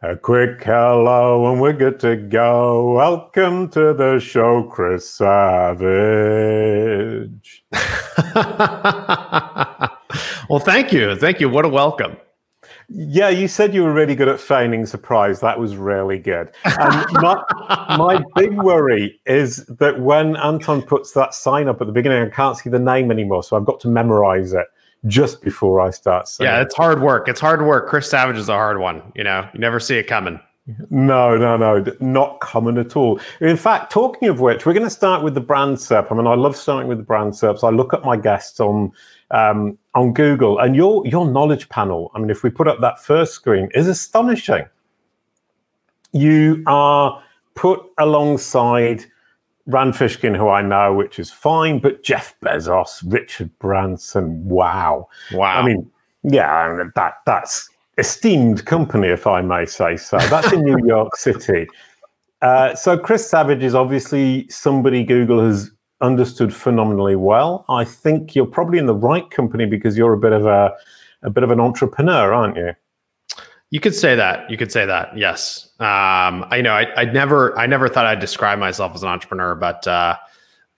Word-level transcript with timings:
A 0.00 0.16
quick 0.16 0.62
hello 0.62 1.50
and 1.50 1.60
we're 1.60 1.72
good 1.72 1.98
to 2.00 2.14
go. 2.14 2.92
Welcome 2.92 3.68
to 3.70 3.92
the 3.92 4.20
show, 4.20 4.62
Chris 4.62 5.10
Savage. 5.10 5.34
well, 10.48 10.60
thank 10.60 10.92
you. 10.92 11.16
Thank 11.16 11.40
you. 11.40 11.48
What 11.48 11.64
a 11.64 11.68
welcome. 11.68 12.16
Yeah, 12.88 13.30
you 13.30 13.48
said 13.48 13.74
you 13.74 13.82
were 13.82 13.92
really 13.92 14.14
good 14.14 14.28
at 14.28 14.38
feigning 14.38 14.86
surprise. 14.86 15.40
That 15.40 15.58
was 15.58 15.74
really 15.74 16.20
good. 16.20 16.52
And 16.64 17.12
my, 17.14 17.42
my 17.98 18.22
big 18.36 18.52
worry 18.52 19.20
is 19.26 19.66
that 19.66 19.98
when 19.98 20.36
Anton 20.36 20.80
puts 20.82 21.10
that 21.14 21.34
sign 21.34 21.66
up 21.66 21.80
at 21.80 21.88
the 21.88 21.92
beginning, 21.92 22.22
I 22.22 22.30
can't 22.30 22.56
see 22.56 22.70
the 22.70 22.78
name 22.78 23.10
anymore. 23.10 23.42
So 23.42 23.56
I've 23.56 23.66
got 23.66 23.80
to 23.80 23.88
memorize 23.88 24.52
it 24.52 24.68
just 25.06 25.42
before 25.42 25.80
I 25.80 25.90
start 25.90 26.28
saying 26.28 26.50
Yeah, 26.50 26.60
it's 26.60 26.74
hard 26.74 27.00
work. 27.00 27.28
It's 27.28 27.40
hard 27.40 27.62
work. 27.62 27.88
Chris 27.88 28.10
Savage 28.10 28.36
is 28.36 28.48
a 28.48 28.54
hard 28.54 28.78
one. 28.78 29.12
You 29.14 29.24
know, 29.24 29.48
you 29.54 29.60
never 29.60 29.80
see 29.80 29.96
it 29.96 30.06
coming. 30.06 30.40
No, 30.90 31.36
no, 31.38 31.56
no, 31.56 31.82
not 32.00 32.40
common 32.40 32.76
at 32.76 32.94
all. 32.94 33.18
In 33.40 33.56
fact, 33.56 33.90
talking 33.90 34.28
of 34.28 34.40
which, 34.40 34.66
we're 34.66 34.74
going 34.74 34.84
to 34.84 34.90
start 34.90 35.22
with 35.22 35.32
the 35.34 35.40
brand 35.40 35.78
SERP. 35.78 36.12
I 36.12 36.14
mean, 36.14 36.26
I 36.26 36.34
love 36.34 36.56
starting 36.56 36.88
with 36.88 36.98
the 36.98 37.04
brand 37.04 37.32
SERPs. 37.32 37.64
I 37.64 37.70
look 37.70 37.94
at 37.94 38.04
my 38.04 38.18
guests 38.18 38.60
on 38.60 38.92
um, 39.30 39.78
on 39.94 40.12
Google, 40.12 40.58
and 40.58 40.76
your 40.76 41.06
your 41.06 41.26
knowledge 41.26 41.70
panel. 41.70 42.10
I 42.14 42.18
mean, 42.18 42.28
if 42.28 42.42
we 42.42 42.50
put 42.50 42.68
up 42.68 42.80
that 42.82 43.02
first 43.02 43.32
screen, 43.32 43.70
is 43.74 43.88
astonishing. 43.88 44.66
You 46.12 46.62
are 46.66 47.22
put 47.54 47.80
alongside 47.96 49.06
Rand 49.68 49.92
Fishkin, 49.92 50.34
who 50.34 50.48
I 50.48 50.62
know, 50.62 50.94
which 50.94 51.18
is 51.18 51.30
fine, 51.30 51.78
but 51.78 52.02
Jeff 52.02 52.34
Bezos, 52.42 53.02
Richard 53.06 53.56
Branson, 53.58 54.48
wow, 54.48 55.06
wow. 55.32 55.60
I 55.60 55.64
mean, 55.64 55.90
yeah, 56.22 56.84
that 56.94 57.18
that's 57.26 57.68
esteemed 57.98 58.64
company, 58.64 59.08
if 59.08 59.26
I 59.26 59.42
may 59.42 59.66
say 59.66 59.98
so. 59.98 60.16
That's 60.18 60.52
in 60.54 60.64
New 60.64 60.78
York 60.86 61.16
City. 61.16 61.68
Uh, 62.40 62.74
so 62.74 62.96
Chris 62.96 63.28
Savage 63.28 63.62
is 63.62 63.74
obviously 63.74 64.48
somebody 64.48 65.04
Google 65.04 65.44
has 65.44 65.70
understood 66.00 66.54
phenomenally 66.54 67.16
well. 67.16 67.66
I 67.68 67.84
think 67.84 68.34
you're 68.34 68.46
probably 68.46 68.78
in 68.78 68.86
the 68.86 68.94
right 68.94 69.28
company 69.30 69.66
because 69.66 69.98
you're 69.98 70.14
a 70.14 70.18
bit 70.18 70.32
of 70.32 70.46
a 70.46 70.72
a 71.22 71.30
bit 71.30 71.44
of 71.44 71.50
an 71.50 71.60
entrepreneur, 71.60 72.32
aren't 72.32 72.56
you? 72.56 72.72
You 73.70 73.80
could 73.80 73.94
say 73.94 74.14
that. 74.14 74.50
You 74.50 74.56
could 74.56 74.72
say 74.72 74.86
that. 74.86 75.16
Yes. 75.16 75.68
Um, 75.78 76.46
I 76.50 76.60
know. 76.62 76.72
I, 76.72 77.02
I 77.02 77.04
never. 77.04 77.58
I 77.58 77.66
never 77.66 77.88
thought 77.88 78.06
I'd 78.06 78.20
describe 78.20 78.58
myself 78.58 78.94
as 78.94 79.02
an 79.02 79.08
entrepreneur, 79.08 79.54
but 79.54 79.86
uh, 79.86 80.16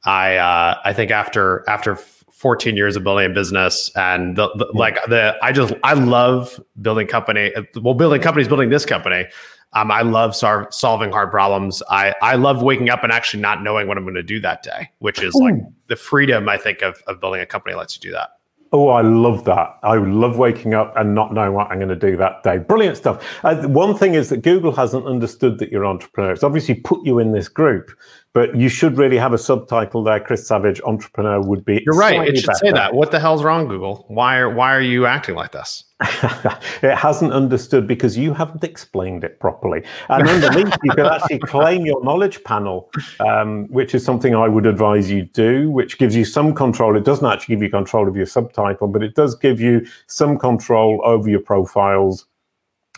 I. 0.05 0.37
Uh, 0.37 0.81
I 0.85 0.93
think 0.93 1.11
after 1.11 1.65
after 1.69 1.97
14 2.41 2.77
years 2.77 2.97
of 2.97 3.05
building 3.05 3.31
a 3.31 3.35
business 3.35 3.91
and 3.97 4.35
the, 4.35 4.49
the, 4.55 4.67
like 4.73 4.97
the 5.09 5.37
I 5.43 5.53
just 5.53 5.75
I 5.85 5.93
love 5.93 6.59
building 6.81 7.07
company. 7.07 7.53
Well, 7.81 7.95
building 7.95 8.23
companies, 8.23 8.49
building 8.49 8.71
this 8.71 8.87
company. 8.87 9.27
Um, 9.73 9.91
I 9.93 10.03
love 10.03 10.35
sol- 10.35 10.67
solving 10.71 11.13
hard 11.13 11.31
problems. 11.31 11.83
I, 11.91 12.15
I 12.23 12.35
love 12.35 12.63
waking 12.63 12.91
up 12.91 13.05
and 13.05 13.13
actually 13.13 13.41
not 13.41 13.63
knowing 13.63 13.87
what 13.87 13.97
I'm 13.97 14.05
going 14.05 14.15
to 14.15 14.23
do 14.23 14.41
that 14.41 14.65
day, 14.65 14.91
which 14.99 15.23
is 15.23 15.33
like 15.35 15.55
the 15.87 15.95
freedom 15.95 16.49
I 16.49 16.57
think 16.57 16.83
of, 16.83 17.01
of 17.07 17.21
building 17.21 17.41
a 17.41 17.47
company 17.47 17.77
lets 17.77 17.95
you 17.95 18.01
do 18.01 18.11
that. 18.13 18.31
Oh, 18.73 18.89
I 18.89 19.01
love 19.01 19.45
that. 19.47 19.79
I 19.83 19.97
love 19.97 20.39
waking 20.39 20.75
up 20.75 20.97
and 20.97 21.13
not 21.13 21.35
knowing 21.35 21.55
what 21.55 21.71
I'm 21.71 21.79
going 21.79 21.89
to 21.89 21.97
do 21.97 22.17
that 22.19 22.45
day. 22.45 22.59
Brilliant 22.59 22.97
stuff. 22.97 23.25
Uh, 23.43 23.67
one 23.67 23.97
thing 23.97 24.15
is 24.15 24.29
that 24.29 24.43
Google 24.43 24.71
hasn't 24.71 25.07
understood 25.07 25.59
that 25.59 25.73
you're 25.73 25.83
an 25.83 25.91
entrepreneur. 25.91 26.31
It's 26.31 26.45
obviously 26.45 26.77
put 26.77 27.05
you 27.05 27.19
in 27.19 27.33
this 27.33 27.49
group, 27.49 27.91
but 28.33 28.55
you 28.57 28.69
should 28.69 28.97
really 28.97 29.17
have 29.17 29.33
a 29.33 29.39
subtitle 29.39 30.05
there. 30.05 30.21
Chris 30.21 30.47
Savage, 30.47 30.81
entrepreneur, 30.83 31.41
would 31.41 31.65
be. 31.65 31.83
You're 31.85 31.97
right. 31.97 32.29
It 32.29 32.37
should 32.39 32.47
better. 32.47 32.59
say 32.59 32.73
that. 32.73 32.95
What 32.95 33.11
the 33.11 33.19
hell's 33.19 33.43
wrong, 33.43 33.67
Google? 33.67 34.05
Why 34.07 34.39
are 34.39 34.49
Why 34.49 34.73
are 34.75 34.81
you 34.81 35.05
acting 35.05 35.35
like 35.35 35.51
this? 35.51 35.85
it 36.83 36.97
hasn't 36.97 37.33
understood 37.33 37.87
because 37.87 38.17
you 38.17 38.33
haven't 38.33 38.65
explained 38.65 39.23
it 39.23 39.39
properly. 39.39 39.83
And 40.09 40.27
underneath, 40.27 40.75
you 40.83 40.93
can 40.93 41.07
actually 41.07 41.39
claim 41.41 41.85
your 41.85 42.03
knowledge 42.03 42.43
panel, 42.45 42.91
um, 43.21 43.67
which 43.69 43.95
is 43.95 44.05
something 44.05 44.35
I 44.35 44.49
would 44.49 44.67
advise 44.67 45.11
you 45.11 45.25
do, 45.25 45.71
which 45.71 45.99
gives 45.99 46.17
you 46.17 46.25
some 46.25 46.55
control. 46.55 46.97
It 46.97 47.05
doesn't 47.05 47.27
actually 47.27 47.57
give 47.57 47.63
you 47.63 47.71
control 47.71 48.09
of 48.09 48.17
your 48.17 48.27
subtitle, 48.27 48.89
but 48.89 49.03
it 49.03 49.15
does 49.15 49.35
give 49.35 49.61
you 49.61 49.87
some 50.07 50.39
control 50.39 51.03
over 51.05 51.29
your 51.29 51.41
profiles 51.41 52.27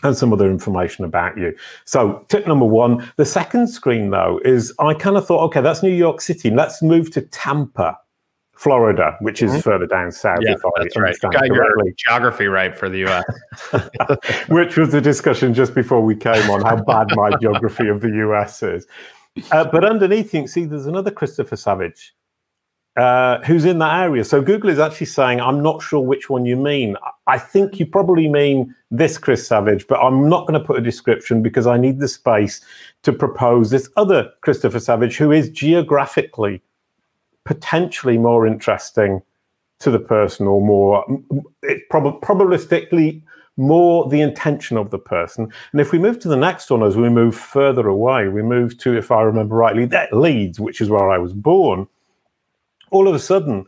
and 0.03 0.15
some 0.15 0.31
other 0.31 0.49
information 0.49 1.05
about 1.05 1.37
you. 1.37 1.55
So, 1.85 2.25
tip 2.29 2.45
number 2.45 2.65
one. 2.65 3.09
The 3.15 3.25
second 3.25 3.67
screen, 3.67 4.11
though, 4.11 4.39
is 4.45 4.73
I 4.79 4.93
kind 4.93 5.17
of 5.17 5.25
thought, 5.25 5.43
okay, 5.45 5.61
that's 5.61 5.81
New 5.81 5.93
York 5.93 6.21
City. 6.21 6.49
Let's 6.49 6.81
move 6.81 7.11
to 7.11 7.21
Tampa. 7.21 7.97
Florida, 8.63 9.17
which 9.19 9.43
is 9.43 9.51
mm-hmm. 9.51 9.59
further 9.59 9.85
down 9.85 10.09
south. 10.09 10.39
Yeah, 10.41 10.55
that's 10.77 10.97
right. 10.97 11.13
You 11.21 11.29
got 11.31 11.33
correctly. 11.33 11.83
your 11.85 11.93
geography 11.97 12.47
right 12.47 12.73
for 12.75 12.87
the 12.87 12.99
U.S. 12.99 13.25
which 14.47 14.77
was 14.77 14.89
the 14.93 15.01
discussion 15.01 15.53
just 15.53 15.75
before 15.75 16.01
we 16.01 16.15
came 16.15 16.49
on 16.49 16.61
how 16.61 16.77
bad 16.81 17.07
my 17.15 17.31
geography 17.41 17.89
of 17.89 17.99
the 17.99 18.07
U.S. 18.09 18.63
is. 18.63 18.87
Uh, 19.51 19.65
but 19.65 19.83
underneath, 19.83 20.33
you 20.33 20.41
can 20.41 20.47
see 20.47 20.63
there's 20.63 20.85
another 20.85 21.11
Christopher 21.11 21.57
Savage 21.57 22.13
uh, 22.95 23.41
who's 23.41 23.65
in 23.65 23.79
that 23.79 23.99
area. 24.01 24.23
So 24.23 24.41
Google 24.41 24.69
is 24.69 24.79
actually 24.79 25.07
saying, 25.07 25.41
I'm 25.41 25.61
not 25.61 25.81
sure 25.81 25.99
which 25.99 26.29
one 26.29 26.45
you 26.45 26.55
mean. 26.55 26.95
I 27.27 27.39
think 27.39 27.81
you 27.81 27.85
probably 27.85 28.29
mean 28.29 28.73
this 28.91 29.17
Chris 29.17 29.45
Savage, 29.45 29.87
but 29.87 29.99
I'm 29.99 30.29
not 30.29 30.47
going 30.47 30.57
to 30.57 30.65
put 30.65 30.77
a 30.77 30.81
description 30.81 31.41
because 31.41 31.67
I 31.67 31.75
need 31.77 31.99
the 31.99 32.07
space 32.07 32.61
to 33.01 33.11
propose 33.11 33.71
this 33.71 33.89
other 33.97 34.31
Christopher 34.39 34.79
Savage 34.79 35.17
who 35.17 35.33
is 35.33 35.49
geographically 35.49 36.61
potentially 37.45 38.17
more 38.17 38.47
interesting 38.47 39.21
to 39.79 39.91
the 39.91 39.99
person 39.99 40.47
or 40.47 40.61
more 40.61 41.05
it 41.61 41.89
prob- 41.89 42.21
probabilistically 42.21 43.21
more 43.57 44.09
the 44.09 44.21
intention 44.21 44.77
of 44.77 44.89
the 44.89 44.97
person. 44.97 45.51
And 45.71 45.81
if 45.81 45.91
we 45.91 45.99
move 45.99 46.19
to 46.19 46.27
the 46.27 46.35
next 46.37 46.69
one, 46.71 46.83
as 46.83 46.97
we 46.97 47.09
move 47.09 47.35
further 47.35 47.87
away, 47.87 48.27
we 48.27 48.41
move 48.41 48.77
to, 48.79 48.97
if 48.97 49.11
I 49.11 49.21
remember 49.21 49.55
rightly, 49.55 49.85
that 49.85 50.13
Leeds, 50.13 50.59
which 50.59 50.81
is 50.81 50.89
where 50.89 51.09
I 51.09 51.17
was 51.17 51.33
born. 51.33 51.87
All 52.89 53.07
of 53.07 53.13
a 53.13 53.19
sudden, 53.19 53.65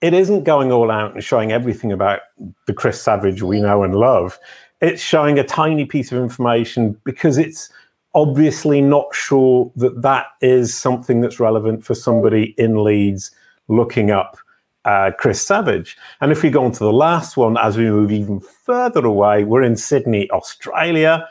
it 0.00 0.14
isn't 0.14 0.44
going 0.44 0.72
all 0.72 0.90
out 0.90 1.14
and 1.14 1.22
showing 1.22 1.52
everything 1.52 1.92
about 1.92 2.20
the 2.66 2.72
Chris 2.72 3.00
Savage 3.00 3.42
we 3.42 3.60
know 3.60 3.82
and 3.82 3.94
love. 3.94 4.38
It's 4.80 5.02
showing 5.02 5.38
a 5.38 5.44
tiny 5.44 5.84
piece 5.84 6.12
of 6.12 6.18
information 6.18 6.98
because 7.04 7.38
it's 7.38 7.70
obviously 8.16 8.80
not 8.80 9.14
sure 9.14 9.70
that 9.76 10.02
that 10.02 10.26
is 10.40 10.74
something 10.74 11.20
that's 11.20 11.38
relevant 11.38 11.84
for 11.84 11.94
somebody 11.94 12.54
in 12.58 12.82
Leeds 12.82 13.30
looking 13.68 14.10
up 14.10 14.38
uh, 14.86 15.10
Chris 15.18 15.40
Savage. 15.42 15.98
And 16.20 16.32
if 16.32 16.42
we 16.42 16.48
go 16.48 16.64
on 16.64 16.72
to 16.72 16.78
the 16.78 16.92
last 16.92 17.36
one, 17.36 17.58
as 17.58 17.76
we 17.76 17.84
move 17.84 18.10
even 18.10 18.40
further 18.40 19.04
away, 19.04 19.44
we're 19.44 19.62
in 19.62 19.76
Sydney, 19.76 20.30
Australia, 20.30 21.28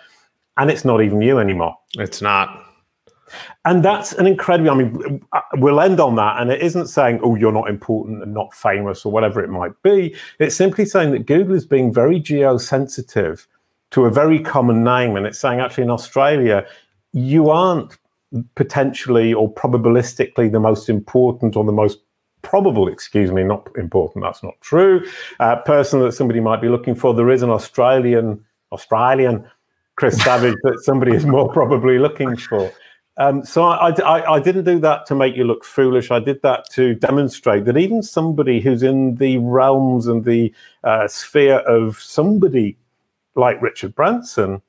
and 0.57 0.69
it's 0.69 0.85
not 0.85 1.01
even 1.01 1.21
you 1.21 1.39
anymore. 1.39 1.75
It's 1.95 2.21
not. 2.21 2.61
And 3.65 3.83
that's 3.83 4.13
an 4.13 4.27
incredible. 4.27 4.69
I 4.69 4.75
mean, 4.75 5.25
uh, 5.33 5.41
we'll 5.55 5.81
end 5.81 5.99
on 5.99 6.15
that. 6.15 6.39
And 6.39 6.51
it 6.51 6.61
isn't 6.61 6.87
saying, 6.87 7.19
oh, 7.23 7.35
you're 7.35 7.51
not 7.51 7.69
important 7.69 8.21
and 8.21 8.33
not 8.33 8.53
famous 8.53 9.05
or 9.05 9.11
whatever 9.11 9.43
it 9.43 9.49
might 9.49 9.71
be. 9.81 10.15
It's 10.39 10.55
simply 10.55 10.85
saying 10.85 11.11
that 11.11 11.25
Google 11.25 11.55
is 11.55 11.65
being 11.65 11.91
very 11.91 12.19
geosensitive 12.19 13.47
to 13.95 14.03
a 14.03 14.11
very 14.11 14.41
common 14.41 14.83
name. 14.83 15.15
And 15.15 15.25
it's 15.25 15.39
saying 15.39 15.61
actually 15.61 15.85
in 15.85 15.89
Australia, 15.89 16.67
you 17.13 17.49
aren't 17.49 17.97
potentially 18.55 19.33
or 19.33 19.51
probabilistically 19.53 20.51
the 20.51 20.59
most 20.59 20.89
important 20.89 21.55
or 21.55 21.63
the 21.63 21.71
most 21.71 21.99
probable, 22.41 22.89
excuse 22.89 23.31
me, 23.31 23.41
not 23.41 23.69
important, 23.77 24.25
that's 24.25 24.43
not 24.43 24.59
true, 24.59 25.01
uh, 25.39 25.55
person 25.61 26.01
that 26.01 26.11
somebody 26.11 26.41
might 26.41 26.61
be 26.61 26.67
looking 26.67 26.93
for. 26.93 27.13
There 27.13 27.31
is 27.31 27.41
an 27.41 27.49
Australian, 27.49 28.43
Australian 28.73 29.49
Chris 29.95 30.21
Savage 30.21 30.57
that 30.63 30.81
somebody 30.83 31.13
is 31.13 31.25
more 31.25 31.49
probably 31.53 31.97
looking 31.97 32.35
for. 32.35 32.69
Um, 33.15 33.45
so 33.45 33.63
I, 33.63 33.91
I, 34.01 34.33
I, 34.33 34.39
didn't 34.41 34.65
do 34.65 34.77
that 34.79 35.05
to 35.05 35.15
make 35.15 35.37
you 35.37 35.45
look 35.45 35.63
foolish. 35.63 36.11
I 36.11 36.19
did 36.19 36.41
that 36.41 36.69
to 36.71 36.95
demonstrate 36.95 37.63
that 37.63 37.77
even 37.77 38.03
somebody 38.03 38.59
who's 38.59 38.83
in 38.83 39.15
the 39.15 39.37
realms 39.37 40.05
and 40.07 40.25
the 40.25 40.53
uh, 40.83 41.07
sphere 41.07 41.59
of 41.59 41.97
somebody 42.01 42.75
like 43.35 43.61
Richard 43.61 43.95
Branson 43.95 44.61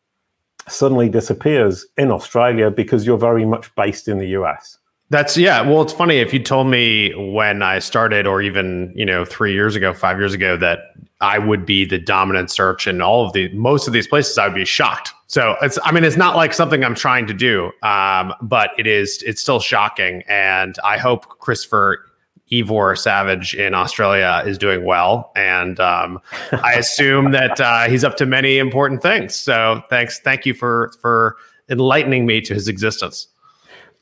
suddenly 0.68 1.08
disappears 1.08 1.86
in 1.96 2.10
Australia 2.10 2.70
because 2.70 3.06
you're 3.06 3.18
very 3.18 3.44
much 3.44 3.72
based 3.76 4.08
in 4.08 4.18
the 4.18 4.28
US. 4.28 4.78
That's 5.08 5.36
yeah. 5.36 5.60
Well, 5.60 5.82
it's 5.82 5.92
funny 5.92 6.16
if 6.18 6.34
you 6.34 6.42
told 6.42 6.66
me 6.66 7.14
when 7.14 7.62
I 7.62 7.78
started, 7.78 8.26
or 8.26 8.42
even 8.42 8.92
you 8.96 9.06
know 9.06 9.24
three 9.24 9.52
years 9.52 9.76
ago, 9.76 9.92
five 9.92 10.18
years 10.18 10.34
ago, 10.34 10.56
that 10.56 10.80
I 11.20 11.38
would 11.38 11.64
be 11.64 11.84
the 11.84 11.98
dominant 11.98 12.50
search 12.50 12.88
in 12.88 13.00
all 13.00 13.24
of 13.24 13.32
the 13.32 13.48
most 13.52 13.86
of 13.86 13.92
these 13.92 14.08
places, 14.08 14.36
I 14.36 14.48
would 14.48 14.56
be 14.56 14.64
shocked. 14.64 15.12
So 15.28 15.56
it's 15.62 15.78
I 15.84 15.92
mean 15.92 16.02
it's 16.02 16.16
not 16.16 16.34
like 16.34 16.52
something 16.52 16.82
I'm 16.82 16.96
trying 16.96 17.28
to 17.28 17.34
do, 17.34 17.70
um, 17.84 18.34
but 18.42 18.70
it 18.78 18.88
is 18.88 19.22
it's 19.22 19.40
still 19.40 19.60
shocking, 19.60 20.24
and 20.28 20.76
I 20.82 20.98
hope 20.98 21.28
Christopher 21.38 22.04
Ivor 22.52 22.94
Savage 22.94 23.54
in 23.54 23.74
Australia 23.74 24.42
is 24.46 24.58
doing 24.58 24.84
well, 24.84 25.32
and 25.34 25.80
um, 25.80 26.20
I 26.52 26.74
assume 26.78 27.32
that 27.32 27.60
uh, 27.60 27.88
he's 27.88 28.04
up 28.04 28.16
to 28.18 28.26
many 28.26 28.58
important 28.58 29.02
things. 29.02 29.34
So 29.34 29.82
thanks, 29.90 30.20
thank 30.20 30.46
you 30.46 30.54
for 30.54 30.92
for 31.00 31.36
enlightening 31.68 32.26
me 32.26 32.40
to 32.42 32.54
his 32.54 32.68
existence. 32.68 33.28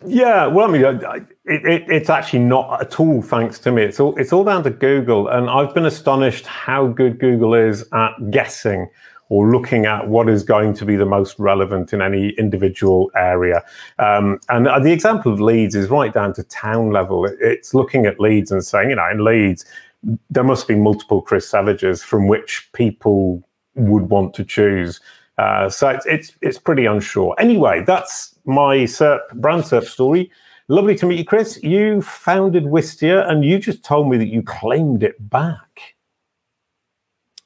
Yeah, 0.06 0.46
well, 0.46 0.68
I 0.68 0.70
mean, 0.70 0.84
it, 0.84 1.64
it, 1.64 1.84
it's 1.88 2.10
actually 2.10 2.40
not 2.40 2.80
at 2.80 3.00
all 3.00 3.22
thanks 3.22 3.58
to 3.60 3.72
me. 3.72 3.82
It's 3.82 3.98
all 3.98 4.14
it's 4.16 4.32
all 4.32 4.44
down 4.44 4.62
to 4.64 4.70
Google, 4.70 5.28
and 5.28 5.48
I've 5.48 5.72
been 5.72 5.86
astonished 5.86 6.46
how 6.46 6.88
good 6.88 7.18
Google 7.18 7.54
is 7.54 7.84
at 7.92 8.12
guessing 8.30 8.90
or 9.28 9.50
looking 9.50 9.86
at 9.86 10.08
what 10.08 10.28
is 10.28 10.42
going 10.42 10.74
to 10.74 10.84
be 10.84 10.96
the 10.96 11.06
most 11.06 11.38
relevant 11.38 11.92
in 11.92 12.02
any 12.02 12.30
individual 12.30 13.10
area. 13.16 13.62
Um, 13.98 14.38
and 14.48 14.66
the 14.66 14.92
example 14.92 15.32
of 15.32 15.40
Leeds 15.40 15.74
is 15.74 15.88
right 15.88 16.12
down 16.12 16.34
to 16.34 16.42
town 16.44 16.90
level. 16.90 17.26
It's 17.40 17.74
looking 17.74 18.06
at 18.06 18.20
Leeds 18.20 18.52
and 18.52 18.64
saying, 18.64 18.90
you 18.90 18.96
know, 18.96 19.08
in 19.10 19.24
Leeds, 19.24 19.64
there 20.30 20.44
must 20.44 20.68
be 20.68 20.74
multiple 20.74 21.22
Chris 21.22 21.48
Savages 21.48 22.02
from 22.02 22.28
which 22.28 22.68
people 22.72 23.42
would 23.74 24.10
want 24.10 24.34
to 24.34 24.44
choose. 24.44 25.00
Uh, 25.38 25.68
so 25.68 25.88
it's, 25.88 26.06
it's 26.06 26.32
it's 26.42 26.58
pretty 26.58 26.86
unsure. 26.86 27.34
Anyway, 27.38 27.82
that's 27.84 28.34
my 28.44 28.78
SERP 28.84 29.20
brand 29.34 29.64
SERP 29.64 29.84
story. 29.84 30.30
Lovely 30.68 30.94
to 30.96 31.06
meet 31.06 31.18
you, 31.18 31.24
Chris. 31.24 31.60
You 31.62 32.00
founded 32.02 32.64
Wistia, 32.64 33.28
and 33.28 33.44
you 33.44 33.58
just 33.58 33.84
told 33.84 34.08
me 34.08 34.16
that 34.16 34.28
you 34.28 34.42
claimed 34.42 35.02
it 35.02 35.28
back. 35.28 35.63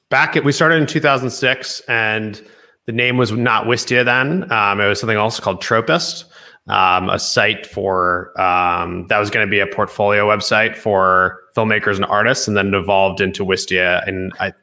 Back 0.09 0.35
at 0.35 0.43
we 0.43 0.51
started 0.51 0.77
in 0.77 0.87
2006, 0.87 1.81
and 1.87 2.41
the 2.85 2.91
name 2.91 3.17
was 3.17 3.31
not 3.31 3.65
Wistia 3.65 4.03
then. 4.03 4.51
Um, 4.51 4.81
it 4.81 4.87
was 4.87 4.99
something 4.99 5.17
else 5.17 5.39
called 5.39 5.61
Tropist, 5.61 6.25
um, 6.67 7.09
a 7.09 7.19
site 7.19 7.67
for 7.67 8.39
um, 8.41 9.05
that 9.07 9.19
was 9.19 9.29
going 9.29 9.45
to 9.45 9.49
be 9.49 9.59
a 9.59 9.67
portfolio 9.67 10.27
website 10.27 10.75
for 10.75 11.41
filmmakers 11.55 11.95
and 11.95 12.05
artists, 12.05 12.47
and 12.47 12.57
then 12.57 12.73
it 12.73 12.77
evolved 12.77 13.21
into 13.21 13.45
Wistia. 13.45 14.07
And 14.07 14.33
I 14.39 14.53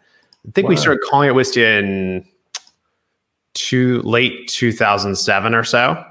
think 0.53 0.65
wow. 0.65 0.71
we 0.71 0.77
started 0.77 1.01
calling 1.09 1.29
it 1.29 1.35
Wistia 1.35 1.79
in 1.79 2.27
two 3.55 4.03
late 4.03 4.49
2007 4.49 5.55
or 5.55 5.65
so. 5.65 6.05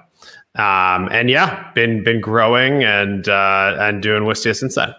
Um, 0.56 1.10
and 1.12 1.30
yeah, 1.30 1.72
been 1.74 2.04
been 2.04 2.22
growing 2.22 2.84
and 2.84 3.28
uh, 3.28 3.76
and 3.80 4.02
doing 4.02 4.24
Wistia 4.24 4.58
since 4.58 4.76
then. 4.76 4.94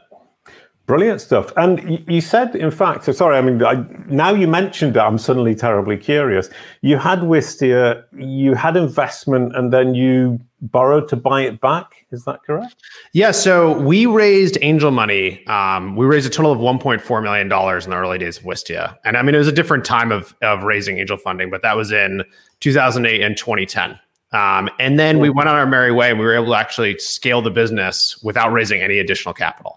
Brilliant 0.87 1.21
stuff. 1.21 1.53
And 1.57 2.05
you 2.09 2.21
said, 2.21 2.55
in 2.55 2.71
fact, 2.71 3.13
sorry, 3.13 3.37
I 3.37 3.41
mean, 3.41 3.61
I, 3.63 3.85
now 4.07 4.33
you 4.33 4.47
mentioned 4.47 4.97
it, 4.97 5.01
I'm 5.01 5.19
suddenly 5.19 5.55
terribly 5.57 5.97
curious. 5.97 6.49
You 6.81 6.97
had 6.97 7.21
Wistia, 7.21 8.05
you 8.17 8.55
had 8.55 8.77
investment, 8.77 9.57
and 9.57 9.73
then 9.73 9.97
you 9.97 10.39
borrowed 10.61 11.09
to 11.09 11.17
buy 11.17 11.43
it 11.43 11.61
back. 11.61 12.07
Is 12.13 12.25
that 12.27 12.45
correct? 12.45 12.77
Yeah. 13.13 13.33
So 13.33 13.77
we 13.81 14.07
raised 14.07 14.59
angel 14.63 14.93
money. 14.93 15.45
Um, 15.49 15.97
we 15.97 16.07
raised 16.07 16.27
a 16.27 16.31
total 16.31 16.53
of 16.53 16.61
$1.4 16.61 17.23
million 17.23 17.47
in 17.47 17.91
the 17.91 17.97
early 17.97 18.19
days 18.19 18.39
of 18.39 18.45
Wistia. 18.45 18.97
And 19.05 19.17
I 19.17 19.23
mean, 19.23 19.35
it 19.35 19.39
was 19.39 19.49
a 19.49 19.53
different 19.53 19.85
time 19.85 20.13
of, 20.13 20.37
of 20.43 20.63
raising 20.63 20.99
angel 20.99 21.17
funding, 21.17 21.51
but 21.51 21.63
that 21.63 21.77
was 21.77 21.91
in 21.91 22.23
2008 22.61 23.23
and 23.23 23.37
2010. 23.37 23.99
Um, 24.33 24.69
and 24.79 24.99
then 24.99 25.19
we 25.19 25.31
went 25.31 25.49
on 25.49 25.57
our 25.57 25.67
merry 25.67 25.93
way 25.93 26.11
and 26.11 26.19
we 26.19 26.25
were 26.25 26.35
able 26.35 26.47
to 26.47 26.55
actually 26.55 26.99
scale 26.99 27.43
the 27.43 27.51
business 27.51 28.21
without 28.23 28.53
raising 28.53 28.83
any 28.83 28.99
additional 28.99 29.35
capital. 29.35 29.76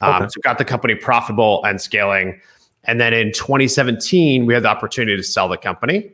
Um, 0.00 0.22
okay. 0.22 0.28
So 0.30 0.40
got 0.42 0.58
the 0.58 0.64
company 0.64 0.94
profitable 0.94 1.64
and 1.64 1.80
scaling. 1.80 2.40
And 2.84 3.00
then 3.00 3.12
in 3.12 3.32
2017, 3.32 4.46
we 4.46 4.54
had 4.54 4.62
the 4.62 4.68
opportunity 4.68 5.16
to 5.16 5.22
sell 5.22 5.48
the 5.48 5.58
company, 5.58 6.10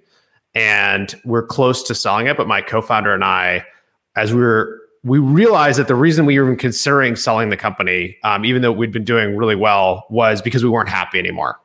and 0.55 1.15
we're 1.25 1.47
close 1.47 1.83
to 1.85 1.95
selling 1.95 2.27
it. 2.27 2.37
But 2.37 2.49
my 2.49 2.61
co-founder 2.61 3.15
and 3.15 3.25
I, 3.25 3.65
as 4.17 4.35
we 4.35 4.41
were, 4.41 4.81
we 5.05 5.19
realized 5.19 5.79
that 5.79 5.87
the 5.87 5.95
reason 5.95 6.27
we 6.27 6.39
were 6.39 6.47
even 6.47 6.57
considering 6.57 7.15
selling 7.15 7.51
the 7.51 7.57
company, 7.57 8.17
um, 8.25 8.45
even 8.45 8.63
though 8.63 8.73
we'd 8.73 8.93
been 8.93 9.05
doing 9.05 9.37
really 9.37 9.55
well, 9.55 10.07
was 10.11 10.43
because 10.43 10.65
we 10.65 10.71
weren't 10.71 10.89
happy 10.89 11.19
anymore, 11.19 11.61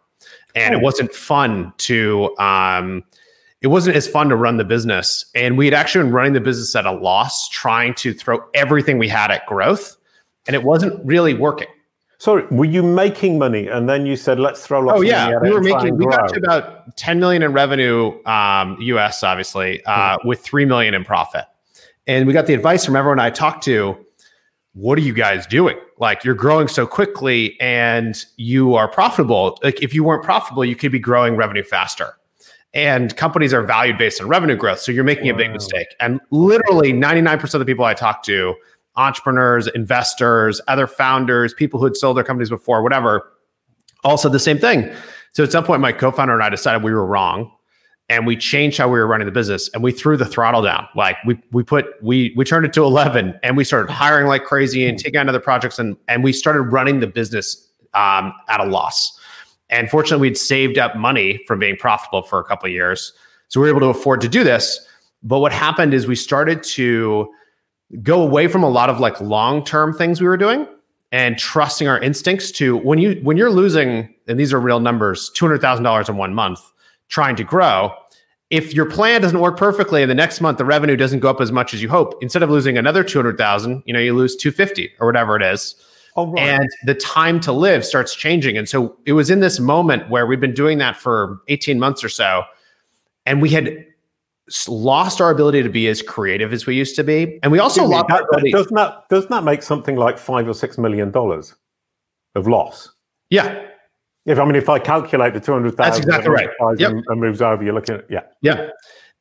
and 0.56 0.76
oh. 0.76 0.78
it 0.78 0.84
wasn't 0.84 1.14
fun 1.14 1.74
to. 1.80 2.36
Um, 2.38 3.04
it 3.62 3.68
wasn't 3.68 3.96
as 3.96 4.08
fun 4.08 4.28
to 4.30 4.36
run 4.36 4.58
the 4.58 4.64
business, 4.64 5.26
and 5.36 5.58
we 5.58 5.66
had 5.66 5.74
actually 5.74 6.04
been 6.06 6.14
running 6.14 6.34
the 6.34 6.42
business 6.42 6.76
at 6.76 6.86
a 6.86 6.92
loss, 6.92 7.48
trying 7.50 7.94
to 7.96 8.12
throw 8.12 8.40
everything 8.56 8.98
we 8.98 9.08
had 9.08 9.30
at 9.30 9.46
growth, 9.46 9.98
and 10.48 10.56
it 10.56 10.64
wasn't 10.64 11.04
really 11.06 11.34
working. 11.36 11.68
Sorry, 12.22 12.46
were 12.52 12.66
you 12.66 12.84
making 12.84 13.40
money 13.40 13.68
and 13.68 13.90
then 13.90 14.06
you 14.06 14.16
said, 14.16 14.40
let's 14.40 14.64
throw 14.64 14.80
lots 14.80 14.98
of 14.98 15.02
money 15.02 15.12
at 15.12 15.32
it. 15.32 15.36
oh, 15.38 15.44
yeah. 15.44 15.50
we 15.50 15.52
were 15.52 15.60
making, 15.60 15.98
we 15.98 16.06
got 16.06 16.28
to 16.28 16.38
about 16.38 16.96
10 16.96 17.20
million 17.20 17.42
in 17.42 17.52
revenue, 17.52 18.24
um, 18.28 18.78
US, 18.80 19.24
obviously, 19.24 19.84
uh, 19.86 20.18
mm-hmm. 20.18 20.28
with 20.28 20.40
3 20.40 20.66
million 20.66 20.94
in 20.94 21.04
profit. 21.04 21.46
And 22.06 22.28
we 22.28 22.34
got 22.34 22.46
the 22.46 22.54
advice 22.54 22.86
from 22.86 22.96
everyone 22.96 23.20
I 23.20 23.32
talked 23.32 23.64
to 23.64 24.06
what 24.74 25.00
are 25.00 25.02
you 25.02 25.16
guys 25.16 25.48
doing? 25.48 25.80
Like 25.98 26.24
you're 26.24 26.36
growing 26.36 26.68
so 26.68 26.86
quickly 26.86 27.60
and 27.60 28.24
you 28.38 28.76
are 28.76 28.88
profitable. 28.88 29.58
Like 29.64 29.82
if 29.82 29.92
you 29.92 30.04
weren't 30.04 30.24
profitable, 30.24 30.64
you 30.64 30.76
could 30.76 30.92
be 30.92 31.00
growing 31.00 31.36
revenue 31.36 31.64
faster. 31.64 32.20
And 32.76 33.18
companies 33.18 33.52
are 33.52 33.64
valued 33.64 33.98
based 33.98 34.22
on 34.22 34.28
revenue 34.28 34.56
growth. 34.56 34.80
So 34.80 34.92
you're 34.92 35.04
making 35.04 35.26
wow. 35.26 35.34
a 35.34 35.38
big 35.38 35.54
mistake. 35.54 35.88
And 36.00 36.22
literally 36.30 36.94
99% 36.94 37.52
of 37.56 37.60
the 37.60 37.66
people 37.66 37.84
I 37.84 37.96
talked 37.96 38.26
to 38.26 38.54
entrepreneurs, 38.96 39.68
investors, 39.68 40.60
other 40.68 40.88
founders, 40.88 41.54
people 41.54 41.80
who 41.80 41.86
had 41.86 41.96
sold 41.96 42.18
their 42.18 42.24
companies 42.24 42.50
before, 42.50 42.84
whatever, 42.84 43.32
all 44.04 44.18
said 44.18 44.32
the 44.32 44.40
same 44.40 44.58
thing. 44.58 44.92
So 45.34 45.44
at 45.44 45.52
some 45.52 45.64
point, 45.64 45.82
my 45.82 45.94
co-founder 45.94 46.34
and 46.34 46.44
I 46.44 46.50
decided 46.50 46.84
we 46.84 46.92
were 46.94 47.06
wrong, 47.06 47.52
and 48.10 48.28
we 48.28 48.36
changed 48.36 48.78
how 48.78 48.90
we 48.90 49.00
were 49.00 49.08
running 49.08 49.26
the 49.26 49.32
business, 49.32 49.70
and 49.74 49.82
we 49.82 49.94
threw 49.94 50.18
the 50.18 50.26
throttle 50.26 50.62
down. 50.62 50.88
Like 50.96 51.16
we 51.26 51.40
we 51.52 51.64
put 51.64 51.86
we 52.02 52.34
we 52.36 52.44
turned 52.44 52.66
it 52.66 52.74
to 52.74 52.84
eleven, 52.84 53.40
and 53.44 53.56
we 53.56 53.64
started 53.64 53.92
hiring 53.92 54.28
like 54.28 54.44
crazy 54.44 54.86
and 54.86 55.00
taking 55.00 55.20
on 55.20 55.30
other 55.30 55.40
projects, 55.40 55.80
and 55.80 55.96
and 56.10 56.24
we 56.24 56.34
started 56.34 56.64
running 56.64 57.00
the 57.00 57.08
business 57.08 57.70
um, 57.94 58.34
at 58.50 58.60
a 58.60 58.66
loss. 58.66 59.18
And 59.70 59.90
fortunately, 59.90 60.28
we'd 60.28 60.38
saved 60.38 60.78
up 60.78 60.98
money 60.98 61.42
from 61.48 61.60
being 61.60 61.78
profitable 61.78 62.24
for 62.24 62.40
a 62.40 62.44
couple 62.44 62.68
of 62.68 62.74
years, 62.74 63.14
so 63.48 63.62
we 63.62 63.68
were 63.68 63.70
able 63.70 63.80
to 63.80 63.98
afford 63.98 64.20
to 64.22 64.28
do 64.28 64.44
this. 64.44 64.86
But 65.24 65.40
what 65.40 65.54
happened 65.54 65.94
is 65.94 66.08
we 66.08 66.16
started 66.16 66.62
to 66.64 67.32
go 68.02 68.22
away 68.22 68.48
from 68.48 68.64
a 68.64 68.70
lot 68.70 68.90
of 68.90 69.00
like 69.00 69.20
long-term 69.20 69.94
things 69.94 70.22
we 70.22 70.28
were 70.28 70.38
doing 70.38 70.68
and 71.12 71.38
trusting 71.38 71.88
our 71.88 72.00
instincts 72.00 72.52
to 72.52 72.78
when 72.78 73.00
you 73.00 73.20
when 73.24 73.38
you're 73.38 73.52
losing 73.52 74.14
and 74.28 74.40
these 74.40 74.54
are 74.54 74.60
real 74.60 74.80
numbers 74.80 75.32
$200,000 75.36 76.10
in 76.10 76.18
one 76.18 76.34
month 76.34 76.60
trying 77.10 77.36
to 77.36 77.44
grow 77.44 77.94
if 78.50 78.74
your 78.74 78.86
plan 78.86 79.22
doesn't 79.22 79.40
work 79.40 79.58
perfectly 79.58 80.02
and 80.02 80.10
the 80.10 80.16
next 80.16 80.40
month 80.42 80.58
the 80.58 80.66
revenue 80.66 80.96
doesn't 80.96 81.20
go 81.20 81.30
up 81.30 81.42
as 81.42 81.52
much 81.52 81.74
as 81.74 81.82
you 81.82 81.90
hope 81.90 82.14
instead 82.22 82.44
of 82.44 82.50
losing 82.50 82.78
another 82.78 83.04
200,000 83.04 83.84
you 83.86 83.94
know 83.94 84.00
you 84.00 84.16
lose 84.16 84.36
250 84.36 84.92
or 85.00 85.08
whatever 85.08 85.36
it 85.36 85.44
is 85.44 85.76
oh, 86.16 86.28
right. 86.28 86.42
and 86.42 86.70
the 86.86 86.96
time 86.96 87.40
to 87.42 87.52
live 87.52 87.86
starts 87.86 88.16
changing 88.16 88.58
and 88.58 88.70
so 88.70 88.96
it 89.06 89.14
was 89.14 89.30
in 89.30 89.42
this 89.42 89.60
moment 89.60 90.10
where 90.10 90.26
we've 90.26 90.40
been 90.42 90.54
doing 90.54 90.78
that 90.78 90.96
for 90.96 91.42
18 91.50 91.78
months 91.78 92.04
or 92.04 92.10
so 92.10 92.44
and 93.26 93.42
we 93.42 93.50
had 93.50 93.86
lost 94.68 95.22
our 95.22 95.30
ability 95.30 95.64
to 95.64 95.70
be 95.70 95.88
as 95.88 96.02
creative 96.02 96.54
as 96.54 96.66
we 96.66 96.76
used 96.76 96.96
to 96.96 97.04
be, 97.04 97.40
and 97.44 97.52
we 97.52 97.60
also 97.60 97.86
lost 97.86 98.08
that, 98.10 98.24
ability- 98.24 98.52
Doesn't 98.52 98.76
that 98.76 99.08
doesn't 99.10 99.30
that 99.30 99.44
make 99.44 99.64
something 99.64 99.96
like 99.96 100.18
five 100.18 100.48
or 100.48 100.54
six 100.54 100.78
million 100.78 101.12
dollars 101.12 101.56
of 102.36 102.48
loss? 102.48 102.90
Yeah. 103.30 103.68
If 104.26 104.38
I 104.38 104.46
mean, 104.46 104.56
if 104.56 104.70
I 104.70 104.78
calculate 104.78 105.34
the 105.34 105.40
two 105.40 105.54
hundred 105.54 105.76
thousand, 105.76 106.06
that's 106.06 106.26
exactly 106.26 106.30
right. 106.30 106.50
Yep. 106.78 106.92
And, 106.92 107.04
and 107.08 107.22
moves 107.22 107.42
over, 107.42 107.64
you're 107.64 107.74
looking 107.74 107.96
at 107.96 108.06
yeah, 108.10 108.22
yeah. 108.42 108.70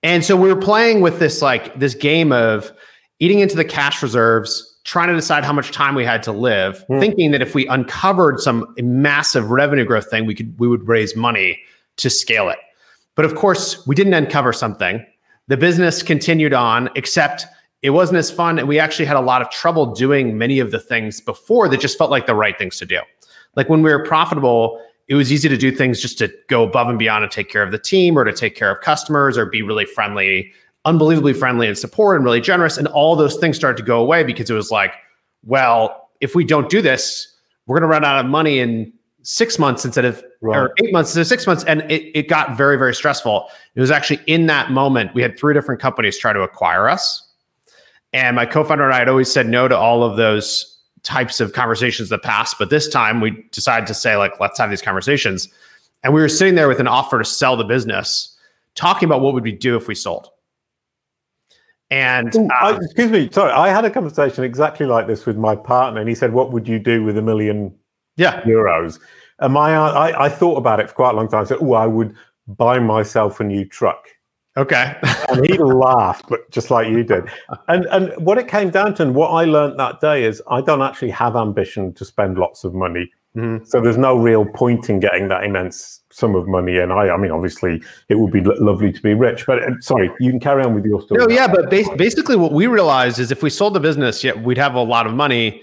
And 0.03 0.25
so 0.25 0.37
we 0.37 0.53
were 0.53 0.61
playing 0.61 1.01
with 1.01 1.19
this 1.19 1.41
like 1.41 1.79
this 1.79 1.95
game 1.95 2.33
of 2.33 2.73
eating 3.19 3.41
into 3.41 3.57
the 3.57 3.65
cash 3.65 4.03
reserves, 4.03 4.79
trying 4.85 5.09
to 5.09 5.15
decide 5.15 5.45
how 5.45 5.53
much 5.53 5.73
time 5.73 5.95
we 5.95 6.05
had 6.05 6.23
to 6.25 6.33
live, 6.33 6.85
mm. 6.89 7.01
thinking 7.01 7.31
that 7.31 7.41
if 7.41 7.55
we 7.55 7.67
uncovered 7.69 8.41
some 8.41 8.67
massive 8.79 9.51
revenue 9.51 9.85
growth 9.85 10.11
thing, 10.11 10.27
we 10.27 10.35
could 10.35 10.59
we 10.59 10.69
would 10.69 10.87
raise 10.87 11.17
money 11.17 11.59
to 11.97 12.11
scale 12.11 12.49
it. 12.51 12.59
But 13.17 13.25
of 13.25 13.35
course, 13.35 13.87
we 13.87 13.95
didn't 13.95 14.15
uncover 14.15 14.53
something 14.53 15.05
the 15.51 15.57
business 15.57 16.01
continued 16.01 16.55
on, 16.55 16.89
except 16.95 17.45
it 17.83 17.91
wasn't 17.91 18.17
as 18.17 18.31
fun. 18.31 18.61
And 18.61 18.69
we 18.69 18.79
actually 18.79 19.05
had 19.05 19.17
a 19.17 19.21
lot 19.21 19.43
of 19.43 19.51
trouble 19.51 19.87
doing 19.87 20.39
many 20.39 20.61
of 20.61 20.71
the 20.71 20.79
things 20.79 21.21
before 21.21 21.69
that 21.69 21.81
just 21.81 21.99
felt 21.99 22.09
like 22.09 22.27
the 22.27 22.37
right 22.37 22.57
things 22.57 22.79
to 22.79 22.87
do. 22.87 23.01
Like 23.57 23.69
when 23.69 23.83
we 23.83 23.91
were 23.91 24.05
profitable, 24.05 24.81
it 25.09 25.17
was 25.17 25.33
easy 25.33 25.49
to 25.49 25.57
do 25.57 25.73
things 25.73 26.01
just 26.01 26.19
to 26.19 26.33
go 26.47 26.63
above 26.63 26.89
and 26.89 27.01
beyond 27.01 27.25
and 27.25 27.33
take 27.33 27.49
care 27.49 27.65
of 27.65 27.73
the 27.73 27.81
team 27.81 28.17
or 28.17 28.23
to 28.23 28.33
take 28.33 28.55
care 28.55 28.71
of 28.71 28.81
customers 28.81 29.37
or 29.37 29.45
be 29.45 29.61
really 29.61 29.87
friendly, 29.87 30.53
unbelievably 30.85 31.33
friendly 31.33 31.67
and 31.67 31.77
support 31.77 32.15
and 32.15 32.25
really 32.25 32.41
generous. 32.41 32.77
And 32.77 32.87
all 32.87 33.17
those 33.17 33.37
things 33.37 33.57
started 33.57 33.77
to 33.79 33.83
go 33.83 33.99
away 33.99 34.23
because 34.23 34.51
it 34.51 34.55
was 34.55 34.71
like, 34.71 34.95
well, 35.45 36.11
if 36.21 36.37
we 36.37 36.45
don't 36.45 36.69
do 36.69 36.81
this, 36.81 37.27
we're 37.67 37.81
going 37.81 37.91
to 37.91 37.93
run 37.93 38.05
out 38.05 38.25
of 38.25 38.31
money 38.31 38.61
in 38.61 38.93
six 39.23 39.59
months 39.59 39.85
instead 39.85 40.05
of 40.05 40.23
right. 40.41 40.57
or 40.57 40.75
eight 40.83 40.93
months 40.93 41.11
instead 41.11 41.21
of 41.23 41.27
six 41.27 41.47
months. 41.47 41.65
And 41.65 41.83
it, 41.91 42.19
it 42.19 42.29
got 42.29 42.57
very, 42.57 42.77
very 42.79 42.95
stressful. 42.95 43.49
It 43.75 43.81
was 43.81 43.91
actually 43.91 44.21
in 44.27 44.47
that 44.47 44.71
moment, 44.71 45.15
we 45.15 45.23
had 45.23 45.39
three 45.39 45.55
different 45.55 45.81
companies 45.81 46.19
try 46.19 46.33
to 46.33 46.43
acquire 46.43 46.89
us. 46.89 47.27
And 48.13 48.37
my 48.37 48.47
co-founder 48.47 48.85
and 48.85 48.95
I 48.95 48.99
had 48.99 49.09
always 49.09 49.33
said 49.33 49.47
no 49.47 49.69
to 49.69 49.77
all 49.77 50.03
of 50.03 50.17
those 50.17 50.67
types 51.03 51.41
of 51.41 51.53
conversations 51.53 52.11
in 52.11 52.15
the 52.15 52.21
past. 52.21 52.57
But 52.59 52.71
this 52.71 52.89
time 52.89 53.21
we 53.21 53.45
decided 53.53 53.87
to 53.87 53.95
say, 53.95 54.17
like, 54.17 54.41
let's 54.41 54.59
have 54.59 54.71
these 54.71 54.83
conversations. 54.83 55.49
And 56.03 56.13
we 56.13 56.21
were 56.21 56.29
sitting 56.29 56.55
there 56.55 56.69
with 56.69 56.81
an 56.81 56.89
offer 56.89 57.19
to 57.19 57.25
sell 57.25 57.57
the 57.57 57.65
business, 57.65 58.37
talking 58.75 59.07
about 59.07 59.21
what 59.21 59.35
would 59.35 59.45
we 59.45 59.53
do 59.53 59.77
if 59.77 59.87
we 59.87 59.95
sold. 59.95 60.31
And 61.91 62.35
um, 62.37 62.49
I, 62.61 62.79
excuse 62.81 63.11
me, 63.11 63.29
sorry, 63.33 63.53
I 63.53 63.69
had 63.69 63.85
a 63.85 63.91
conversation 63.91 64.45
exactly 64.45 64.87
like 64.87 65.07
this 65.09 65.27
with 65.27 65.37
my 65.37 65.57
partner, 65.57 66.01
and 66.01 66.09
he 66.09 66.15
said, 66.15 66.33
"What 66.33 66.53
would 66.53 66.69
you 66.69 66.79
do 66.79 67.03
with 67.03 67.19
a 67.19 67.23
million 67.23 67.75
yeah. 68.21 68.43
euros. 68.43 69.01
And 69.41 69.55
my, 69.55 69.75
I, 69.75 70.27
I 70.27 70.29
thought 70.29 70.57
about 70.57 70.81
it 70.81 70.89
for 70.89 70.95
quite 70.95 71.11
a 71.13 71.17
long 71.17 71.29
time. 71.29 71.41
I 71.41 71.45
said, 71.45 71.59
oh, 71.61 71.73
I 71.73 71.87
would 71.87 72.15
buy 72.47 72.79
myself 72.79 73.41
a 73.41 73.45
new 73.45 73.65
truck. 73.65 74.09
Okay. 74.57 74.97
and 75.29 75.47
he 75.47 75.57
laughed, 75.59 76.29
but 76.29 76.51
just 76.51 76.71
like 76.71 76.89
you 76.89 77.05
did. 77.05 77.25
And 77.69 77.87
and 77.87 78.13
what 78.25 78.37
it 78.37 78.49
came 78.49 78.71
down 78.71 78.95
to, 78.97 79.03
and 79.05 79.15
what 79.15 79.29
I 79.29 79.45
learned 79.45 79.79
that 79.79 80.01
day 80.01 80.25
is, 80.25 80.43
I 80.51 80.61
don't 80.61 80.83
actually 80.83 81.11
have 81.11 81.37
ambition 81.37 81.95
to 81.95 82.05
spend 82.05 82.37
lots 82.37 82.65
of 82.65 82.75
money. 82.75 83.11
Mm-hmm. 83.37 83.65
So 83.65 83.81
there's 83.81 83.97
no 83.97 84.17
real 84.17 84.45
point 84.45 84.91
in 84.91 84.99
getting 84.99 85.29
that 85.29 85.45
immense 85.45 86.01
sum 86.11 86.35
of 86.35 86.49
money. 86.49 86.79
And 86.79 86.93
I, 86.93 87.11
I 87.11 87.17
mean, 87.17 87.31
obviously, 87.31 87.81
it 88.09 88.17
would 88.17 88.33
be 88.33 88.41
lo- 88.41 88.57
lovely 88.59 88.93
to 88.93 89.01
be 89.01 89.15
rich. 89.15 89.47
But 89.47 89.63
uh, 89.63 89.71
sorry, 89.81 90.11
you 90.19 90.31
can 90.31 90.41
carry 90.41 90.65
on 90.65 90.75
with 90.75 90.85
your 90.85 91.01
story. 91.01 91.25
No, 91.25 91.33
yeah, 91.33 91.47
but 91.47 91.71
bas- 91.71 91.89
basically, 91.97 92.35
what 92.35 92.53
we 92.53 92.67
realized 92.67 93.21
is 93.21 93.31
if 93.31 93.43
we 93.43 93.51
sold 93.51 93.75
the 93.75 93.81
business, 93.81 94.25
yeah, 94.25 94.33
we'd 94.33 94.59
have 94.59 94.75
a 94.75 94.83
lot 94.83 95.07
of 95.07 95.15
money. 95.15 95.63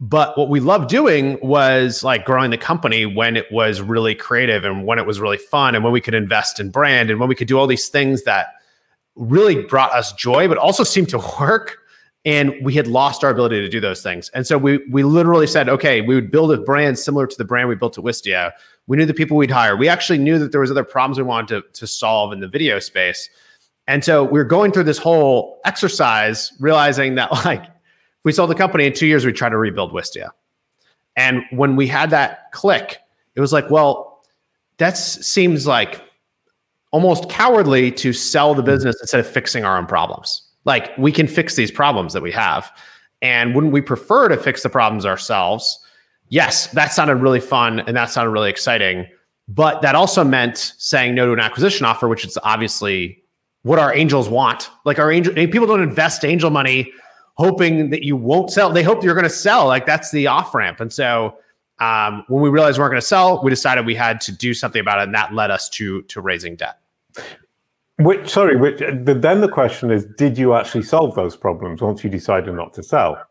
But 0.00 0.36
what 0.36 0.48
we 0.48 0.60
loved 0.60 0.88
doing 0.88 1.38
was 1.40 2.02
like 2.02 2.24
growing 2.24 2.50
the 2.50 2.58
company 2.58 3.06
when 3.06 3.36
it 3.36 3.50
was 3.52 3.80
really 3.80 4.14
creative 4.14 4.64
and 4.64 4.84
when 4.84 4.98
it 4.98 5.06
was 5.06 5.20
really 5.20 5.38
fun 5.38 5.74
and 5.74 5.84
when 5.84 5.92
we 5.92 6.00
could 6.00 6.14
invest 6.14 6.58
in 6.58 6.70
brand 6.70 7.10
and 7.10 7.20
when 7.20 7.28
we 7.28 7.34
could 7.34 7.48
do 7.48 7.58
all 7.58 7.66
these 7.66 7.88
things 7.88 8.24
that 8.24 8.54
really 9.14 9.62
brought 9.62 9.92
us 9.92 10.12
joy, 10.12 10.48
but 10.48 10.58
also 10.58 10.82
seemed 10.82 11.08
to 11.10 11.22
work 11.38 11.78
and 12.24 12.54
we 12.62 12.72
had 12.72 12.86
lost 12.86 13.22
our 13.22 13.30
ability 13.30 13.60
to 13.60 13.68
do 13.68 13.80
those 13.80 14.02
things. 14.02 14.30
And 14.30 14.46
so 14.46 14.56
we 14.56 14.78
we 14.90 15.04
literally 15.04 15.46
said, 15.46 15.68
okay, 15.68 16.00
we 16.00 16.14
would 16.14 16.30
build 16.30 16.52
a 16.52 16.58
brand 16.58 16.98
similar 16.98 17.26
to 17.26 17.36
the 17.36 17.44
brand 17.44 17.68
we 17.68 17.74
built 17.74 17.98
at 17.98 18.04
Wistia. 18.04 18.52
We 18.86 18.96
knew 18.96 19.06
the 19.06 19.14
people 19.14 19.36
we'd 19.36 19.50
hire. 19.50 19.76
We 19.76 19.88
actually 19.88 20.18
knew 20.18 20.38
that 20.38 20.50
there 20.50 20.60
was 20.60 20.70
other 20.70 20.84
problems 20.84 21.18
we 21.18 21.24
wanted 21.24 21.62
to, 21.62 21.80
to 21.80 21.86
solve 21.86 22.32
in 22.32 22.40
the 22.40 22.48
video 22.48 22.78
space. 22.78 23.28
And 23.86 24.02
so 24.02 24.24
we 24.24 24.40
are 24.40 24.44
going 24.44 24.72
through 24.72 24.84
this 24.84 24.98
whole 24.98 25.60
exercise, 25.66 26.52
realizing 26.58 27.14
that 27.16 27.30
like 27.44 27.64
we 28.24 28.32
sold 28.32 28.50
the 28.50 28.54
company 28.54 28.86
in 28.86 28.92
two 28.92 29.06
years, 29.06 29.24
we 29.24 29.32
tried 29.32 29.50
to 29.50 29.58
rebuild 29.58 29.92
Wistia. 29.92 30.30
And 31.16 31.44
when 31.50 31.76
we 31.76 31.86
had 31.86 32.10
that 32.10 32.50
click, 32.52 32.98
it 33.34 33.40
was 33.40 33.52
like, 33.52 33.70
well, 33.70 34.24
that 34.78 34.96
seems 34.96 35.66
like 35.66 36.02
almost 36.90 37.28
cowardly 37.28 37.90
to 37.92 38.12
sell 38.12 38.54
the 38.54 38.62
business 38.62 38.96
instead 39.00 39.20
of 39.20 39.26
fixing 39.26 39.64
our 39.64 39.76
own 39.78 39.86
problems. 39.86 40.42
Like 40.64 40.96
we 40.96 41.12
can 41.12 41.26
fix 41.26 41.54
these 41.54 41.70
problems 41.70 42.12
that 42.12 42.22
we 42.22 42.32
have. 42.32 42.70
And 43.22 43.54
wouldn't 43.54 43.72
we 43.72 43.80
prefer 43.80 44.28
to 44.28 44.36
fix 44.36 44.62
the 44.62 44.68
problems 44.68 45.06
ourselves? 45.06 45.78
Yes, 46.28 46.68
that 46.68 46.92
sounded 46.92 47.16
really 47.16 47.40
fun 47.40 47.80
and 47.80 47.96
that 47.96 48.10
sounded 48.10 48.30
really 48.30 48.50
exciting. 48.50 49.06
But 49.48 49.82
that 49.82 49.94
also 49.94 50.24
meant 50.24 50.74
saying 50.78 51.14
no 51.14 51.26
to 51.26 51.32
an 51.32 51.40
acquisition 51.40 51.84
offer, 51.84 52.08
which 52.08 52.24
is 52.24 52.38
obviously 52.42 53.22
what 53.62 53.78
our 53.78 53.94
angels 53.94 54.28
want. 54.28 54.70
Like 54.84 54.98
our 54.98 55.12
angel 55.12 55.34
people 55.34 55.66
don't 55.66 55.82
invest 55.82 56.24
angel 56.24 56.50
money 56.50 56.92
hoping 57.34 57.90
that 57.90 58.02
you 58.02 58.16
won't 58.16 58.50
sell. 58.50 58.70
They 58.70 58.82
hope 58.82 59.02
you're 59.02 59.14
going 59.14 59.24
to 59.24 59.30
sell. 59.30 59.66
Like 59.66 59.86
that's 59.86 60.10
the 60.10 60.26
off 60.26 60.54
ramp. 60.54 60.80
And 60.80 60.92
so 60.92 61.36
um, 61.80 62.24
when 62.28 62.42
we 62.42 62.48
realized 62.48 62.78
we 62.78 62.82
weren't 62.82 62.92
going 62.92 63.00
to 63.00 63.06
sell, 63.06 63.42
we 63.42 63.50
decided 63.50 63.86
we 63.86 63.94
had 63.94 64.20
to 64.22 64.32
do 64.32 64.54
something 64.54 64.80
about 64.80 65.00
it, 65.00 65.02
and 65.04 65.14
that 65.14 65.34
led 65.34 65.50
us 65.50 65.68
to 65.70 66.02
to 66.02 66.20
raising 66.20 66.56
debt. 66.56 66.78
Which, 67.98 68.28
sorry, 68.28 68.56
which, 68.56 68.78
then 68.80 69.40
the 69.40 69.48
question 69.48 69.92
is, 69.92 70.04
did 70.04 70.36
you 70.36 70.54
actually 70.54 70.82
solve 70.82 71.14
those 71.14 71.36
problems 71.36 71.80
once 71.80 72.02
you 72.02 72.10
decided 72.10 72.52
not 72.54 72.74
to 72.74 72.82
sell? 72.82 73.22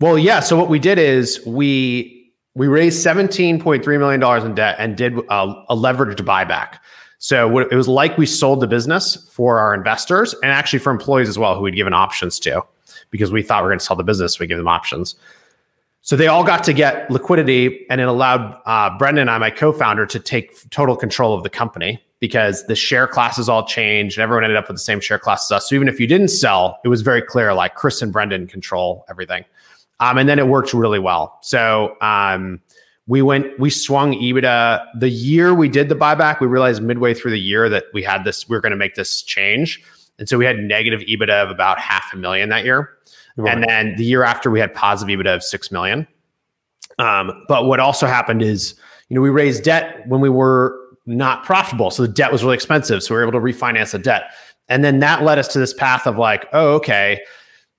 Well, 0.00 0.18
yeah. 0.18 0.40
So 0.40 0.56
what 0.56 0.68
we 0.68 0.78
did 0.78 0.98
is 0.98 1.44
we 1.46 2.32
we 2.54 2.68
raised 2.68 3.00
seventeen 3.00 3.60
point 3.60 3.84
three 3.84 3.98
million 3.98 4.18
dollars 4.18 4.44
in 4.44 4.54
debt 4.54 4.76
and 4.78 4.96
did 4.96 5.18
a, 5.18 5.54
a 5.68 5.76
leveraged 5.76 6.24
buyback. 6.24 6.78
So 7.18 7.58
it 7.58 7.74
was 7.74 7.86
like 7.86 8.16
we 8.16 8.24
sold 8.24 8.60
the 8.60 8.66
business 8.66 9.28
for 9.30 9.58
our 9.58 9.74
investors 9.74 10.34
and 10.42 10.50
actually 10.50 10.78
for 10.78 10.90
employees 10.90 11.28
as 11.28 11.38
well, 11.38 11.54
who 11.54 11.60
we'd 11.60 11.74
given 11.76 11.92
options 11.92 12.38
to, 12.40 12.62
because 13.10 13.32
we 13.32 13.42
thought 13.42 13.62
we 13.62 13.66
are 13.66 13.70
going 13.70 13.78
to 13.78 13.84
sell 13.84 13.96
the 13.96 14.04
business. 14.04 14.38
We 14.38 14.46
give 14.46 14.58
them 14.58 14.68
options. 14.68 15.16
So 16.02 16.16
they 16.16 16.28
all 16.28 16.44
got 16.44 16.64
to 16.64 16.72
get 16.72 17.10
liquidity, 17.10 17.86
and 17.90 18.00
it 18.00 18.08
allowed 18.08 18.58
uh, 18.64 18.96
Brendan 18.96 19.22
and 19.22 19.30
I, 19.30 19.38
my 19.38 19.50
co-founder, 19.50 20.06
to 20.06 20.18
take 20.18 20.70
total 20.70 20.96
control 20.96 21.34
of 21.34 21.42
the 21.42 21.50
company 21.50 22.02
because 22.20 22.66
the 22.66 22.76
share 22.76 23.06
classes 23.06 23.48
all 23.48 23.66
changed 23.66 24.18
and 24.18 24.22
everyone 24.22 24.44
ended 24.44 24.56
up 24.56 24.68
with 24.68 24.76
the 24.76 24.82
same 24.82 25.00
share 25.00 25.18
class 25.18 25.50
as 25.50 25.56
us. 25.56 25.68
So 25.68 25.74
even 25.74 25.88
if 25.88 25.98
you 25.98 26.06
didn't 26.06 26.28
sell, 26.28 26.78
it 26.84 26.88
was 26.88 27.00
very 27.00 27.22
clear 27.22 27.52
like 27.54 27.74
Chris 27.74 28.02
and 28.02 28.12
Brendan 28.12 28.46
control 28.46 29.04
everything. 29.08 29.44
Um, 30.00 30.18
and 30.18 30.28
then 30.28 30.38
it 30.38 30.46
worked 30.46 30.72
really 30.72 30.98
well. 30.98 31.38
So 31.42 31.96
um, 32.00 32.60
we 33.06 33.22
went, 33.22 33.58
we 33.58 33.70
swung 33.70 34.12
EBITDA 34.14 34.84
the 34.98 35.08
year 35.08 35.54
we 35.54 35.68
did 35.68 35.88
the 35.88 35.94
buyback. 35.94 36.40
We 36.40 36.46
realized 36.46 36.82
midway 36.82 37.14
through 37.14 37.32
the 37.32 37.40
year 37.40 37.68
that 37.70 37.84
we 37.92 38.02
had 38.02 38.24
this, 38.24 38.48
we 38.48 38.56
were 38.56 38.60
going 38.60 38.70
to 38.70 38.76
make 38.76 38.94
this 38.94 39.22
change. 39.22 39.82
And 40.18 40.28
so 40.28 40.36
we 40.36 40.44
had 40.44 40.58
negative 40.58 41.00
EBITDA 41.00 41.42
of 41.42 41.50
about 41.50 41.78
half 41.78 42.12
a 42.12 42.16
million 42.16 42.50
that 42.50 42.64
year. 42.64 42.90
Right. 43.42 43.54
And 43.54 43.64
then 43.64 43.96
the 43.96 44.04
year 44.04 44.22
after, 44.22 44.50
we 44.50 44.60
had 44.60 44.74
positive 44.74 45.18
EBITDA 45.18 45.36
of 45.36 45.42
six 45.42 45.70
million. 45.70 46.06
Um, 46.98 47.44
but 47.48 47.66
what 47.66 47.80
also 47.80 48.06
happened 48.06 48.42
is, 48.42 48.74
you 49.08 49.14
know, 49.14 49.20
we 49.20 49.30
raised 49.30 49.64
debt 49.64 50.06
when 50.06 50.20
we 50.20 50.28
were 50.28 50.78
not 51.06 51.44
profitable. 51.44 51.90
So 51.90 52.02
the 52.02 52.08
debt 52.12 52.30
was 52.30 52.42
really 52.42 52.54
expensive. 52.54 53.02
So 53.02 53.14
we 53.14 53.20
were 53.20 53.28
able 53.28 53.40
to 53.40 53.44
refinance 53.44 53.92
the 53.92 53.98
debt. 53.98 54.32
And 54.68 54.84
then 54.84 55.00
that 55.00 55.22
led 55.22 55.38
us 55.38 55.48
to 55.48 55.58
this 55.58 55.74
path 55.74 56.06
of 56.06 56.18
like, 56.18 56.46
oh, 56.52 56.74
okay, 56.74 57.20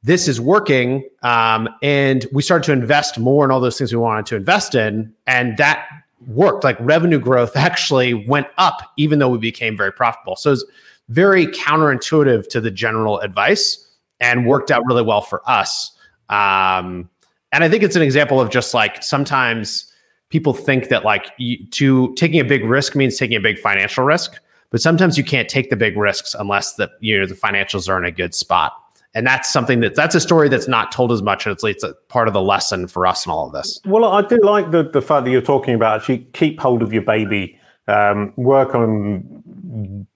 this 0.03 0.27
is 0.27 0.41
working. 0.41 1.07
Um, 1.23 1.69
and 1.81 2.25
we 2.33 2.41
started 2.41 2.65
to 2.65 2.73
invest 2.73 3.19
more 3.19 3.45
in 3.45 3.51
all 3.51 3.59
those 3.59 3.77
things 3.77 3.93
we 3.93 3.99
wanted 3.99 4.25
to 4.27 4.35
invest 4.35 4.75
in. 4.75 5.13
And 5.27 5.55
that 5.57 5.87
worked. 6.27 6.63
Like 6.63 6.77
revenue 6.79 7.19
growth 7.19 7.55
actually 7.55 8.13
went 8.13 8.47
up, 8.57 8.91
even 8.97 9.19
though 9.19 9.29
we 9.29 9.37
became 9.37 9.77
very 9.77 9.93
profitable. 9.93 10.35
So 10.35 10.51
it's 10.51 10.65
very 11.09 11.47
counterintuitive 11.47 12.47
to 12.49 12.61
the 12.61 12.71
general 12.71 13.19
advice 13.19 13.87
and 14.21 14.45
worked 14.45 14.71
out 14.71 14.85
really 14.85 15.03
well 15.03 15.21
for 15.21 15.41
us. 15.49 15.91
Um, 16.29 17.09
and 17.51 17.63
I 17.63 17.69
think 17.69 17.83
it's 17.83 17.97
an 17.97 18.01
example 18.01 18.39
of 18.39 18.49
just 18.49 18.73
like 18.73 19.03
sometimes 19.03 19.91
people 20.29 20.53
think 20.53 20.87
that 20.87 21.03
like 21.03 21.31
you, 21.37 21.65
to 21.71 22.13
taking 22.15 22.39
a 22.39 22.45
big 22.45 22.63
risk 22.63 22.95
means 22.95 23.17
taking 23.17 23.35
a 23.35 23.41
big 23.41 23.59
financial 23.59 24.05
risk, 24.05 24.39
but 24.69 24.81
sometimes 24.81 25.17
you 25.17 25.23
can't 25.23 25.49
take 25.49 25.69
the 25.69 25.75
big 25.75 25.97
risks 25.97 26.33
unless 26.39 26.75
the 26.75 26.89
you 27.01 27.19
know 27.19 27.25
the 27.25 27.35
financials 27.35 27.89
are 27.89 27.97
in 27.97 28.05
a 28.05 28.11
good 28.11 28.33
spot. 28.33 28.73
And 29.13 29.27
that's 29.27 29.51
something 29.51 29.81
that 29.81 29.95
that's 29.95 30.15
a 30.15 30.21
story 30.21 30.47
that's 30.47 30.69
not 30.69 30.93
told 30.93 31.11
as 31.11 31.21
much. 31.21 31.45
And 31.45 31.51
it's, 31.51 31.63
it's 31.65 31.83
a 31.83 31.93
part 32.07 32.29
of 32.29 32.33
the 32.33 32.41
lesson 32.41 32.87
for 32.87 33.05
us 33.05 33.25
in 33.25 33.31
all 33.31 33.47
of 33.47 33.51
this. 33.51 33.81
Well, 33.85 34.05
I 34.05 34.21
do 34.21 34.39
like 34.41 34.71
the, 34.71 34.83
the 34.83 35.01
fact 35.01 35.25
that 35.25 35.31
you're 35.31 35.41
talking 35.41 35.73
about 35.73 35.99
actually 35.99 36.19
keep 36.31 36.61
hold 36.61 36.81
of 36.81 36.93
your 36.93 37.01
baby, 37.01 37.59
um, 37.89 38.31
work 38.37 38.73
on 38.73 39.40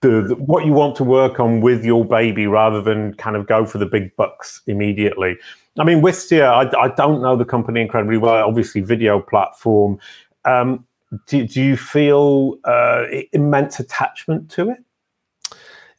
the, 0.02 0.22
the, 0.22 0.36
what 0.36 0.66
you 0.66 0.74
want 0.74 0.96
to 0.98 1.04
work 1.04 1.40
on 1.40 1.62
with 1.62 1.86
your 1.86 2.04
baby 2.04 2.46
rather 2.46 2.82
than 2.82 3.14
kind 3.16 3.36
of 3.36 3.48
go 3.48 3.66
for 3.66 3.78
the 3.78 3.86
big 3.86 4.16
bucks 4.16 4.62
immediately. 4.68 5.38
I 5.80 5.84
mean, 5.84 6.02
Wistia, 6.02 6.48
I, 6.48 6.80
I 6.80 6.90
don't 6.90 7.22
know 7.22 7.36
the 7.36 7.46
company 7.46 7.82
incredibly 7.82 8.18
well. 8.18 8.48
Obviously, 8.48 8.82
video 8.82 9.20
platform. 9.20 10.00
Um, 10.44 10.86
do, 11.28 11.48
do 11.48 11.62
you 11.62 11.78
feel 11.78 12.58
uh, 12.66 13.06
immense 13.32 13.80
attachment 13.80 14.50
to 14.52 14.72
it? 14.72 14.78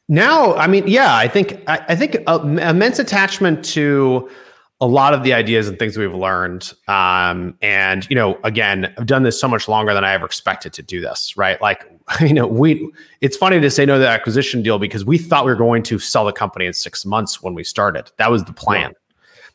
Now, 0.09 0.53
I 0.55 0.67
mean, 0.67 0.87
yeah, 0.87 1.15
I 1.15 1.27
think 1.27 1.61
I, 1.67 1.83
I 1.89 1.95
think 1.95 2.17
a, 2.27 2.39
immense 2.69 2.99
attachment 2.99 3.65
to 3.65 4.29
a 4.79 4.87
lot 4.87 5.13
of 5.13 5.23
the 5.23 5.33
ideas 5.33 5.67
and 5.67 5.79
things 5.79 5.97
we've 5.97 6.13
learned. 6.13 6.73
Um, 6.87 7.57
and 7.61 8.07
you 8.09 8.15
know, 8.15 8.39
again, 8.43 8.93
I've 8.97 9.07
done 9.07 9.23
this 9.23 9.39
so 9.39 9.47
much 9.47 9.67
longer 9.67 9.93
than 9.93 10.03
I 10.03 10.13
ever 10.13 10.25
expected 10.25 10.73
to 10.73 10.83
do 10.83 11.01
this. 11.01 11.35
Right? 11.35 11.59
Like, 11.61 11.89
you 12.21 12.33
know, 12.33 12.47
we. 12.47 12.91
It's 13.21 13.37
funny 13.37 13.59
to 13.59 13.71
say 13.71 13.85
no 13.85 13.95
to 13.95 13.99
the 13.99 14.07
acquisition 14.07 14.61
deal 14.61 14.79
because 14.79 15.03
we 15.03 15.17
thought 15.17 15.45
we 15.45 15.51
were 15.51 15.57
going 15.57 15.83
to 15.83 15.99
sell 15.99 16.25
the 16.25 16.33
company 16.33 16.65
in 16.65 16.73
six 16.73 17.05
months 17.05 17.41
when 17.41 17.53
we 17.53 17.63
started. 17.63 18.11
That 18.17 18.29
was 18.29 18.43
the 18.43 18.53
plan. 18.53 18.91
Yeah. 18.91 18.97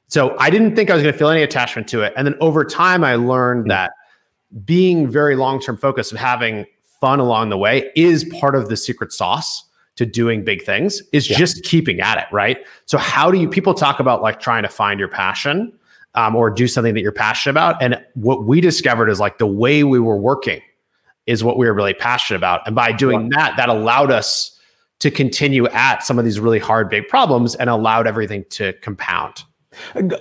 So 0.08 0.36
I 0.38 0.50
didn't 0.50 0.76
think 0.76 0.90
I 0.90 0.94
was 0.94 1.02
going 1.02 1.12
to 1.12 1.18
feel 1.18 1.30
any 1.30 1.42
attachment 1.42 1.88
to 1.88 2.02
it. 2.02 2.12
And 2.16 2.26
then 2.26 2.34
over 2.40 2.64
time, 2.64 3.02
I 3.04 3.14
learned 3.14 3.62
mm-hmm. 3.62 3.68
that 3.68 3.92
being 4.64 5.08
very 5.08 5.36
long 5.36 5.60
term 5.60 5.76
focused 5.76 6.12
and 6.12 6.18
having 6.18 6.66
fun 7.00 7.18
along 7.18 7.48
the 7.48 7.58
way 7.58 7.90
is 7.96 8.24
part 8.24 8.54
of 8.54 8.68
the 8.68 8.76
secret 8.76 9.12
sauce 9.12 9.64
to 9.96 10.06
doing 10.06 10.44
big 10.44 10.62
things 10.62 11.02
is 11.12 11.28
yeah. 11.28 11.36
just 11.36 11.62
keeping 11.64 12.00
at 12.00 12.18
it 12.18 12.24
right? 12.32 12.58
So 12.86 12.98
how 12.98 13.30
do 13.30 13.38
you 13.38 13.48
people 13.48 13.74
talk 13.74 14.00
about 14.00 14.22
like 14.22 14.40
trying 14.40 14.62
to 14.62 14.68
find 14.68 14.98
your 14.98 15.08
passion 15.08 15.72
um, 16.14 16.36
or 16.36 16.50
do 16.50 16.68
something 16.68 16.94
that 16.94 17.00
you're 17.00 17.12
passionate 17.12 17.52
about. 17.52 17.82
And 17.82 18.02
what 18.14 18.44
we 18.44 18.60
discovered 18.60 19.08
is 19.08 19.20
like 19.20 19.38
the 19.38 19.46
way 19.46 19.84
we 19.84 19.98
were 19.98 20.16
working 20.16 20.60
is 21.26 21.44
what 21.44 21.56
we 21.56 21.66
were 21.66 21.74
really 21.74 21.94
passionate 21.94 22.38
about. 22.38 22.66
And 22.66 22.74
by 22.74 22.92
doing 22.92 23.28
that 23.30 23.56
that 23.56 23.68
allowed 23.68 24.10
us 24.10 24.58
to 24.98 25.10
continue 25.10 25.66
at 25.68 26.04
some 26.04 26.18
of 26.18 26.24
these 26.24 26.38
really 26.38 26.58
hard 26.58 26.88
big 26.88 27.08
problems 27.08 27.54
and 27.54 27.68
allowed 27.70 28.06
everything 28.06 28.44
to 28.50 28.72
compound. 28.74 29.44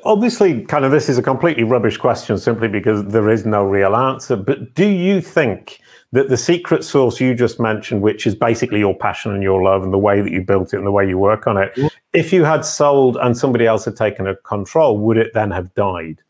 Obviously, 0.06 0.64
kind 0.64 0.86
of 0.86 0.92
this 0.92 1.10
is 1.10 1.18
a 1.18 1.22
completely 1.22 1.64
rubbish 1.64 1.98
question 1.98 2.38
simply 2.38 2.68
because 2.68 3.06
there 3.08 3.30
is 3.30 3.46
no 3.46 3.64
real 3.64 3.96
answer. 3.96 4.36
But 4.36 4.74
do 4.76 4.88
you 4.88 5.22
think 5.22 5.82
that 6.14 6.30
the 6.30 6.38
secret 6.38 6.84
source 6.84 7.22
you 7.22 7.34
just 7.34 7.60
mentioned, 7.60 8.02
which 8.02 8.28
is 8.28 8.36
basically 8.36 8.80
your 8.80 8.96
passion 8.96 9.34
and 9.34 9.42
your 9.42 9.64
love 9.64 9.84
and 9.84 9.94
the 9.94 9.98
way 9.98 10.22
that 10.22 10.32
you 10.32 10.42
built 10.42 10.74
it 10.74 10.78
and 10.78 10.86
the 10.86 10.92
way 10.92 11.08
you 11.08 11.18
work 11.18 11.48
on 11.48 11.58
it, 11.58 11.78
if 12.14 12.34
you 12.34 12.44
had 12.44 12.66
sold 12.66 13.18
and 13.22 13.38
somebody 13.38 13.66
else 13.66 13.86
had 13.86 13.96
taken 13.96 14.28
a 14.28 14.36
control, 14.38 14.98
would 14.98 15.18
it 15.18 15.34
then 15.34 15.52
have 15.52 15.74
died? 15.74 16.22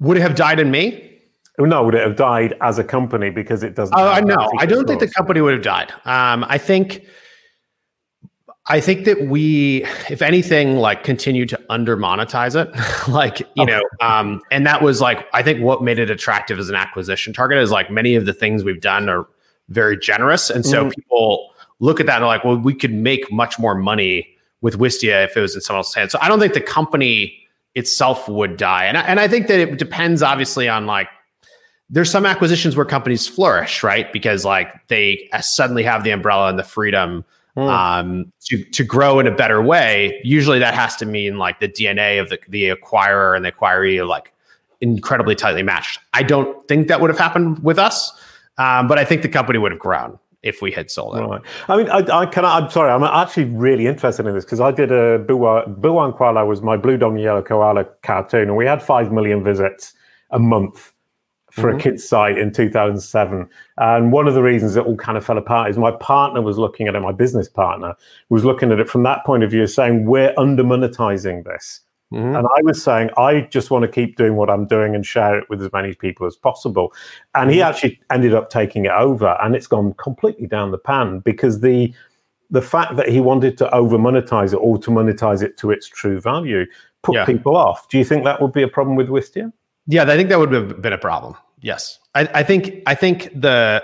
Would 0.00 0.16
it 0.16 0.20
have 0.20 0.34
died 0.34 0.58
in 0.58 0.70
me? 0.70 1.08
No, 1.58 1.84
would 1.84 1.94
it 1.94 2.02
have 2.02 2.16
died 2.16 2.56
as 2.60 2.78
a 2.78 2.84
company 2.84 3.30
because 3.30 3.62
it 3.62 3.76
doesn't? 3.76 3.94
Oh, 3.96 4.08
I 4.08 4.20
know. 4.20 4.50
I 4.58 4.66
don't 4.66 4.80
sauce? 4.80 4.88
think 4.88 5.00
the 5.00 5.10
company 5.10 5.40
would 5.40 5.52
have 5.52 5.62
died. 5.62 5.92
Um, 6.04 6.44
I 6.48 6.58
think 6.58 7.04
I 8.66 8.80
think 8.80 9.06
that 9.06 9.26
we, 9.26 9.84
if 10.08 10.22
anything, 10.22 10.76
like 10.76 11.02
continue 11.02 11.46
to 11.46 11.60
under 11.68 11.96
monetize 11.96 12.54
it. 12.54 12.70
like, 13.12 13.40
you 13.40 13.64
okay. 13.64 13.72
know, 13.72 13.82
um, 14.00 14.40
and 14.52 14.64
that 14.66 14.82
was 14.82 15.00
like, 15.00 15.26
I 15.34 15.42
think 15.42 15.60
what 15.62 15.82
made 15.82 15.98
it 15.98 16.10
attractive 16.10 16.58
as 16.58 16.68
an 16.68 16.76
acquisition 16.76 17.32
target 17.32 17.58
is 17.58 17.72
like 17.72 17.90
many 17.90 18.14
of 18.14 18.24
the 18.24 18.32
things 18.32 18.62
we've 18.62 18.80
done 18.80 19.08
are 19.08 19.26
very 19.68 19.98
generous. 19.98 20.48
And 20.48 20.64
so 20.64 20.84
mm. 20.84 20.94
people 20.94 21.50
look 21.80 21.98
at 21.98 22.06
that 22.06 22.16
and 22.16 22.24
are 22.24 22.28
like, 22.28 22.44
well, 22.44 22.56
we 22.56 22.74
could 22.74 22.92
make 22.92 23.32
much 23.32 23.58
more 23.58 23.74
money 23.74 24.28
with 24.60 24.78
Wistia 24.78 25.24
if 25.24 25.36
it 25.36 25.40
was 25.40 25.56
in 25.56 25.60
someone 25.60 25.80
else's 25.80 25.94
hands. 25.94 26.12
So 26.12 26.18
I 26.22 26.28
don't 26.28 26.38
think 26.38 26.54
the 26.54 26.60
company 26.60 27.36
itself 27.74 28.28
would 28.28 28.56
die. 28.56 28.84
And 28.84 28.96
I, 28.96 29.00
and 29.02 29.18
I 29.18 29.26
think 29.26 29.48
that 29.48 29.58
it 29.58 29.76
depends 29.76 30.22
obviously 30.22 30.68
on 30.68 30.86
like 30.86 31.08
there's 31.90 32.10
some 32.10 32.24
acquisitions 32.24 32.76
where 32.76 32.86
companies 32.86 33.26
flourish, 33.26 33.82
right? 33.82 34.12
Because 34.12 34.44
like 34.44 34.86
they 34.86 35.28
suddenly 35.40 35.82
have 35.82 36.04
the 36.04 36.10
umbrella 36.10 36.48
and 36.48 36.58
the 36.58 36.64
freedom 36.64 37.24
mm. 37.56 37.68
um, 37.68 38.32
to 38.42 38.64
to 38.64 38.84
grow 38.84 39.18
in 39.18 39.26
a 39.26 39.34
better 39.34 39.62
way. 39.62 40.20
Usually, 40.24 40.58
that 40.58 40.74
has 40.74 40.96
to 40.96 41.06
mean 41.06 41.38
like 41.38 41.60
the 41.60 41.68
DNA 41.68 42.20
of 42.20 42.28
the 42.28 42.38
the 42.48 42.70
acquirer 42.70 43.36
and 43.36 43.44
the 43.44 43.52
acquiree 43.52 43.98
are 43.98 44.04
like 44.04 44.32
incredibly 44.80 45.34
tightly 45.34 45.62
matched. 45.62 46.00
I 46.12 46.22
don't 46.22 46.66
think 46.68 46.88
that 46.88 47.00
would 47.00 47.10
have 47.10 47.18
happened 47.18 47.62
with 47.62 47.78
us, 47.78 48.12
um, 48.58 48.88
but 48.88 48.98
I 48.98 49.04
think 49.04 49.22
the 49.22 49.28
company 49.28 49.58
would 49.58 49.72
have 49.72 49.80
grown 49.80 50.18
if 50.42 50.60
we 50.60 50.72
had 50.72 50.90
sold 50.90 51.16
it. 51.16 51.20
Right. 51.20 51.40
I 51.68 51.76
mean, 51.76 51.88
I, 51.88 51.98
I 51.98 52.26
can. 52.26 52.44
I'm 52.44 52.68
sorry. 52.70 52.90
I'm 52.90 53.04
actually 53.04 53.44
really 53.44 53.86
interested 53.86 54.26
in 54.26 54.34
this 54.34 54.44
because 54.44 54.60
I 54.60 54.72
did 54.72 54.90
a 54.90 55.18
Boowa 55.20 55.66
and 55.66 56.14
Kwala 56.14 56.46
was 56.46 56.62
my 56.62 56.76
blue 56.76 56.96
dog 56.96 57.12
and 57.12 57.20
yellow 57.20 57.42
koala 57.42 57.84
cartoon, 58.02 58.42
and 58.42 58.56
we 58.56 58.66
had 58.66 58.82
five 58.82 59.12
million 59.12 59.44
visits 59.44 59.94
a 60.30 60.38
month 60.38 60.91
for 61.52 61.68
mm-hmm. 61.68 61.78
a 61.78 61.82
kids 61.82 62.08
site 62.08 62.38
in 62.38 62.50
2007 62.50 63.46
and 63.76 64.10
one 64.10 64.26
of 64.26 64.32
the 64.32 64.42
reasons 64.42 64.74
it 64.74 64.86
all 64.86 64.96
kind 64.96 65.18
of 65.18 65.24
fell 65.24 65.36
apart 65.36 65.70
is 65.70 65.76
my 65.76 65.90
partner 65.90 66.40
was 66.40 66.56
looking 66.56 66.88
at 66.88 66.94
it 66.94 67.00
my 67.00 67.12
business 67.12 67.46
partner 67.46 67.94
was 68.30 68.42
looking 68.42 68.72
at 68.72 68.80
it 68.80 68.88
from 68.88 69.02
that 69.02 69.22
point 69.26 69.42
of 69.42 69.50
view 69.50 69.66
saying 69.66 70.06
we're 70.06 70.32
under 70.38 70.64
monetizing 70.64 71.44
this 71.44 71.80
mm-hmm. 72.10 72.34
and 72.34 72.46
i 72.46 72.62
was 72.62 72.82
saying 72.82 73.10
i 73.18 73.42
just 73.42 73.70
want 73.70 73.82
to 73.82 73.88
keep 73.88 74.16
doing 74.16 74.34
what 74.34 74.48
i'm 74.48 74.66
doing 74.66 74.94
and 74.94 75.04
share 75.04 75.38
it 75.38 75.44
with 75.50 75.60
as 75.62 75.70
many 75.74 75.94
people 75.94 76.26
as 76.26 76.36
possible 76.36 76.90
and 77.34 77.50
mm-hmm. 77.50 77.56
he 77.56 77.62
actually 77.62 78.00
ended 78.10 78.32
up 78.32 78.48
taking 78.48 78.86
it 78.86 78.92
over 78.92 79.36
and 79.42 79.54
it's 79.54 79.66
gone 79.66 79.92
completely 79.98 80.46
down 80.46 80.70
the 80.70 80.78
pan 80.78 81.18
because 81.18 81.60
the 81.60 81.92
the 82.50 82.62
fact 82.62 82.96
that 82.96 83.08
he 83.10 83.20
wanted 83.20 83.58
to 83.58 83.70
over 83.74 83.98
monetize 83.98 84.54
it 84.54 84.56
or 84.56 84.78
to 84.78 84.90
monetize 84.90 85.42
it 85.42 85.58
to 85.58 85.70
its 85.70 85.86
true 85.86 86.18
value 86.18 86.64
put 87.02 87.14
yeah. 87.14 87.26
people 87.26 87.54
off 87.54 87.86
do 87.90 87.98
you 87.98 88.04
think 88.06 88.24
that 88.24 88.40
would 88.40 88.54
be 88.54 88.62
a 88.62 88.68
problem 88.68 88.96
with 88.96 89.08
wistia 89.08 89.52
yeah, 89.86 90.02
I 90.04 90.16
think 90.16 90.28
that 90.28 90.38
would 90.38 90.52
have 90.52 90.80
been 90.80 90.92
a 90.92 90.98
problem. 90.98 91.34
Yes, 91.60 91.98
I, 92.14 92.28
I 92.34 92.42
think 92.42 92.82
I 92.86 92.94
think 92.94 93.30
the 93.40 93.82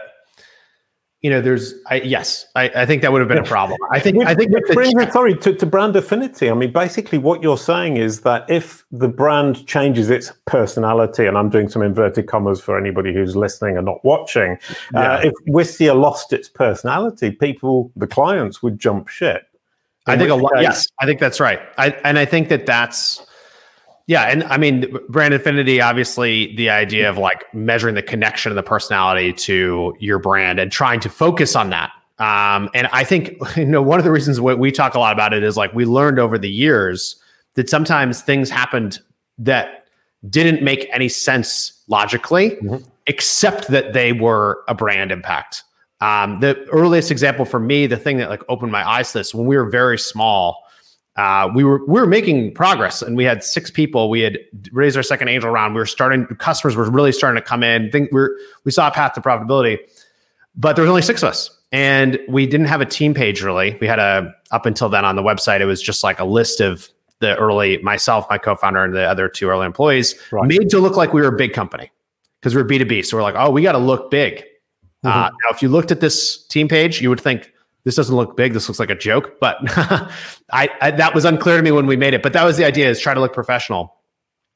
you 1.23 1.31
know 1.31 1.41
there's 1.41 1.75
I, 1.89 1.97
yes 1.97 2.47
I, 2.55 2.71
I 2.77 2.87
think 2.87 3.03
that 3.03 3.11
would 3.11 3.21
have 3.21 3.29
been 3.29 3.39
a 3.39 3.45
problem. 3.45 3.79
I 3.91 3.99
think 3.99 4.19
which, 4.19 4.29
I 4.29 4.35
think 4.35 4.53
brings 4.73 4.95
me 4.95 5.11
sorry 5.11 5.37
to, 5.37 5.55
to 5.55 5.67
brand 5.67 5.97
affinity. 5.97 6.51
I 6.51 6.55
mean, 6.55 6.73
basically, 6.73 7.19
what 7.19 7.43
you're 7.43 7.59
saying 7.59 7.97
is 7.97 8.21
that 8.21 8.49
if 8.49 8.85
the 8.93 9.09
brand 9.09 9.67
changes 9.67 10.11
its 10.11 10.33
personality, 10.47 11.27
and 11.27 11.37
I'm 11.37 11.51
doing 11.51 11.69
some 11.69 11.83
inverted 11.83 12.27
commas 12.27 12.61
for 12.61 12.79
anybody 12.79 13.13
who's 13.13 13.35
listening 13.35 13.77
and 13.77 13.87
not 13.87 14.05
watching, 14.05 14.53
uh, 14.53 14.57
yeah. 14.95 15.13
uh, 15.13 15.21
if 15.25 15.33
Wistia 15.49 16.01
lost 16.01 16.33
its 16.33 16.49
personality, 16.49 17.33
people, 17.33 17.91
the 17.97 18.07
clients, 18.07 18.63
would 18.63 18.79
jump 18.79 19.09
ship. 19.09 19.45
I 20.07 20.17
think 20.17 20.31
a 20.31 20.35
lot. 20.35 20.53
Yes, 20.61 20.87
I 21.01 21.07
think 21.07 21.21
that's 21.21 21.39
right. 21.39 21.61
I 21.77 21.91
and 22.05 22.19
I 22.19 22.25
think 22.25 22.49
that 22.49 22.67
that's 22.67 23.27
yeah, 24.09 24.23
and 24.23 24.43
I 24.45 24.57
mean, 24.57 24.87
brand 25.11 25.35
affinity, 25.35 25.83
obviously, 25.83 26.57
the 26.57 26.71
idea 26.71 27.11
of 27.11 27.19
like 27.19 27.45
measuring 27.53 27.95
the 27.95 28.03
connection 28.03 28.51
and 28.51 28.59
the 28.59 28.63
personality 28.63 29.35
to 29.35 29.95
your 30.01 30.19
brand 30.19 30.59
and 30.59 30.73
trying 30.73 30.99
to 31.01 31.11
focus 31.11 31.55
on 31.55 31.69
that. 31.71 31.91
Um, 32.19 32.71
and 32.73 32.89
I 32.91 33.05
think 33.05 33.37
you 33.57 33.67
know 33.67 33.83
one 33.83 33.99
of 33.99 34.07
the 34.07 34.11
reasons 34.11 34.41
what 34.41 34.59
we 34.59 34.73
talk 34.73 34.95
a 34.95 34.99
lot 34.99 35.13
about 35.13 35.35
it 35.35 35.43
is 35.43 35.59
like 35.59 35.75
we 35.75 35.85
learned 35.85 36.19
over 36.19 36.39
the 36.39 36.49
years 36.49 37.17
that 37.55 37.69
sometimes 37.69 38.23
things 38.23 38.49
happened 38.49 38.99
that 39.37 39.85
didn't 40.31 40.63
make 40.63 40.89
any 40.91 41.11
sense 41.11 41.79
logically, 41.87 42.53
mm-hmm. 42.53 42.83
except 43.09 43.69
that 43.69 43.93
they 43.93 44.15
were 44.15 44.65
a 44.69 44.75
brand 44.75 45.13
impact. 45.13 45.65
Um, 46.01 46.41
the 46.41 46.65
earliest 46.73 47.11
example 47.11 47.45
for 47.45 47.61
me, 47.61 47.87
the 47.87 47.99
thing 47.99 48.17
that 48.19 48.31
like 48.31 48.43
opened 48.49 48.73
my 48.73 48.89
eyes 48.89 49.13
to 49.13 49.19
this, 49.19 49.35
when 49.35 49.47
we 49.47 49.59
were 49.59 49.69
very 49.69 49.99
small 49.99 50.65
uh, 51.19 51.51
we 51.55 51.65
were 51.65 51.85
we 51.85 52.01
were 52.01 52.07
making 52.07 52.55
progress 52.55 53.03
and 53.03 53.17
we 53.17 53.25
had 53.25 53.45
six 53.45 53.71
people. 53.71 54.09
We 54.09 54.21
had 54.21 54.39
raised 54.73 54.97
our 54.97 55.03
second 55.03 55.29
angel 55.29 55.51
round. 55.51 55.75
We 55.75 55.81
were 55.81 55.87
starting 55.87 56.25
customers 56.39 56.77
were 56.77 56.89
really 56.91 57.13
starting 57.13 57.43
to 57.43 57.47
come 57.47 57.63
in. 57.63 57.91
Think 57.91 58.11
we 58.13 58.29
we 58.65 58.71
saw 58.71 58.89
a 58.89 58.91
path 58.91 59.13
to 59.15 59.21
profitability 59.21 59.79
but 60.59 60.75
there 60.75 60.83
was 60.83 60.91
only 60.91 61.03
six 61.03 61.23
of 61.23 61.31
us 61.31 61.57
and 61.71 62.19
we 62.29 62.47
didn't 62.47 62.67
have 62.67 62.81
a 62.81 62.87
team 62.87 63.15
page 63.15 63.43
really. 63.43 63.79
We 63.81 63.87
had 63.87 63.99
a 63.99 64.35
up 64.51 64.67
until 64.67 64.89
then 64.89 65.05
on 65.05 65.17
the 65.17 65.23
website 65.23 65.61
it 65.61 65.67
was 65.67 65.81
just 65.81 66.03
like 66.05 66.19
a 66.19 66.25
list 66.25 66.61
of 66.61 66.89
the 67.21 67.37
early 67.37 67.79
myself 67.79 68.27
my 68.29 68.39
co-founder 68.39 68.85
and 68.85 68.95
the 68.95 69.05
other 69.05 69.29
two 69.29 69.49
early 69.49 69.67
employees 69.67 70.15
right. 70.31 70.47
made 70.47 70.69
to 70.71 70.79
look 70.79 70.97
like 70.97 71.13
we 71.13 71.21
were 71.21 71.29
a 71.29 71.37
big 71.37 71.53
company 71.53 71.91
because 72.41 72.55
we 72.55 72.63
we're 72.63 72.69
b2b 72.69 73.05
so 73.05 73.17
we're 73.17 73.23
like 73.23 73.35
oh 73.37 73.51
we 73.51 73.63
got 73.63 73.73
to 73.73 73.79
look 73.79 74.11
big. 74.11 74.45
Mm-hmm. 75.05 75.09
uh, 75.09 75.29
now 75.29 75.49
if 75.51 75.63
you 75.63 75.69
looked 75.69 75.93
at 75.93 76.01
this 76.01 76.45
team 76.47 76.69
page 76.69 77.01
you 77.01 77.09
would 77.09 77.21
think 77.21 77.53
this 77.89 77.97
doesn't 77.97 78.15
look 78.15 78.37
big. 78.37 78.53
This 78.53 78.69
looks 78.69 78.79
like 78.79 78.91
a 78.91 78.95
joke, 78.95 79.41
but 79.41 79.57
I, 80.53 80.69
I, 80.83 80.91
that 80.91 81.15
was 81.15 81.25
unclear 81.25 81.57
to 81.57 81.63
me 81.63 81.71
when 81.71 81.87
we 81.87 81.97
made 81.97 82.13
it. 82.13 82.23
But 82.23 82.35
that 82.35 82.45
was 82.45 82.59
the 82.59 82.67
idea: 82.67 82.87
is 82.87 83.01
try 83.01 83.15
to 83.15 83.21
look 83.21 83.33
professional. 83.33 83.95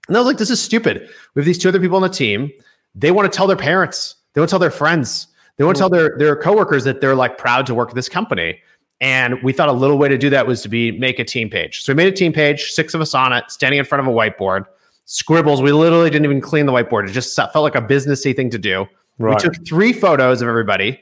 And 0.07 0.19
I 0.19 0.21
was 0.21 0.27
like, 0.27 0.37
this 0.37 0.51
is 0.51 0.61
stupid. 0.61 1.09
We 1.35 1.41
have 1.41 1.47
these 1.47 1.57
two 1.57 1.71
other 1.71 1.81
people 1.81 1.97
on 1.97 2.03
the 2.03 2.11
team. 2.11 2.53
They 2.95 3.11
want 3.11 3.33
to 3.33 3.35
tell 3.35 3.47
their 3.47 3.57
parents. 3.57 4.17
They 4.35 4.43
want 4.43 4.51
to 4.51 4.53
tell 4.53 4.59
their 4.59 4.71
friends. 4.71 5.29
They 5.57 5.65
want 5.65 5.77
to 5.77 5.81
tell 5.81 5.89
their 5.89 6.15
their 6.19 6.37
coworkers 6.37 6.85
that 6.85 7.01
they're 7.01 7.15
like 7.15 7.39
proud 7.39 7.65
to 7.69 7.75
work 7.75 7.89
at 7.89 7.95
this 7.95 8.11
company. 8.11 8.61
And 9.01 9.43
we 9.43 9.55
thought 9.55 9.71
a 9.71 9.73
little 9.73 9.97
way 9.97 10.11
to 10.11 10.19
do 10.19 10.29
that 10.29 10.47
was 10.47 10.61
to 10.61 10.69
be 10.69 10.93
make 10.99 11.19
a 11.19 11.25
team 11.25 11.49
page. 11.49 11.83
So 11.83 11.95
we 11.95 11.97
made 11.97 12.09
a 12.09 12.15
team 12.15 12.35
page, 12.35 12.73
six 12.73 12.93
of 12.93 13.01
us 13.01 13.15
on 13.15 13.33
it, 13.33 13.51
standing 13.51 13.79
in 13.79 13.87
front 13.87 14.07
of 14.07 14.13
a 14.13 14.15
whiteboard. 14.15 14.67
Scribbles. 15.07 15.63
We 15.63 15.73
literally 15.73 16.11
didn't 16.11 16.27
even 16.27 16.43
clean 16.43 16.67
the 16.67 16.73
whiteboard. 16.73 17.09
It 17.09 17.13
just 17.13 17.35
felt 17.35 17.57
like 17.57 17.77
a 17.77 17.81
businessy 17.81 18.37
thing 18.37 18.51
to 18.51 18.59
do. 18.59 18.87
Right. 19.19 19.35
We 19.35 19.41
took 19.41 19.67
three 19.67 19.95
photos 19.95 20.43
of 20.43 20.49
everybody 20.49 21.01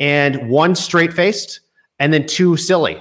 and 0.00 0.48
one 0.48 0.74
straight 0.74 1.12
faced 1.12 1.60
and 1.98 2.12
then 2.12 2.26
two 2.26 2.56
silly. 2.56 3.00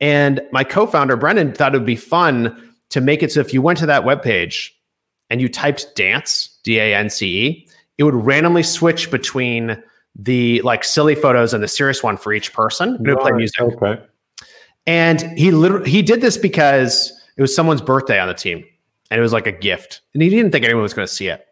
And 0.00 0.42
my 0.52 0.64
co-founder 0.64 1.16
Brendan 1.16 1.52
thought 1.52 1.74
it 1.74 1.78
would 1.78 1.86
be 1.86 1.96
fun 1.96 2.74
to 2.90 3.00
make 3.00 3.22
it 3.22 3.32
so 3.32 3.40
if 3.40 3.54
you 3.54 3.62
went 3.62 3.78
to 3.78 3.86
that 3.86 4.04
webpage 4.04 4.70
and 5.30 5.40
you 5.40 5.48
typed 5.48 5.94
dance, 5.94 6.58
D-A-N-C-E, 6.64 7.68
it 7.98 8.02
would 8.02 8.14
randomly 8.14 8.64
switch 8.64 9.10
between 9.10 9.80
the 10.16 10.60
like 10.62 10.82
silly 10.82 11.14
photos 11.14 11.54
and 11.54 11.62
the 11.62 11.68
serious 11.68 12.02
one 12.02 12.16
for 12.16 12.32
each 12.32 12.52
person. 12.52 12.94
It 12.94 13.08
would 13.08 13.20
play 13.20 13.32
music. 13.32 13.60
Okay. 13.60 14.02
And 14.86 15.20
he 15.38 15.52
literally 15.52 15.88
he 15.88 16.02
did 16.02 16.20
this 16.20 16.36
because 16.36 17.12
it 17.36 17.42
was 17.42 17.54
someone's 17.54 17.80
birthday 17.80 18.18
on 18.18 18.26
the 18.26 18.34
team 18.34 18.64
and 19.10 19.18
it 19.18 19.22
was 19.22 19.32
like 19.32 19.46
a 19.46 19.52
gift. 19.52 20.00
And 20.14 20.22
he 20.22 20.28
didn't 20.28 20.50
think 20.50 20.64
anyone 20.64 20.82
was 20.82 20.94
going 20.94 21.06
to 21.06 21.14
see 21.14 21.28
it. 21.28 21.46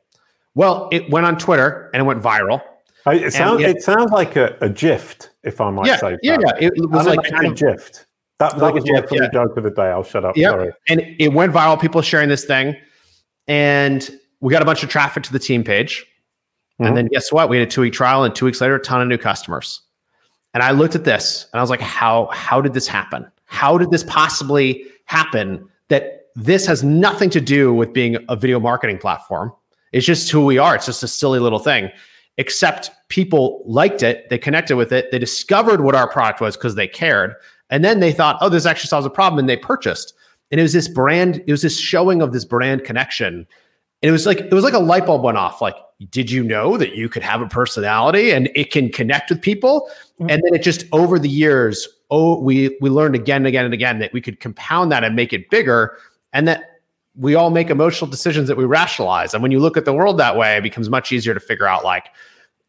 Well, 0.54 0.88
it 0.90 1.08
went 1.10 1.24
on 1.26 1.38
Twitter 1.38 1.88
and 1.92 2.00
it 2.00 2.04
went 2.04 2.20
viral. 2.22 2.62
It 3.06 3.32
sounds 3.32 3.62
it 3.62 3.82
sounds 3.82 4.10
like 4.10 4.36
a, 4.36 4.56
a 4.60 4.68
gift, 4.68 5.30
if 5.42 5.60
I 5.60 5.70
might 5.70 5.86
yeah, 5.86 5.96
say. 5.96 6.18
Yeah, 6.22 6.36
yeah, 6.40 6.52
it 6.60 6.72
was 6.90 7.06
like 7.06 7.22
kind 7.30 7.46
of, 7.46 7.56
gift. 7.56 8.06
That, 8.38 8.52
that 8.52 8.60
like 8.60 8.74
was 8.74 8.84
my 8.84 9.02
yeah. 9.10 9.28
joke 9.32 9.56
of 9.56 9.64
the 9.64 9.70
day. 9.70 9.86
I'll 9.86 10.04
shut 10.04 10.24
up. 10.24 10.36
Yeah, 10.36 10.50
Sorry. 10.50 10.72
and 10.88 11.00
it 11.18 11.32
went 11.32 11.52
viral. 11.52 11.80
People 11.80 12.02
sharing 12.02 12.28
this 12.28 12.44
thing, 12.44 12.76
and 13.46 14.08
we 14.40 14.52
got 14.52 14.62
a 14.62 14.64
bunch 14.64 14.82
of 14.82 14.88
traffic 14.90 15.22
to 15.24 15.32
the 15.32 15.38
team 15.38 15.64
page. 15.64 16.06
Mm-hmm. 16.74 16.84
And 16.86 16.96
then 16.96 17.06
guess 17.06 17.32
what? 17.32 17.48
We 17.48 17.58
had 17.58 17.66
a 17.66 17.70
two 17.70 17.80
week 17.80 17.92
trial, 17.92 18.24
and 18.24 18.34
two 18.34 18.44
weeks 18.44 18.60
later, 18.60 18.76
a 18.76 18.80
ton 18.80 19.00
of 19.00 19.08
new 19.08 19.18
customers. 19.18 19.80
And 20.54 20.62
I 20.62 20.70
looked 20.70 20.94
at 20.94 21.04
this, 21.04 21.46
and 21.52 21.58
I 21.58 21.62
was 21.62 21.70
like, 21.70 21.80
"How? 21.80 22.28
How 22.32 22.60
did 22.60 22.74
this 22.74 22.86
happen? 22.86 23.26
How 23.46 23.78
did 23.78 23.90
this 23.90 24.04
possibly 24.04 24.84
happen? 25.06 25.68
That 25.88 26.26
this 26.36 26.66
has 26.66 26.84
nothing 26.84 27.30
to 27.30 27.40
do 27.40 27.72
with 27.72 27.92
being 27.92 28.18
a 28.28 28.36
video 28.36 28.60
marketing 28.60 28.98
platform. 28.98 29.52
It's 29.92 30.06
just 30.06 30.30
who 30.30 30.44
we 30.44 30.58
are. 30.58 30.76
It's 30.76 30.86
just 30.86 31.02
a 31.02 31.08
silly 31.08 31.38
little 31.38 31.58
thing." 31.58 31.90
Except 32.38 32.90
people 33.08 33.62
liked 33.66 34.02
it, 34.02 34.28
they 34.30 34.38
connected 34.38 34.76
with 34.76 34.92
it, 34.92 35.10
they 35.10 35.18
discovered 35.18 35.82
what 35.82 35.94
our 35.94 36.08
product 36.08 36.40
was 36.40 36.56
because 36.56 36.76
they 36.76 36.88
cared. 36.88 37.34
And 37.70 37.84
then 37.84 38.00
they 38.00 38.12
thought, 38.12 38.38
oh, 38.40 38.48
this 38.48 38.64
actually 38.64 38.88
solves 38.88 39.06
a 39.06 39.10
problem, 39.10 39.38
and 39.38 39.48
they 39.48 39.56
purchased. 39.56 40.14
And 40.50 40.58
it 40.58 40.62
was 40.62 40.72
this 40.72 40.88
brand, 40.88 41.42
it 41.46 41.50
was 41.50 41.62
this 41.62 41.78
showing 41.78 42.22
of 42.22 42.32
this 42.32 42.44
brand 42.44 42.84
connection. 42.84 43.46
And 44.00 44.08
it 44.08 44.12
was 44.12 44.24
like, 44.24 44.40
it 44.40 44.52
was 44.52 44.64
like 44.64 44.72
a 44.72 44.78
light 44.78 45.04
bulb 45.04 45.22
went 45.22 45.36
off. 45.36 45.60
Like, 45.60 45.74
did 46.10 46.30
you 46.30 46.44
know 46.44 46.76
that 46.76 46.94
you 46.94 47.08
could 47.08 47.24
have 47.24 47.42
a 47.42 47.48
personality 47.48 48.30
and 48.30 48.48
it 48.54 48.70
can 48.70 48.90
connect 48.90 49.30
with 49.30 49.42
people? 49.42 49.90
Mm-hmm. 50.20 50.30
And 50.30 50.42
then 50.44 50.54
it 50.54 50.62
just 50.62 50.84
over 50.92 51.18
the 51.18 51.28
years, 51.28 51.88
oh, 52.10 52.40
we 52.40 52.78
we 52.80 52.88
learned 52.88 53.16
again 53.16 53.38
and 53.38 53.48
again 53.48 53.64
and 53.64 53.74
again 53.74 53.98
that 53.98 54.12
we 54.12 54.20
could 54.20 54.40
compound 54.40 54.92
that 54.92 55.04
and 55.04 55.16
make 55.16 55.32
it 55.32 55.50
bigger. 55.50 55.98
And 56.32 56.46
that 56.46 56.67
we 57.18 57.34
all 57.34 57.50
make 57.50 57.68
emotional 57.70 58.10
decisions 58.10 58.48
that 58.48 58.56
we 58.56 58.64
rationalize. 58.64 59.34
And 59.34 59.42
when 59.42 59.52
you 59.52 59.58
look 59.58 59.76
at 59.76 59.84
the 59.84 59.92
world 59.92 60.18
that 60.18 60.36
way, 60.36 60.56
it 60.56 60.62
becomes 60.62 60.88
much 60.88 61.12
easier 61.12 61.34
to 61.34 61.40
figure 61.40 61.66
out 61.66 61.84
like 61.84 62.10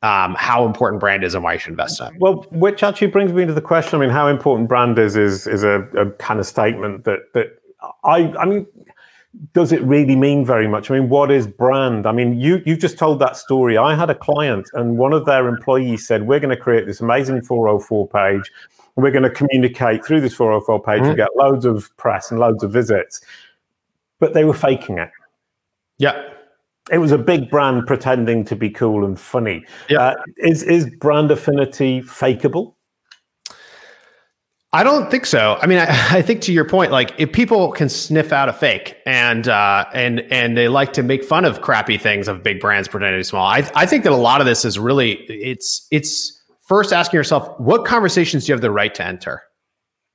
um, 0.02 0.36
how 0.38 0.66
important 0.66 1.00
brand 1.00 1.24
is 1.24 1.36
and 1.36 1.44
why 1.44 1.54
you 1.54 1.60
should 1.60 1.72
invest 1.72 2.00
in 2.00 2.08
it. 2.08 2.14
Well, 2.20 2.46
which 2.52 2.84
actually 2.84 3.08
brings 3.08 3.34
me 3.34 3.46
to 3.46 3.54
the 3.54 3.62
question. 3.62 4.00
I 4.00 4.02
mean, 4.02 4.10
how 4.10 4.28
important 4.28 4.70
brand 4.70 4.98
is 4.98 5.16
is 5.16 5.46
is 5.46 5.64
a, 5.64 5.82
a 5.96 6.10
kind 6.12 6.40
of 6.40 6.46
statement 6.46 7.04
that 7.04 7.20
that 7.34 7.60
I 8.04 8.34
I 8.40 8.46
mean 8.46 8.66
does 9.54 9.72
it 9.72 9.82
really 9.84 10.16
mean 10.16 10.44
very 10.44 10.68
much? 10.68 10.90
I 10.90 11.00
mean, 11.00 11.10
what 11.10 11.30
is 11.30 11.46
brand? 11.46 12.08
I 12.08 12.12
mean, 12.12 12.40
you 12.40 12.62
you 12.66 12.76
just 12.76 12.98
told 12.98 13.20
that 13.20 13.38
story. 13.38 13.78
I 13.78 13.96
had 13.96 14.10
a 14.10 14.16
client, 14.16 14.68
and 14.74 14.98
one 14.98 15.14
of 15.14 15.26
their 15.26 15.48
employees 15.48 16.08
said, 16.08 16.28
"We're 16.28 16.40
going 16.40 16.56
to 16.56 16.62
create 16.62 16.88
this 16.88 17.00
amazing 17.00 17.44
404 17.44 18.08
page. 18.08 18.52
We're 18.96 19.12
going 19.12 19.24
to 19.24 19.30
communicate 19.30 20.04
through 20.04 20.22
this 20.22 20.34
404 20.34 20.82
page 20.82 21.04
mm. 21.04 21.08
and 21.10 21.18
get 21.18 21.30
loads 21.36 21.66
of 21.66 21.96
press 21.98 22.32
and 22.32 22.40
loads 22.40 22.64
of 22.64 22.72
visits." 22.72 23.22
But 24.20 24.34
they 24.34 24.44
were 24.44 24.54
faking 24.54 24.98
it. 24.98 25.10
Yeah. 25.98 26.30
It 26.92 26.98
was 26.98 27.12
a 27.12 27.18
big 27.18 27.50
brand 27.50 27.86
pretending 27.86 28.46
to 28.46 28.56
be 28.56 28.70
cool 28.70 29.06
and 29.06 29.20
funny. 29.20 29.66
Yeah. 29.90 30.00
Uh, 30.00 30.16
is 30.38 30.64
is 30.64 30.90
brand 31.00 31.30
affinity 31.30 32.02
fakeable? 32.02 32.74
I 34.72 34.84
don't 34.84 35.10
think 35.10 35.26
so. 35.26 35.58
I 35.62 35.66
mean, 35.66 35.80
I, 35.80 35.88
I, 36.18 36.22
think 36.22 36.42
to 36.42 36.54
your 36.54 36.66
point, 36.66 36.92
like 36.92 37.14
if 37.18 37.32
people 37.32 37.72
can 37.72 37.90
sniff 37.90 38.32
out 38.32 38.50
a 38.50 38.54
fake 38.54 38.98
and 39.06 39.48
uh, 39.48 39.86
and 39.94 40.22
and 40.32 40.58
they 40.58 40.68
like 40.68 40.94
to 40.94 41.04
make 41.04 41.24
fun 41.24 41.46
of 41.46 41.62
crappy 41.62 41.98
things 41.98 42.28
of 42.28 42.44
big 42.44 42.60
brands 42.60 42.88
pretending 42.88 43.18
to 43.18 43.20
be 43.20 43.24
small, 43.24 43.46
I 43.46 43.70
I 43.76 43.86
think 43.86 44.04
that 44.04 44.14
a 44.14 44.18
lot 44.18 44.42
of 44.42 44.48
this 44.48 44.66
is 44.66 44.80
really 44.80 45.14
it's 45.26 45.88
it's 45.92 46.42
first 46.68 46.94
asking 46.94 47.18
yourself 47.18 47.60
what 47.60 47.86
conversations 47.86 48.46
do 48.46 48.52
you 48.52 48.54
have 48.54 48.62
the 48.62 48.72
right 48.72 48.94
to 48.96 49.06
enter, 49.06 49.42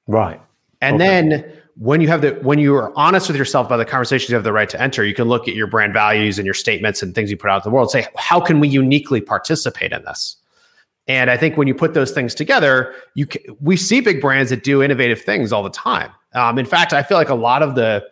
right, 0.06 0.40
and 0.80 0.96
okay. 0.96 1.04
then 1.04 1.60
when 1.76 2.00
you 2.00 2.08
have 2.08 2.22
the 2.22 2.32
when 2.42 2.58
you 2.58 2.74
are 2.74 2.96
honest 2.96 3.28
with 3.28 3.36
yourself 3.36 3.66
about 3.66 3.78
the 3.78 3.84
conversations 3.84 4.30
you 4.30 4.34
have 4.34 4.44
the 4.44 4.52
right 4.52 4.68
to 4.68 4.80
enter, 4.80 5.04
you 5.04 5.14
can 5.14 5.28
look 5.28 5.48
at 5.48 5.54
your 5.54 5.66
brand 5.66 5.92
values 5.92 6.38
and 6.38 6.46
your 6.46 6.54
statements 6.54 7.02
and 7.02 7.14
things 7.14 7.30
you 7.30 7.36
put 7.36 7.50
out 7.50 7.64
in 7.64 7.70
the 7.70 7.74
world. 7.74 7.90
Say 7.90 8.06
how 8.16 8.40
can 8.40 8.60
we 8.60 8.68
uniquely 8.68 9.20
participate 9.20 9.92
in 9.92 10.04
this? 10.04 10.36
And 11.06 11.30
I 11.30 11.36
think 11.36 11.56
when 11.56 11.68
you 11.68 11.74
put 11.74 11.94
those 11.94 12.12
things 12.12 12.34
together, 12.34 12.94
you 13.14 13.26
can, 13.26 13.42
we 13.60 13.76
see 13.76 14.00
big 14.00 14.20
brands 14.20 14.50
that 14.50 14.64
do 14.64 14.82
innovative 14.82 15.20
things 15.20 15.52
all 15.52 15.62
the 15.62 15.70
time. 15.70 16.10
Um, 16.32 16.58
in 16.58 16.64
fact, 16.64 16.92
I 16.92 17.02
feel 17.02 17.18
like 17.18 17.28
a 17.28 17.34
lot 17.34 17.62
of 17.62 17.74
the 17.74 18.04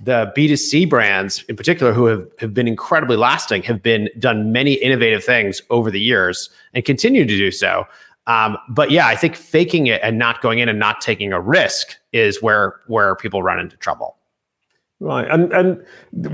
the 0.00 0.30
B2C 0.36 0.90
brands 0.90 1.42
in 1.48 1.56
particular 1.56 1.94
who 1.94 2.04
have, 2.04 2.26
have 2.38 2.52
been 2.52 2.68
incredibly 2.68 3.16
lasting 3.16 3.62
have 3.62 3.82
been 3.82 4.10
done 4.18 4.52
many 4.52 4.74
innovative 4.74 5.24
things 5.24 5.62
over 5.70 5.90
the 5.90 6.00
years 6.00 6.50
and 6.74 6.84
continue 6.84 7.24
to 7.24 7.36
do 7.36 7.50
so. 7.50 7.86
Um, 8.26 8.58
but 8.68 8.90
yeah, 8.90 9.06
I 9.06 9.16
think 9.16 9.36
faking 9.36 9.86
it 9.86 10.00
and 10.02 10.18
not 10.18 10.42
going 10.42 10.58
in 10.58 10.68
and 10.68 10.78
not 10.78 11.00
taking 11.00 11.32
a 11.32 11.40
risk 11.40 11.96
is 12.12 12.42
where 12.42 12.80
where 12.86 13.14
people 13.16 13.42
run 13.42 13.58
into 13.58 13.76
trouble. 13.76 14.16
Right, 14.98 15.30
and 15.30 15.52
and 15.52 15.84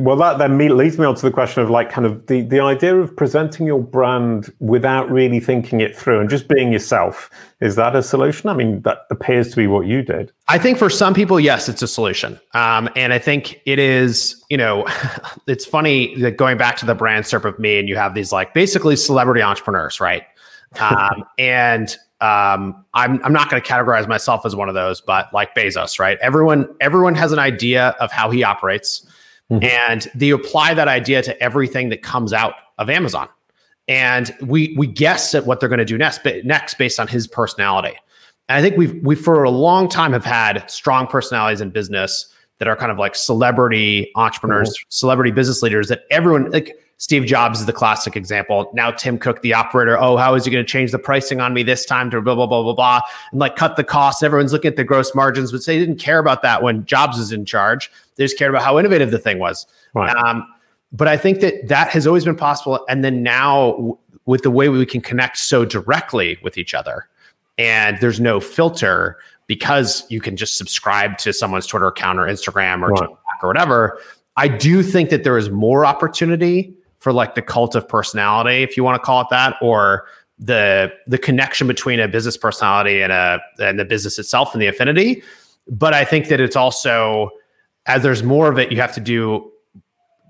well, 0.05 0.15
that 0.19 0.39
then 0.39 0.57
leads 0.57 0.97
me 0.97 1.05
on 1.05 1.17
to 1.17 1.23
the 1.23 1.33
question 1.33 1.65
of 1.65 1.69
like 1.69 1.91
kind 1.91 2.07
of 2.07 2.25
the 2.29 2.43
the 2.43 2.61
idea 2.61 2.95
of 2.95 3.17
presenting 3.17 3.67
your 3.67 3.81
brand 3.81 4.53
without 4.61 5.11
really 5.11 5.41
thinking 5.41 5.81
it 5.81 5.97
through 5.97 6.21
and 6.21 6.31
just 6.31 6.47
being 6.47 6.73
yourself. 6.73 7.29
Is 7.61 7.75
that 7.75 7.97
a 7.97 8.05
solution? 8.05 8.49
I 8.49 8.55
mean, 8.55 8.81
that 8.83 8.99
appears 9.11 9.51
to 9.51 9.57
be 9.57 9.67
what 9.67 9.89
you 9.89 10.03
did. 10.03 10.31
I 10.47 10.59
think 10.59 10.79
for 10.79 10.89
some 10.89 11.13
people, 11.13 11.41
yes, 11.41 11.69
it's 11.69 11.83
a 11.83 11.89
solution, 11.89 12.39
um, 12.55 12.89
and 12.95 13.13
I 13.13 13.19
think 13.19 13.61
it 13.67 13.81
is. 13.81 14.41
You 14.49 14.59
know, 14.59 14.87
it's 15.49 15.65
funny 15.65 16.15
that 16.21 16.37
going 16.37 16.57
back 16.57 16.77
to 16.77 16.87
the 16.87 16.95
brand 16.95 17.25
SERP 17.25 17.45
of 17.45 17.59
me, 17.59 17.81
and 17.81 17.89
you 17.89 17.97
have 17.97 18.15
these 18.15 18.31
like 18.31 18.55
basically 18.55 18.95
celebrity 18.95 19.43
entrepreneurs, 19.43 19.99
right? 20.01 20.23
Um, 20.81 21.25
and 21.39 21.97
um, 22.21 22.85
I'm 22.95 23.23
I'm 23.25 23.33
not 23.33 23.51
going 23.51 23.61
to 23.61 23.69
categorize 23.69 24.07
myself 24.07 24.47
as 24.47 24.55
one 24.55 24.69
of 24.69 24.75
those, 24.75 25.01
but 25.01 25.33
like 25.33 25.55
Bezos, 25.55 25.99
right? 25.99 26.19
Everyone 26.21 26.69
everyone 26.81 27.15
has 27.17 27.33
an 27.33 27.39
idea 27.39 27.97
of 28.01 28.13
how 28.13 28.31
he 28.31 28.45
operates, 28.45 29.05
mm-hmm. 29.51 29.65
and 29.65 30.09
they 30.15 30.31
apply 30.31 30.75
that 30.75 30.89
idea 30.89 31.23
to 31.23 31.43
everything 31.43 31.89
that 31.89 32.03
comes 32.03 32.33
out 32.33 32.55
of 32.79 32.89
Amazon. 32.89 33.29
And 33.89 34.35
we 34.41 34.75
we 34.79 34.87
guess 34.87 35.35
at 35.35 35.47
what 35.47 35.59
they're 35.59 35.69
going 35.69 35.81
to 35.81 35.85
do 35.85 35.99
next, 35.99 36.23
but 36.23 36.45
next 36.45 36.75
based 36.79 37.01
on 37.01 37.09
his 37.09 37.27
personality. 37.27 37.97
And 38.49 38.57
I 38.57 38.63
think 38.63 38.77
we've 38.77 38.95
we 39.03 39.17
for 39.17 39.43
a 39.43 39.51
long 39.51 39.89
time 39.89 40.13
have 40.13 40.25
had 40.25 40.71
strong 40.71 41.09
personalities 41.09 41.61
in 41.61 41.71
business 41.71 42.33
that 42.59 42.69
are 42.69 42.77
kind 42.77 42.93
of 42.93 42.99
like 42.99 43.17
celebrity 43.17 44.13
entrepreneurs, 44.15 44.69
mm-hmm. 44.69 44.87
celebrity 44.91 45.33
business 45.33 45.61
leaders 45.61 45.89
that 45.89 46.03
everyone 46.11 46.53
like 46.53 46.77
Steve 47.03 47.25
Jobs 47.25 47.59
is 47.59 47.67
the 47.67 47.73
classic 47.73 48.15
example. 48.15 48.71
Now 48.75 48.93
Tim 48.93 49.19
Cook, 49.19 49.43
the 49.43 49.53
operator, 49.53 49.99
oh, 49.99 50.17
how 50.17 50.37
is 50.37 50.45
he 50.45 50.53
going 50.53 50.65
to 50.65 50.71
change 50.71 50.93
the 50.93 51.01
pricing 51.01 51.41
on 51.41 51.53
me 51.53 51.65
this 51.65 51.85
time 51.85 52.13
to 52.13 52.23
blah 52.23 52.37
blah 52.37 52.47
blah 52.47 52.63
blah 52.63 52.75
blah, 52.75 53.01
and 53.33 53.41
like 53.41 53.57
cut 53.57 53.75
the 53.75 53.83
costs. 53.83 54.23
Everyone's 54.23 54.53
looking 54.53 54.69
at 54.69 54.77
the 54.77 54.85
gross 54.85 55.13
margins, 55.13 55.51
but 55.51 55.67
they 55.67 55.81
didn't 55.81 55.97
care 55.97 56.21
about 56.21 56.43
that 56.43 56.63
when 56.63 56.87
Jobs 56.87 57.19
was 57.19 57.33
in 57.33 57.45
charge. 57.45 57.91
They 58.15 58.25
just 58.25 58.39
cared 58.39 58.51
about 58.51 58.63
how 58.63 58.79
innovative 58.79 59.11
the 59.11 59.19
thing 59.19 59.41
was. 59.41 59.67
Right. 59.95 60.15
Um, 60.15 60.47
but 60.93 61.09
I 61.09 61.17
think 61.17 61.41
that 61.41 61.67
that 61.67 61.89
has 61.89 62.07
always 62.07 62.25
been 62.25 62.37
possible, 62.37 62.85
and 62.89 63.05
then 63.05 63.25
now 63.25 63.73
w- 63.73 63.99
with 64.27 64.43
the 64.43 64.53
way 64.53 64.69
we 64.69 64.87
can 64.87 65.01
connect 65.01 65.39
so 65.39 65.65
directly 65.65 66.39
with 66.45 66.57
each 66.57 66.73
other, 66.73 67.09
and 67.59 67.99
there's 68.01 68.21
no 68.21 68.39
filter 68.39 69.19
because 69.49 70.05
you 70.09 70.21
can 70.21 70.37
just 70.37 70.57
subscribe 70.57 71.19
to 71.19 71.33
someone's 71.33 71.67
Twitter 71.67 71.89
account 71.89 72.21
or 72.21 72.27
Instagram 72.27 72.81
or 72.81 72.91
right. 72.91 73.09
or 73.43 73.49
whatever. 73.49 73.99
I 74.37 74.47
do 74.47 74.85
think 74.85 75.11
that 75.11 75.25
there 75.25 75.37
is 75.37 75.51
more 75.51 75.85
opportunity 75.85 76.77
for 77.03 77.13
like 77.13 77.35
the 77.35 77.43
cult 77.43 77.75
of 77.75 77.89
personality, 77.89 78.63
if 78.63 78.77
you 78.77 78.85
want 78.85 78.95
to 78.95 79.05
call 79.05 79.21
it 79.21 79.27
that, 79.31 79.57
or 79.61 80.07
the 80.39 80.93
the 81.07 81.19
connection 81.19 81.67
between 81.67 82.01
a 82.01 82.09
business 82.09 82.37
personality 82.37 83.03
and 83.03 83.13
a 83.13 83.41
and 83.61 83.79
the 83.79 83.85
business 83.85 84.19
itself 84.19 84.55
and 84.55 84.63
the 84.63 84.67
affinity. 84.67 85.23
But 85.69 85.95
I 85.95 86.05
think 86.05 86.29
that 86.29 86.41
it's 86.41 86.57
also 86.57 87.31
as 87.87 88.03
there's 88.03 88.23
more 88.23 88.51
of 88.51 88.59
it, 88.59 88.71
you 88.71 88.81
have 88.81 88.95
to 88.95 89.01
do. 89.01 89.51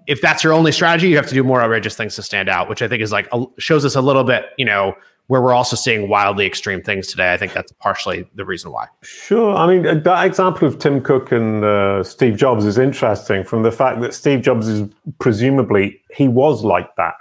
If 0.08 0.20
that's 0.20 0.42
your 0.42 0.52
only 0.52 0.72
strategy, 0.72 1.08
you 1.08 1.16
have 1.16 1.28
to 1.28 1.35
do 1.35 1.44
more 1.44 1.62
outrageous 1.62 1.94
things 1.94 2.16
to 2.16 2.22
stand 2.22 2.48
out, 2.48 2.68
which 2.68 2.82
I 2.82 2.88
think 2.88 3.02
is 3.02 3.12
like 3.12 3.28
shows 3.58 3.85
us 3.85 3.94
a 3.94 4.00
little 4.00 4.24
bit, 4.24 4.46
you 4.58 4.64
know, 4.64 4.94
where 5.28 5.40
we're 5.40 5.54
also 5.54 5.76
seeing 5.76 6.08
wildly 6.08 6.46
extreme 6.46 6.82
things 6.82 7.06
today. 7.06 7.32
I 7.32 7.37
think 7.37 7.52
that's 7.52 7.72
partially 7.72 8.28
the 8.35 8.44
reason 8.44 8.72
why. 8.72 8.88
Sure. 9.02 9.54
I 9.54 9.66
mean, 9.66 9.87
uh, 9.87 9.94
that 9.94 10.26
example 10.26 10.68
of 10.68 10.78
Tim 10.78 11.00
Cook 11.00 11.32
and 11.32 11.64
uh, 11.64 12.04
Steve 12.04 12.37
Jobs 12.37 12.64
is 12.64 12.76
interesting 12.76 13.44
from 13.44 13.62
the 13.62 13.72
fact 13.72 14.00
that 14.00 14.14
Steve 14.14 14.42
Jobs 14.42 14.68
is 14.68 14.88
presumably, 15.20 16.00
he 16.14 16.28
was 16.28 16.64
like 16.64 16.94
that. 16.96 17.14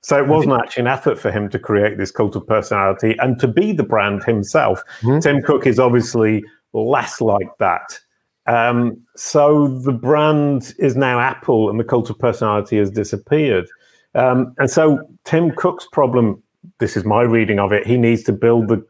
So 0.00 0.16
it 0.16 0.28
wasn't 0.28 0.54
actually 0.62 0.82
an 0.82 0.86
effort 0.86 1.18
for 1.18 1.30
him 1.30 1.48
to 1.50 1.58
create 1.58 1.98
this 1.98 2.10
cult 2.10 2.36
of 2.36 2.46
personality 2.46 3.16
and 3.18 3.38
to 3.40 3.48
be 3.48 3.72
the 3.72 3.82
brand 3.82 4.24
himself. 4.24 4.82
Mm-hmm. 5.00 5.18
Tim 5.18 5.42
Cook 5.42 5.66
is 5.66 5.78
obviously 5.78 6.42
less 6.72 7.20
like 7.20 7.50
that. 7.58 7.98
Um, 8.46 9.00
so 9.16 9.68
the 9.68 9.92
brand 9.92 10.74
is 10.78 10.96
now 10.96 11.20
Apple 11.20 11.68
and 11.68 11.78
the 11.78 11.84
cult 11.84 12.10
of 12.10 12.18
personality 12.18 12.78
has 12.78 12.90
disappeared. 12.90 13.68
Um, 14.14 14.54
and 14.58 14.70
so 14.70 15.00
Tim 15.24 15.52
Cook's 15.52 15.86
problem 15.92 16.42
this 16.78 16.96
is 16.96 17.04
my 17.04 17.22
reading 17.22 17.58
of 17.58 17.72
it. 17.72 17.86
He 17.86 17.96
needs 17.96 18.22
to 18.24 18.32
build 18.32 18.68
the 18.68 18.84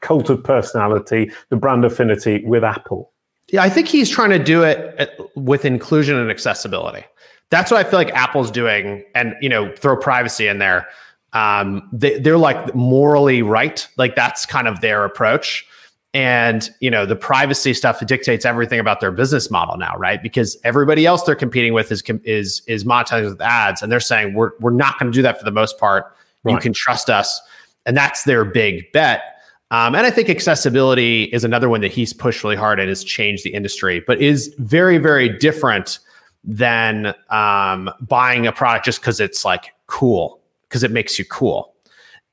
cult 0.00 0.30
of 0.30 0.42
personality, 0.42 1.30
the 1.48 1.56
brand 1.56 1.84
affinity 1.84 2.44
with 2.44 2.64
Apple. 2.64 3.12
Yeah, 3.50 3.62
I 3.62 3.70
think 3.70 3.88
he's 3.88 4.10
trying 4.10 4.30
to 4.30 4.38
do 4.38 4.62
it 4.62 5.10
with 5.34 5.64
inclusion 5.64 6.16
and 6.16 6.30
accessibility. 6.30 7.04
That's 7.50 7.70
what 7.70 7.84
I 7.84 7.88
feel 7.88 7.98
like 7.98 8.10
Apple's 8.10 8.50
doing, 8.50 9.04
and 9.14 9.34
you 9.40 9.48
know, 9.48 9.74
throw 9.74 9.96
privacy 9.96 10.46
in 10.46 10.58
there. 10.58 10.86
Um, 11.32 11.88
they, 11.92 12.18
they're 12.18 12.38
like 12.38 12.74
morally 12.74 13.42
right, 13.42 13.86
like 13.96 14.14
that's 14.14 14.44
kind 14.44 14.68
of 14.68 14.80
their 14.80 15.04
approach. 15.04 15.66
And 16.12 16.68
you 16.80 16.90
know, 16.90 17.06
the 17.06 17.16
privacy 17.16 17.72
stuff 17.72 18.04
dictates 18.06 18.44
everything 18.44 18.80
about 18.80 19.00
their 19.00 19.12
business 19.12 19.50
model 19.50 19.78
now, 19.78 19.96
right? 19.96 20.22
Because 20.22 20.58
everybody 20.64 21.06
else 21.06 21.22
they're 21.22 21.34
competing 21.34 21.72
with 21.72 21.90
is 21.90 22.02
is 22.24 22.60
is 22.66 22.84
monetizing 22.84 23.30
with 23.30 23.40
ads, 23.40 23.82
and 23.82 23.90
they're 23.90 24.00
saying 24.00 24.34
we're 24.34 24.50
we're 24.60 24.70
not 24.70 24.98
going 24.98 25.10
to 25.10 25.16
do 25.16 25.22
that 25.22 25.38
for 25.38 25.44
the 25.44 25.50
most 25.50 25.78
part 25.78 26.14
Right. 26.44 26.52
You 26.52 26.58
can 26.58 26.72
trust 26.72 27.10
us. 27.10 27.40
And 27.86 27.96
that's 27.96 28.24
their 28.24 28.44
big 28.44 28.90
bet. 28.92 29.22
Um, 29.70 29.94
and 29.94 30.06
I 30.06 30.10
think 30.10 30.30
accessibility 30.30 31.24
is 31.24 31.44
another 31.44 31.68
one 31.68 31.82
that 31.82 31.90
he's 31.92 32.12
pushed 32.12 32.42
really 32.42 32.56
hard 32.56 32.80
and 32.80 32.88
has 32.88 33.04
changed 33.04 33.44
the 33.44 33.52
industry, 33.52 34.02
but 34.06 34.20
is 34.20 34.54
very, 34.58 34.98
very 34.98 35.28
different 35.28 35.98
than 36.44 37.14
um, 37.28 37.90
buying 38.00 38.46
a 38.46 38.52
product 38.52 38.86
just 38.86 39.00
because 39.00 39.20
it's 39.20 39.44
like 39.44 39.74
cool, 39.86 40.40
because 40.68 40.82
it 40.82 40.90
makes 40.90 41.18
you 41.18 41.24
cool. 41.26 41.74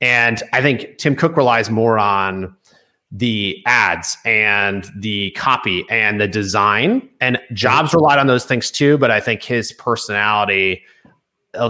And 0.00 0.42
I 0.52 0.62
think 0.62 0.98
Tim 0.98 1.16
Cook 1.16 1.36
relies 1.36 1.70
more 1.70 1.98
on 1.98 2.54
the 3.12 3.62
ads 3.66 4.16
and 4.24 4.90
the 4.96 5.30
copy 5.32 5.84
and 5.90 6.20
the 6.20 6.28
design. 6.28 7.08
And 7.20 7.38
Jobs 7.52 7.94
relied 7.94 8.18
on 8.18 8.26
those 8.26 8.44
things 8.44 8.70
too, 8.70 8.98
but 8.98 9.10
I 9.10 9.20
think 9.20 9.42
his 9.42 9.72
personality, 9.72 10.82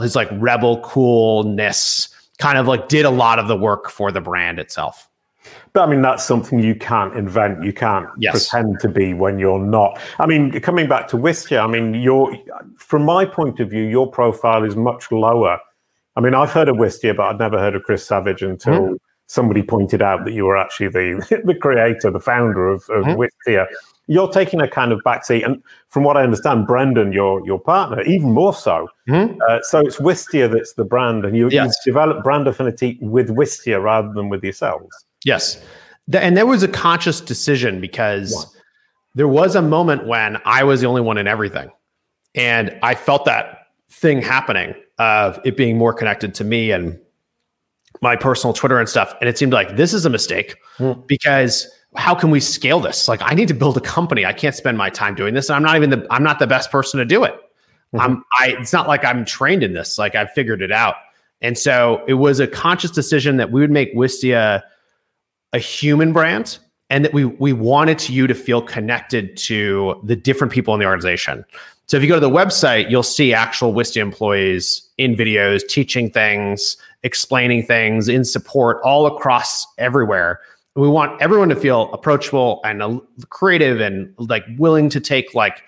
his 0.01 0.16
like 0.16 0.29
rebel 0.33 0.81
coolness, 0.81 2.09
kind 2.38 2.59
of 2.59 2.66
like 2.66 2.88
did 2.88 3.05
a 3.05 3.11
lot 3.11 3.38
of 3.38 3.49
the 3.49 3.57
work 3.57 3.90
for 3.90 4.12
the 4.12 4.20
brand 4.20 4.59
itself. 4.59 5.09
But 5.72 5.83
I 5.83 5.90
mean, 5.90 6.03
that's 6.03 6.25
something 6.25 6.59
you 6.59 6.75
can't 6.75 7.14
invent. 7.14 7.64
You 7.64 7.72
can't 7.72 8.09
yes. 8.18 8.49
pretend 8.49 8.81
to 8.81 8.88
be 8.88 9.14
when 9.14 9.38
you're 9.38 9.64
not. 9.64 9.99
I 10.18 10.27
mean, 10.27 10.51
coming 10.61 10.88
back 10.88 11.09
to 11.09 11.16
Wistia, 11.16 11.62
I 11.62 11.66
mean, 11.66 11.94
your 11.94 12.37
from 12.77 13.05
my 13.05 13.25
point 13.25 13.61
of 13.61 13.70
view, 13.70 13.85
your 13.85 14.11
profile 14.11 14.64
is 14.64 14.75
much 14.77 15.12
lower. 15.12 15.59
I 16.16 16.20
mean, 16.20 16.35
I've 16.35 16.51
heard 16.51 16.68
of 16.68 16.77
Wistia, 16.77 17.16
but 17.16 17.27
I'd 17.27 17.38
never 17.38 17.59
heard 17.59 17.77
of 17.77 17.83
Chris 17.83 18.07
Savage 18.07 18.42
until 18.42 18.72
mm-hmm. 18.72 18.94
Somebody 19.27 19.62
pointed 19.62 20.03
out 20.03 20.25
that 20.25 20.33
you 20.33 20.45
were 20.45 20.57
actually 20.57 20.89
the 20.89 21.43
the 21.45 21.55
creator, 21.55 22.11
the 22.11 22.21
founder 22.21 22.69
of, 22.69 22.83
of 22.91 23.05
mm-hmm. 23.05 23.21
Wistia 23.21 23.67
you're 24.07 24.31
taking 24.31 24.61
a 24.61 24.69
kind 24.69 24.93
of 24.93 25.01
backseat. 25.05 25.45
And 25.45 25.62
from 25.89 26.05
what 26.05 26.17
I 26.17 26.23
understand, 26.23 26.67
Brendan, 26.67 27.12
your 27.12 27.45
your 27.47 27.59
partner, 27.59 28.03
even 28.03 28.33
more 28.33 28.55
so. 28.55 28.89
Mm-hmm. 29.09 29.39
Uh, 29.49 29.61
so 29.62 29.81
it's 29.81 29.97
Wistia 29.97 30.51
that's 30.51 30.75
the 30.75 30.85
brand, 30.85 31.25
and 31.25 31.37
you, 31.37 31.49
yes. 31.51 31.77
you 31.85 31.93
develop 31.93 32.23
brand 32.23 32.47
affinity 32.47 32.99
with 33.01 33.29
Wistia 33.31 33.83
rather 33.83 34.12
than 34.12 34.29
with 34.29 34.43
yourselves. 34.43 34.89
Yes, 35.25 35.62
and 36.12 36.37
there 36.37 36.47
was 36.47 36.62
a 36.62 36.69
conscious 36.69 37.21
decision 37.21 37.81
because 37.81 38.55
there 39.15 39.29
was 39.29 39.55
a 39.55 39.62
moment 39.62 40.07
when 40.07 40.41
I 40.45 40.62
was 40.62 40.81
the 40.81 40.87
only 40.87 41.03
one 41.03 41.19
in 41.19 41.27
everything, 41.27 41.71
and 42.35 42.77
I 42.83 42.95
felt 42.95 43.25
that 43.25 43.67
thing 43.91 44.23
happening 44.23 44.75
of 44.99 45.41
it 45.45 45.57
being 45.57 45.77
more 45.77 45.93
connected 45.93 46.35
to 46.35 46.45
me 46.45 46.71
and 46.71 46.99
my 48.03 48.17
personal 48.17 48.53
Twitter 48.53 48.79
and 48.79 48.89
stuff. 48.89 49.15
And 49.21 49.29
it 49.29 49.39
seemed 49.39 49.53
like 49.53 49.77
this 49.77 49.93
is 49.93 50.05
a 50.05 50.11
mistake 50.11 50.57
mm. 50.79 51.07
because 51.07 51.69
how 51.97 52.15
can 52.15 52.31
we 52.31 52.41
scale 52.41 52.81
this? 52.81 53.09
Like, 53.09 53.21
I 53.23 53.35
need 53.35 53.49
to 53.49 53.55
build 53.55 53.77
a 53.77 53.81
company. 53.81 54.25
I 54.25 54.33
can't 54.33 54.55
spend 54.55 54.77
my 54.77 54.91
time 54.91 55.15
doing 55.15 55.35
this. 55.35 55.49
And 55.49 55.57
I'm 55.57 55.63
not 55.63 55.77
even 55.77 55.91
the, 55.91 56.07
I'm 56.11 56.23
not 56.23 56.39
the 56.39 56.47
best 56.47 56.71
person 56.71 56.99
to 56.99 57.05
do 57.05 57.25
it. 57.25 57.35
Mm-hmm. 57.35 58.01
I'm, 58.01 58.25
I, 58.39 58.57
it's 58.59 58.73
not 58.73 58.89
like 58.89 59.05
I'm 59.05 59.25
trained 59.25 59.63
in 59.63 59.73
this. 59.73 59.99
Like 59.99 60.15
I've 60.15 60.31
figured 60.33 60.63
it 60.63 60.73
out. 60.73 60.97
And 61.41 61.57
so 61.57 62.03
it 62.09 62.15
was 62.15 62.41
a 62.41 62.47
conscious 62.47 62.91
decision 62.91 63.37
that 63.37 63.53
we 63.53 63.61
would 63.61 63.71
make 63.71 63.95
Wistia 63.95 64.63
a 65.53 65.59
human 65.59 66.13
brand 66.13 66.59
and 66.91 67.05
that 67.05 67.13
we 67.13 67.25
we 67.25 67.53
wanted 67.53 68.09
you 68.09 68.27
to 68.27 68.35
feel 68.35 68.63
connected 68.63 69.37
to 69.37 70.01
the 70.05 70.17
different 70.17 70.53
people 70.53 70.73
in 70.75 70.81
the 70.81 70.87
organization. 70.87 71.45
So 71.87 71.97
if 71.97 72.03
you 72.03 72.09
go 72.09 72.15
to 72.15 72.21
the 72.21 72.31
website, 72.31 72.91
you'll 72.91 73.03
see 73.03 73.33
actual 73.33 73.73
Wistia 73.73 74.01
employees 74.01 74.83
in 74.99 75.15
videos 75.15 75.67
teaching 75.69 76.11
things, 76.11 76.77
explaining 77.03 77.63
things, 77.63 78.09
in 78.09 78.25
support 78.25 78.81
all 78.85 79.07
across 79.07 79.67
everywhere. 79.79 80.41
We 80.75 80.89
want 80.89 81.21
everyone 81.23 81.49
to 81.49 81.57
feel 81.57 81.91
approachable 81.93 82.61
and 82.65 82.83
uh, 82.83 83.01
creative 83.31 83.81
and 83.81 84.13
like 84.19 84.45
willing 84.59 84.91
to 84.91 85.01
take 85.01 85.35
like 85.35 85.63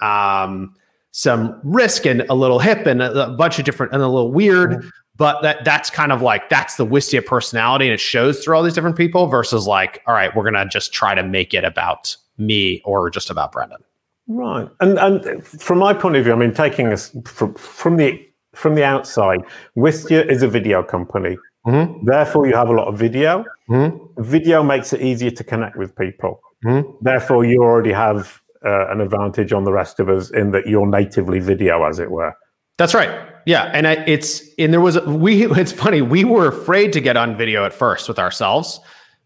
um, 0.00 0.74
some 1.12 1.60
risk 1.64 2.06
and 2.06 2.22
a 2.28 2.34
little 2.34 2.58
hip 2.58 2.86
and 2.86 3.02
a, 3.02 3.28
a 3.28 3.30
bunch 3.30 3.58
of 3.58 3.64
different 3.64 3.92
and 3.92 4.02
a 4.02 4.08
little 4.08 4.32
weird. 4.32 4.70
Mm-hmm. 4.70 4.88
But 5.16 5.42
that 5.42 5.64
that's 5.66 5.90
kind 5.90 6.12
of 6.12 6.22
like 6.22 6.48
that's 6.48 6.76
the 6.76 6.86
Wistia 6.86 7.24
personality, 7.24 7.84
and 7.84 7.92
it 7.92 8.00
shows 8.00 8.42
through 8.42 8.56
all 8.56 8.62
these 8.62 8.72
different 8.72 8.96
people. 8.96 9.26
Versus 9.26 9.66
like, 9.66 10.02
all 10.06 10.14
right, 10.14 10.34
we're 10.34 10.44
gonna 10.44 10.66
just 10.66 10.94
try 10.94 11.14
to 11.14 11.22
make 11.22 11.52
it 11.52 11.62
about 11.62 12.16
me 12.38 12.80
or 12.86 13.10
just 13.10 13.28
about 13.28 13.52
Brendan. 13.52 13.84
Right, 14.28 14.66
and 14.80 14.98
and 14.98 15.46
from 15.46 15.78
my 15.78 15.92
point 15.92 16.16
of 16.16 16.24
view, 16.24 16.32
I 16.32 16.36
mean, 16.36 16.54
taking 16.54 16.90
us 16.90 17.14
from, 17.26 17.52
from 17.54 17.96
the 17.98 18.29
from 18.54 18.74
the 18.74 18.84
outside, 18.84 19.40
Wistia 19.76 20.28
is 20.28 20.42
a 20.42 20.48
video 20.48 20.82
company. 20.82 21.36
Mm-hmm. 21.66 22.06
Therefore, 22.06 22.46
you 22.46 22.54
have 22.54 22.68
a 22.68 22.72
lot 22.72 22.88
of 22.88 22.98
video. 22.98 23.44
Mm-hmm. 23.68 24.22
Video 24.22 24.62
makes 24.62 24.92
it 24.92 25.02
easier 25.02 25.30
to 25.30 25.44
connect 25.44 25.76
with 25.76 25.94
people. 25.96 26.40
Mm-hmm. 26.64 26.90
Therefore, 27.02 27.44
you 27.44 27.62
already 27.62 27.92
have 27.92 28.40
uh, 28.64 28.90
an 28.90 29.00
advantage 29.00 29.52
on 29.52 29.64
the 29.64 29.72
rest 29.72 30.00
of 30.00 30.08
us 30.08 30.30
in 30.30 30.50
that 30.52 30.66
you're 30.66 30.86
natively 30.86 31.38
video, 31.38 31.84
as 31.84 31.98
it 31.98 32.10
were. 32.10 32.34
That's 32.78 32.94
right. 32.94 33.26
Yeah, 33.46 33.70
and 33.74 33.86
I, 33.86 33.92
it's 34.06 34.42
and 34.58 34.72
there 34.72 34.80
was 34.80 34.96
a, 34.96 35.02
we. 35.02 35.46
It's 35.58 35.72
funny. 35.72 36.02
We 36.02 36.24
were 36.24 36.48
afraid 36.48 36.92
to 36.94 37.00
get 37.00 37.16
on 37.16 37.36
video 37.36 37.64
at 37.64 37.72
first 37.72 38.08
with 38.08 38.18
ourselves 38.18 38.80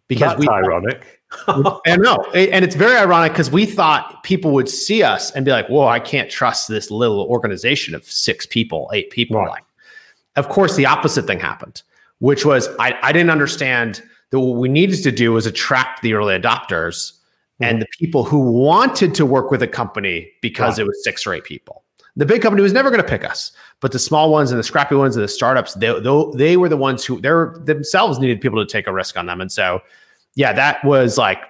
because 0.09 0.33
That's 0.33 0.41
we 0.41 0.49
ironic. 0.49 1.14
And 1.87 2.03
no, 2.03 2.17
and 2.35 2.65
it's 2.65 2.75
very 2.75 2.97
ironic 2.97 3.33
because 3.33 3.51
we 3.51 3.67
thought 3.67 4.23
people 4.23 4.53
would 4.53 4.69
see 4.69 5.03
us 5.03 5.31
and 5.33 5.45
be 5.45 5.51
like, 5.51 5.69
"Whoa, 5.69 5.87
I 5.87 6.01
can't 6.01 6.31
trust 6.31 6.69
this 6.69 6.91
little 6.91 7.21
organization 7.23 7.95
of 7.95 8.05
six 8.05 8.47
people, 8.47 8.91
eight 8.93 9.11
people." 9.11 9.39
Right. 9.39 9.51
Like, 9.51 9.65
of 10.37 10.49
course, 10.49 10.77
the 10.77 10.87
opposite 10.87 11.27
thing 11.27 11.41
happened, 11.41 11.83
which 12.19 12.45
was 12.45 12.69
I, 12.79 12.99
I 13.03 13.13
didn't 13.13 13.31
understand 13.31 14.03
that 14.31 14.41
what 14.41 14.59
we 14.59 14.69
needed 14.69 15.03
to 15.03 15.13
do 15.13 15.33
was 15.33 15.47
attract 15.47 16.03
the 16.03 16.15
early 16.15 16.39
adopters 16.39 17.13
mm-hmm. 17.13 17.65
and 17.65 17.83
the 17.83 17.87
people 17.99 18.25
who 18.25 18.51
wanted 18.51 19.15
to 19.15 19.27
work 19.27 19.51
with 19.51 19.63
a 19.63 19.69
company 19.69 20.31
because 20.43 20.79
right. 20.79 20.85
it 20.85 20.87
was 20.87 21.05
six 21.05 21.27
or 21.27 21.35
eight 21.35 21.45
people. 21.45 21.85
The 22.17 22.27
big 22.27 22.43
company 22.43 22.63
was 22.63 22.73
never 22.73 22.91
going 22.91 23.03
to 23.03 23.09
pick 23.09 23.25
us, 23.25 23.51
but 23.81 23.91
the 23.91 23.99
small 23.99 24.31
ones 24.31 24.53
and 24.53 24.59
the 24.59 24.65
scrappy 24.65 24.95
ones 24.95 25.17
and 25.17 25.25
the 25.25 25.29
startups, 25.29 25.75
they, 25.75 25.93
they, 26.01 26.25
they 26.35 26.57
were 26.57 26.69
the 26.69 26.77
ones 26.77 27.05
who 27.05 27.21
they 27.21 27.31
themselves 27.65 28.21
needed 28.21 28.41
people 28.41 28.65
to 28.65 28.71
take 28.71 28.87
a 28.87 28.93
risk 28.93 29.17
on 29.17 29.27
them, 29.27 29.41
and 29.41 29.51
so 29.51 29.81
yeah, 30.35 30.53
that 30.53 30.85
was 30.85 31.19
like 31.19 31.43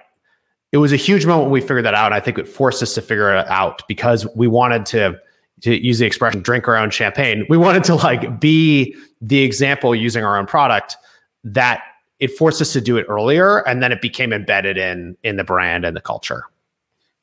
it 0.71 0.77
was 0.77 0.91
a 0.91 0.97
huge 0.97 1.25
moment 1.25 1.45
when 1.45 1.53
we 1.53 1.61
figured 1.61 1.85
that 1.85 1.93
out. 1.93 2.11
I 2.11 2.19
think 2.19 2.37
it 2.37 2.47
forced 2.47 2.83
us 2.83 2.93
to 2.95 3.01
figure 3.01 3.33
it 3.33 3.47
out 3.47 3.87
because 3.87 4.27
we 4.35 4.47
wanted 4.47 4.85
to 4.87 5.19
to 5.61 5.83
use 5.83 5.99
the 5.99 6.05
expression 6.05 6.41
drink 6.41 6.67
our 6.67 6.75
own 6.75 6.89
champagne. 6.89 7.45
We 7.49 7.57
wanted 7.57 7.83
to 7.85 7.95
like 7.95 8.39
be 8.39 8.95
the 9.21 9.41
example 9.41 9.95
using 9.95 10.23
our 10.23 10.37
own 10.37 10.45
product 10.45 10.97
that 11.43 11.81
it 12.19 12.29
forced 12.31 12.61
us 12.61 12.73
to 12.73 12.81
do 12.81 12.97
it 12.97 13.05
earlier 13.07 13.59
and 13.67 13.81
then 13.81 13.91
it 13.91 14.01
became 14.01 14.33
embedded 14.33 14.77
in 14.77 15.15
in 15.23 15.37
the 15.37 15.43
brand 15.43 15.85
and 15.85 15.95
the 15.95 16.01
culture. 16.01 16.43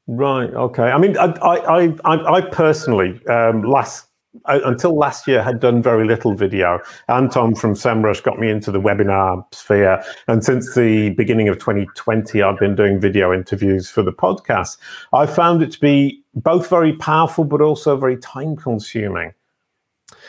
Right. 0.07 0.51
Okay. 0.51 0.85
I 0.85 0.99
mean, 0.99 1.17
I 1.19 1.27
I 1.27 1.95
I, 2.05 2.35
I 2.37 2.41
personally 2.41 3.25
um, 3.27 3.63
last 3.63 4.07
until 4.47 4.97
last 4.97 5.27
year 5.27 5.43
had 5.43 5.61
done 5.61 5.83
very 5.83 6.07
little 6.07 6.35
video. 6.35 6.81
Anton 7.09 7.55
from 7.55 7.75
SEMrush 7.75 8.23
got 8.23 8.39
me 8.39 8.51
into 8.51 8.71
the 8.71 8.81
webinar 8.81 9.45
sphere. 9.55 10.03
And 10.27 10.45
since 10.45 10.75
the 10.75 11.11
beginning 11.11 11.49
of 11.49 11.59
2020, 11.59 12.43
I've 12.43 12.59
been 12.59 12.75
doing 12.75 13.01
video 13.01 13.33
interviews 13.33 13.91
for 13.91 14.03
the 14.03 14.13
podcast. 14.13 14.79
I 15.13 15.27
found 15.27 15.63
it 15.63 15.73
to 15.73 15.81
be 15.81 16.23
both 16.35 16.69
very 16.69 16.95
powerful, 16.95 17.45
but 17.45 17.61
also 17.61 17.97
very 17.97 18.17
time 18.17 18.57
consuming. 18.57 19.33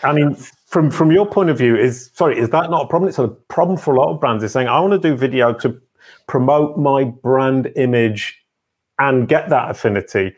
I 0.04 0.12
mean, 0.12 0.36
from, 0.66 0.92
from 0.92 1.12
your 1.12 1.26
point 1.26 1.50
of 1.50 1.58
view, 1.58 1.76
is 1.76 2.12
sorry, 2.14 2.38
is 2.38 2.50
that 2.50 2.70
not 2.70 2.86
a 2.86 2.88
problem? 2.88 3.08
It's 3.08 3.20
a 3.20 3.28
problem 3.28 3.78
for 3.78 3.96
a 3.96 4.00
lot 4.00 4.14
of 4.14 4.20
brands. 4.20 4.44
Is 4.44 4.52
saying, 4.52 4.68
I 4.68 4.80
want 4.80 4.94
to 4.94 5.00
do 5.10 5.16
video 5.16 5.54
to 5.54 5.80
promote 6.28 6.78
my 6.78 7.06
brand 7.06 7.72
image 7.76 8.44
and 9.00 9.28
get 9.28 9.50
that 9.50 9.72
affinity 9.72 10.34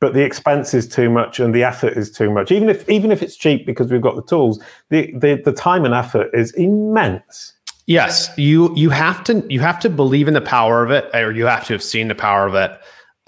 but 0.00 0.14
the 0.14 0.24
expense 0.24 0.72
is 0.74 0.88
too 0.88 1.10
much 1.10 1.38
and 1.38 1.54
the 1.54 1.62
effort 1.62 1.96
is 1.96 2.10
too 2.10 2.30
much. 2.30 2.50
Even 2.50 2.68
if 2.68 2.88
even 2.88 3.12
if 3.12 3.22
it's 3.22 3.36
cheap 3.36 3.66
because 3.66 3.92
we've 3.92 4.00
got 4.00 4.16
the 4.16 4.22
tools, 4.22 4.62
the 4.88 5.12
the, 5.12 5.40
the 5.44 5.52
time 5.52 5.84
and 5.84 5.94
effort 5.94 6.30
is 6.32 6.52
immense. 6.52 7.52
Yes, 7.86 8.30
you 8.36 8.74
you 8.76 8.90
have 8.90 9.22
to 9.24 9.44
you 9.48 9.60
have 9.60 9.78
to 9.80 9.90
believe 9.90 10.26
in 10.26 10.34
the 10.34 10.40
power 10.40 10.84
of 10.84 10.90
it, 10.90 11.10
or 11.14 11.32
you 11.32 11.46
have 11.46 11.66
to 11.66 11.74
have 11.74 11.82
seen 11.82 12.08
the 12.08 12.14
power 12.14 12.46
of 12.46 12.54
it. 12.54 12.70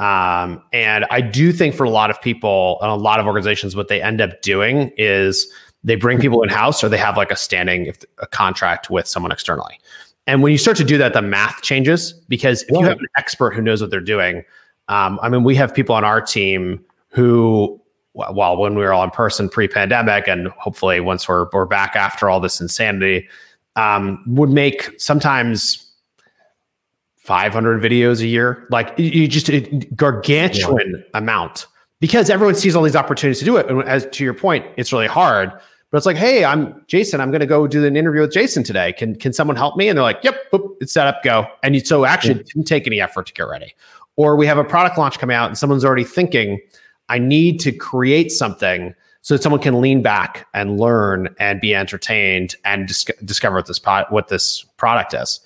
Um, 0.02 0.62
and 0.72 1.04
I 1.11 1.20
do 1.20 1.52
think 1.52 1.74
for 1.74 1.85
a 1.85 1.90
lot 1.90 2.11
of 2.11 2.20
people 2.20 2.78
and 2.80 2.90
a 2.90 2.94
lot 2.94 3.20
of 3.20 3.26
organizations, 3.26 3.76
what 3.76 3.88
they 3.88 4.02
end 4.02 4.20
up 4.20 4.40
doing 4.42 4.92
is 4.96 5.46
they 5.85 5.94
bring 5.94 6.18
people 6.18 6.42
in 6.42 6.48
house 6.48 6.82
or 6.82 6.88
they 6.88 6.98
have 6.98 7.16
like 7.16 7.30
a 7.30 7.37
standing 7.37 7.92
a 8.18 8.26
contract 8.26 8.90
with 8.90 9.06
someone 9.06 9.30
externally. 9.30 9.78
And 10.26 10.42
when 10.42 10.52
you 10.52 10.58
start 10.58 10.76
to 10.78 10.85
do 10.85 10.96
that, 10.98 11.12
the 11.12 11.22
math 11.22 11.62
changes 11.62 12.12
because 12.28 12.62
if 12.62 12.70
you 12.70 12.82
have 12.82 12.98
an 12.98 13.06
expert 13.16 13.54
who 13.54 13.62
knows 13.62 13.80
what 13.80 13.90
they're 13.90 14.00
doing, 14.00 14.44
um, 14.92 15.18
I 15.22 15.31
mean, 15.31 15.42
we 15.42 15.55
have 15.55 15.72
people 15.72 15.94
on 15.94 16.05
our 16.05 16.20
team 16.20 16.85
who, 17.09 17.81
well, 18.12 18.59
when 18.59 18.74
we 18.74 18.83
were 18.83 18.92
all 18.92 19.02
in 19.02 19.11
person 19.11 19.48
pre-pandemic, 19.48 20.28
and 20.28 20.48
hopefully 20.48 21.00
once 21.00 21.26
we're 21.26 21.46
we're 21.50 21.64
back 21.64 21.96
after 21.96 22.28
all 22.28 22.40
this 22.40 22.61
insanity, 22.61 23.26
um, 23.76 24.22
would 24.26 24.50
make 24.50 25.00
sometimes 25.00 25.90
500 27.16 27.83
videos 27.83 28.20
a 28.20 28.26
year. 28.26 28.66
Like 28.70 28.92
you 28.98 29.26
just 29.28 29.48
a 29.48 29.61
gargantuan 29.96 30.96
yeah. 30.96 31.18
amount 31.18 31.68
because 32.00 32.28
everyone 32.28 32.57
sees 32.57 32.76
all 32.76 32.83
these 32.83 32.96
opportunities 32.96 33.38
to 33.38 33.46
do 33.46 33.57
it. 33.57 33.70
And 33.70 33.83
as 33.85 34.07
to 34.12 34.24
your 34.24 34.35
point, 34.35 34.66
it's 34.76 34.92
really 34.92 35.07
hard. 35.07 35.52
But 35.90 35.98
it's 35.98 36.07
like, 36.07 36.16
hey, 36.16 36.44
I'm 36.44 36.85
Jason. 36.87 37.20
I'm 37.20 37.31
going 37.31 37.40
to 37.40 37.46
go 37.46 37.66
do 37.66 37.85
an 37.87 37.96
interview 37.96 38.22
with 38.22 38.33
Jason 38.33 38.62
today. 38.62 38.92
Can 38.92 39.14
can 39.14 39.33
someone 39.33 39.57
help 39.57 39.78
me? 39.78 39.88
And 39.88 39.96
they're 39.96 40.02
like, 40.02 40.22
yep, 40.22 40.50
boop, 40.52 40.76
it's 40.83 40.92
set 40.92 41.07
up, 41.07 41.22
go. 41.22 41.46
And 41.62 41.74
you, 41.74 41.81
so 41.81 42.05
actually, 42.05 42.35
yeah. 42.35 42.42
didn't 42.42 42.64
take 42.64 42.87
any 42.87 43.00
effort 43.00 43.26
to 43.26 43.33
get 43.33 43.44
ready 43.44 43.74
or 44.16 44.37
we 44.37 44.46
have 44.46 44.59
a 44.59 44.64
product 44.64 44.98
launch 44.98 45.18
coming 45.18 45.37
out 45.37 45.48
and 45.48 45.59
someone's 45.59 45.85
already 45.85 46.05
thinking, 46.05 46.61
I 47.09 47.18
need 47.18 47.61
to 47.61 47.72
create 47.72 48.31
something 48.31 48.94
so 49.22 49.35
that 49.35 49.42
someone 49.42 49.61
can 49.61 49.81
lean 49.81 50.03
back 50.03 50.46
and 50.53 50.79
learn 50.79 51.35
and 51.38 51.61
be 51.61 51.75
entertained 51.75 52.57
and 52.64 52.88
dis- 52.88 53.07
discover 53.25 53.57
what 53.57 53.66
this 53.66 53.81
what 54.11 54.29
this 54.29 54.64
product 54.77 55.14
is. 55.14 55.40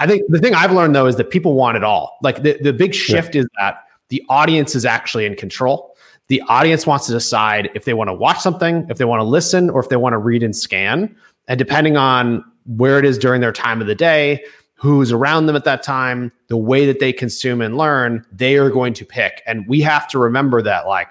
I 0.00 0.06
think 0.06 0.22
the 0.28 0.38
thing 0.38 0.54
I've 0.54 0.72
learned 0.72 0.94
though 0.94 1.06
is 1.06 1.16
that 1.16 1.30
people 1.30 1.54
want 1.54 1.76
it 1.76 1.84
all. 1.84 2.18
Like 2.22 2.42
the, 2.42 2.58
the 2.60 2.72
big 2.72 2.94
shift 2.94 3.34
yeah. 3.34 3.42
is 3.42 3.48
that 3.58 3.84
the 4.08 4.22
audience 4.28 4.74
is 4.74 4.84
actually 4.84 5.26
in 5.26 5.34
control. 5.34 5.96
The 6.28 6.42
audience 6.48 6.86
wants 6.86 7.06
to 7.06 7.12
decide 7.12 7.70
if 7.74 7.84
they 7.84 7.94
want 7.94 8.08
to 8.08 8.14
watch 8.14 8.38
something, 8.38 8.86
if 8.88 8.98
they 8.98 9.04
want 9.04 9.20
to 9.20 9.24
listen, 9.24 9.70
or 9.70 9.80
if 9.80 9.88
they 9.88 9.96
want 9.96 10.12
to 10.12 10.18
read 10.18 10.42
and 10.42 10.54
scan. 10.54 11.14
And 11.48 11.58
depending 11.58 11.96
on 11.96 12.44
where 12.66 12.98
it 12.98 13.04
is 13.04 13.18
during 13.18 13.40
their 13.40 13.52
time 13.52 13.80
of 13.80 13.86
the 13.86 13.94
day, 13.94 14.42
who's 14.82 15.12
around 15.12 15.46
them 15.46 15.54
at 15.54 15.62
that 15.62 15.80
time, 15.80 16.32
the 16.48 16.56
way 16.56 16.84
that 16.86 16.98
they 16.98 17.12
consume 17.12 17.60
and 17.60 17.78
learn, 17.78 18.26
they 18.32 18.56
are 18.56 18.68
going 18.68 18.92
to 18.92 19.04
pick. 19.04 19.40
And 19.46 19.64
we 19.68 19.80
have 19.80 20.08
to 20.08 20.18
remember 20.18 20.60
that 20.60 20.88
like 20.88 21.10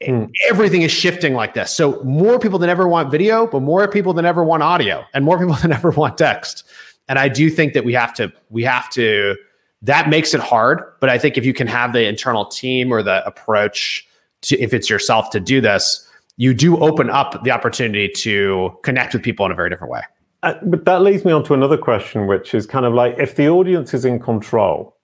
mm. 0.00 0.30
everything 0.48 0.82
is 0.82 0.92
shifting 0.92 1.34
like 1.34 1.54
this. 1.54 1.74
So 1.74 2.00
more 2.04 2.38
people 2.38 2.60
than 2.60 2.70
ever 2.70 2.86
want 2.86 3.10
video, 3.10 3.48
but 3.48 3.60
more 3.62 3.88
people 3.88 4.14
than 4.14 4.24
ever 4.24 4.44
want 4.44 4.62
audio 4.62 5.04
and 5.14 5.24
more 5.24 5.36
people 5.36 5.54
than 5.62 5.72
ever 5.72 5.90
want 5.90 6.16
text. 6.16 6.62
And 7.08 7.18
I 7.18 7.28
do 7.28 7.50
think 7.50 7.72
that 7.74 7.84
we 7.84 7.92
have 7.94 8.14
to 8.14 8.32
we 8.50 8.62
have 8.62 8.88
to 8.90 9.34
that 9.82 10.08
makes 10.08 10.32
it 10.32 10.40
hard, 10.40 10.80
but 11.00 11.10
I 11.10 11.18
think 11.18 11.36
if 11.36 11.44
you 11.44 11.52
can 11.52 11.66
have 11.66 11.92
the 11.92 12.06
internal 12.06 12.44
team 12.44 12.92
or 12.92 13.02
the 13.02 13.26
approach 13.26 14.06
to 14.42 14.56
if 14.60 14.72
it's 14.72 14.88
yourself 14.88 15.30
to 15.30 15.40
do 15.40 15.60
this, 15.60 16.08
you 16.36 16.54
do 16.54 16.78
open 16.78 17.10
up 17.10 17.42
the 17.42 17.50
opportunity 17.50 18.08
to 18.18 18.78
connect 18.84 19.12
with 19.12 19.24
people 19.24 19.44
in 19.44 19.50
a 19.50 19.56
very 19.56 19.70
different 19.70 19.90
way. 19.90 20.02
Uh, 20.42 20.54
but 20.62 20.84
that 20.86 21.02
leads 21.02 21.24
me 21.24 21.32
on 21.32 21.44
to 21.44 21.54
another 21.54 21.76
question, 21.76 22.26
which 22.26 22.54
is 22.54 22.66
kind 22.66 22.86
of 22.86 22.94
like 22.94 23.14
if 23.18 23.36
the 23.36 23.48
audience 23.48 23.92
is 23.92 24.04
in 24.04 24.18
control 24.18 24.96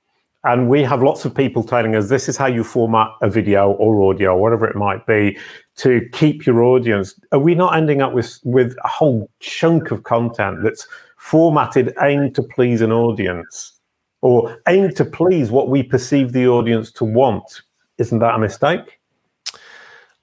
and 0.44 0.68
we 0.68 0.83
have 0.83 1.03
lots 1.03 1.25
of 1.25 1.35
people 1.35 1.62
telling 1.62 1.94
us 1.96 2.09
this 2.09 2.29
is 2.29 2.37
how 2.37 2.46
you 2.46 2.62
format 2.62 3.09
a 3.20 3.29
video 3.29 3.72
or 3.72 4.11
audio, 4.11 4.35
or 4.35 4.40
whatever 4.40 4.66
it 4.66 4.77
might 4.77 5.05
be, 5.07 5.37
to 5.77 6.09
keep 6.12 6.46
your 6.46 6.62
audience, 6.62 7.18
are 7.33 7.38
we 7.38 7.55
not 7.55 7.77
ending 7.77 8.01
up 8.01 8.12
with, 8.12 8.38
with 8.44 8.77
a 8.85 8.88
whole 8.88 9.29
chunk 9.40 9.90
of 9.90 10.05
content 10.05 10.62
that's 10.62 10.87
formatted 11.18 11.92
aimed 12.01 12.35
to 12.35 12.42
please 12.42 12.81
an 12.81 12.92
audience 12.92 13.72
or 14.22 14.59
aimed 14.68 14.96
to 14.96 15.05
please 15.05 15.51
what 15.51 15.68
we 15.68 15.83
perceive 15.83 16.33
the 16.33 16.46
audience 16.46 16.92
to 16.92 17.05
want? 17.05 17.62
Isn't 17.99 18.20
that 18.20 18.37
a 18.37 18.38
mistake? 18.38 19.01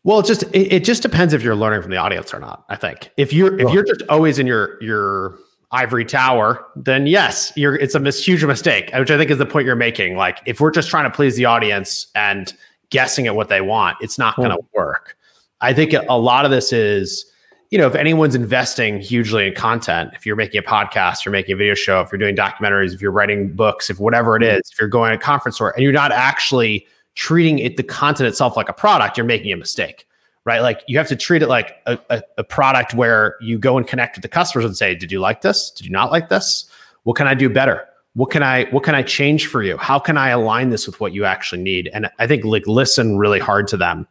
Well, 0.04 0.20
it 0.20 0.26
just 0.26 0.44
it, 0.54 0.74
it, 0.74 0.84
just 0.84 1.02
depends 1.02 1.34
if 1.34 1.44
you're 1.44 1.56
learning 1.56 1.82
from 1.82 1.92
the 1.92 1.98
audience 1.98 2.34
or 2.34 2.40
not. 2.40 2.66
I 2.70 2.76
think 2.76 3.12
if 3.18 3.32
you're 3.32 3.58
if 3.60 3.74
you're 3.74 3.86
just 3.86 4.02
always 4.10 4.38
in 4.38 4.48
your 4.48 4.82
your 4.84 5.40
ivory 5.72 6.06
tower, 6.06 6.66
then 6.76 7.08
yes, 7.08 7.54
you're 7.56 7.76
it's 7.76 7.96
a 7.96 8.12
huge 8.12 8.44
mistake, 8.44 8.92
which 8.94 9.12
I 9.12 9.18
think 9.18 9.32
is 9.32 9.38
the 9.38 9.46
point 9.46 9.66
you're 9.66 9.76
making. 9.76 10.18
Like 10.18 10.42
if 10.46 10.60
we're 10.60 10.72
just 10.72 10.90
trying 10.90 11.06
to 11.06 11.16
please 11.16 11.36
the 11.36 11.46
audience 11.46 12.08
and 12.16 12.54
guessing 12.90 13.28
at 13.28 13.36
what 13.36 13.50
they 13.50 13.62
want, 13.62 13.98
it's 14.02 14.18
not 14.20 14.36
going 14.36 14.52
to 14.52 14.60
work. 14.74 15.18
I 15.62 15.74
think 15.74 15.94
a 15.94 16.20
lot 16.20 16.44
of 16.44 16.52
this 16.52 16.74
is 16.74 17.26
you 17.74 17.80
know, 17.80 17.88
if 17.88 17.96
anyone's 17.96 18.36
investing 18.36 19.02
hugely 19.02 19.48
in 19.48 19.56
content, 19.56 20.12
if 20.14 20.28
you're 20.28 20.36
making 20.36 20.60
a 20.60 20.62
podcast, 20.62 21.26
you're 21.26 21.32
making 21.32 21.54
a 21.54 21.56
video 21.56 21.74
show, 21.74 22.02
if 22.02 22.12
you're 22.12 22.20
doing 22.20 22.36
documentaries, 22.36 22.94
if 22.94 23.02
you're 23.02 23.10
writing 23.10 23.52
books, 23.52 23.90
if 23.90 24.00
whatever 24.00 24.36
it 24.36 24.44
mm-hmm. 24.44 24.60
is, 24.60 24.70
if 24.72 24.80
you're 24.80 24.88
going 24.88 25.10
to 25.10 25.16
a 25.16 25.20
conference 25.20 25.60
or 25.60 25.72
and 25.72 25.82
you're 25.82 25.92
not 25.92 26.12
actually 26.12 26.86
treating 27.16 27.60
it 27.60 27.78
the 27.78 27.84
content 27.84 28.28
itself 28.28 28.58
like 28.58 28.70
a 28.70 28.74
product, 28.74 29.18
you're 29.18 29.26
making 29.26 29.52
a 29.52 29.58
mistake. 29.58 30.08
Right. 30.46 30.60
Like 30.60 30.84
you 30.88 30.98
have 30.98 31.08
to 31.08 31.16
treat 31.16 31.42
it 31.42 31.48
like 31.48 31.78
a, 31.86 31.98
a, 32.10 32.22
a 32.40 32.44
product 32.44 32.94
where 32.94 33.38
you 33.40 33.58
go 33.58 33.78
and 33.78 33.88
connect 33.88 34.18
with 34.18 34.24
the 34.24 34.28
customers 34.28 34.66
and 34.66 34.76
say, 34.76 34.94
Did 34.94 35.10
you 35.10 35.22
like 35.22 35.42
this? 35.42 35.72
Did 35.72 35.86
you 35.86 35.92
not 35.92 36.12
like 36.12 36.28
this? 36.28 36.66
What 37.04 37.16
can 37.16 37.28
I 37.28 37.34
do 37.34 37.50
better? 37.50 37.88
What 38.16 38.30
can 38.30 38.44
I 38.44 38.66
what 38.66 38.84
can 38.84 38.94
I 38.94 39.04
change 39.04 39.48
for 39.48 39.64
you? 39.64 39.78
How 39.78 40.00
can 40.00 40.18
I 40.18 40.30
align 40.30 40.70
this 40.70 40.86
with 40.86 41.00
what 41.00 41.14
you 41.14 41.24
actually 41.24 41.62
need? 41.62 41.90
And 41.94 42.10
I 42.20 42.28
think 42.28 42.44
like 42.44 42.68
listen 42.68 43.18
really 43.18 43.40
hard 43.40 43.68
to 43.70 43.78
them. 43.78 44.06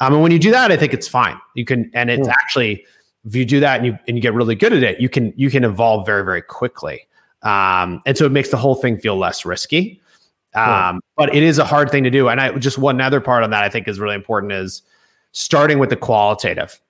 Um, 0.00 0.14
and 0.14 0.22
when 0.22 0.32
you 0.32 0.40
do 0.40 0.50
that, 0.50 0.72
I 0.72 0.76
think 0.76 0.92
it's 0.92 1.08
fine. 1.08 1.38
You 1.54 1.64
can, 1.64 1.90
and 1.94 2.10
it's 2.10 2.26
yeah. 2.26 2.32
Hmm. 2.32 2.38
actually 2.42 2.84
if 3.26 3.34
you 3.34 3.44
do 3.44 3.60
that 3.60 3.78
and 3.78 3.86
you 3.86 3.98
and 4.06 4.16
you 4.16 4.22
get 4.22 4.34
really 4.34 4.54
good 4.54 4.72
at 4.72 4.82
it, 4.82 5.00
you 5.00 5.08
can 5.08 5.32
you 5.36 5.50
can 5.50 5.64
evolve 5.64 6.06
very 6.06 6.24
very 6.24 6.42
quickly. 6.42 7.06
Um, 7.42 8.00
and 8.06 8.16
so 8.16 8.24
it 8.24 8.32
makes 8.32 8.50
the 8.50 8.56
whole 8.56 8.74
thing 8.74 8.98
feel 8.98 9.16
less 9.16 9.44
risky. 9.44 10.00
Um, 10.56 11.00
But 11.16 11.34
it 11.34 11.42
is 11.42 11.58
a 11.58 11.64
hard 11.64 11.90
thing 11.90 12.04
to 12.04 12.10
do. 12.10 12.28
And 12.28 12.40
I 12.40 12.52
just 12.52 12.78
one 12.78 13.00
other 13.00 13.20
part 13.20 13.42
on 13.42 13.50
that 13.50 13.64
I 13.64 13.68
think 13.68 13.88
is 13.88 14.00
really 14.00 14.14
important 14.14 14.52
is 14.52 14.82
starting 15.32 15.78
with 15.78 15.90
the 15.90 15.96
qualitative. 15.96 16.80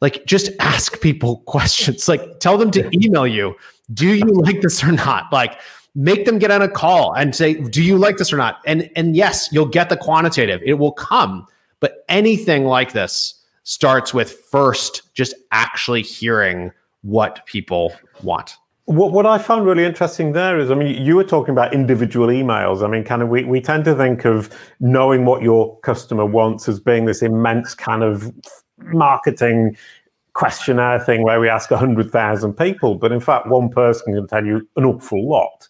Like 0.00 0.24
just 0.26 0.50
ask 0.60 1.00
people 1.00 1.38
questions. 1.46 2.08
Like 2.08 2.40
tell 2.40 2.58
them 2.58 2.70
to 2.72 2.90
email 2.94 3.26
you. 3.26 3.54
Do 3.92 4.14
you 4.14 4.24
like 4.24 4.60
this 4.60 4.82
or 4.82 4.92
not? 4.92 5.32
Like 5.32 5.60
make 5.94 6.24
them 6.24 6.38
get 6.38 6.50
on 6.50 6.62
a 6.62 6.68
call 6.68 7.14
and 7.14 7.34
say, 7.36 7.54
"Do 7.54 7.82
you 7.82 7.98
like 7.98 8.16
this 8.16 8.32
or 8.32 8.36
not?" 8.36 8.60
And 8.66 8.90
and 8.96 9.14
yes, 9.14 9.48
you'll 9.52 9.66
get 9.66 9.90
the 9.90 9.96
quantitative. 9.96 10.60
It 10.64 10.74
will 10.74 10.92
come. 10.92 11.46
But 11.80 12.04
anything 12.08 12.64
like 12.64 12.92
this, 12.92 13.44
starts 13.64 14.14
with 14.14 14.32
first 14.50 15.14
just 15.14 15.34
actually 15.50 16.02
hearing 16.02 16.70
what 17.02 17.44
people 17.46 17.92
want. 18.22 18.56
What, 18.86 19.12
what 19.12 19.24
I 19.24 19.38
found 19.38 19.66
really 19.66 19.84
interesting 19.84 20.32
there 20.32 20.58
is, 20.60 20.70
I 20.70 20.74
mean, 20.74 21.02
you 21.02 21.16
were 21.16 21.24
talking 21.24 21.52
about 21.52 21.72
individual 21.72 22.26
emails. 22.28 22.84
I 22.84 22.88
mean, 22.88 23.02
kind 23.02 23.22
of, 23.22 23.28
we, 23.28 23.44
we 23.44 23.60
tend 23.60 23.84
to 23.86 23.94
think 23.94 24.24
of 24.26 24.50
knowing 24.78 25.24
what 25.24 25.42
your 25.42 25.78
customer 25.80 26.26
wants 26.26 26.68
as 26.68 26.80
being 26.80 27.06
this 27.06 27.22
immense 27.22 27.74
kind 27.74 28.02
of 28.02 28.30
marketing 28.78 29.76
questionnaire 30.34 31.00
thing 31.00 31.22
where 31.22 31.40
we 31.40 31.48
ask 31.48 31.70
100,000 31.70 32.52
people. 32.54 32.96
But 32.96 33.12
in 33.12 33.20
fact, 33.20 33.46
one 33.46 33.70
person 33.70 34.14
can 34.14 34.26
tell 34.26 34.44
you 34.44 34.68
an 34.76 34.84
awful 34.84 35.26
lot. 35.26 35.68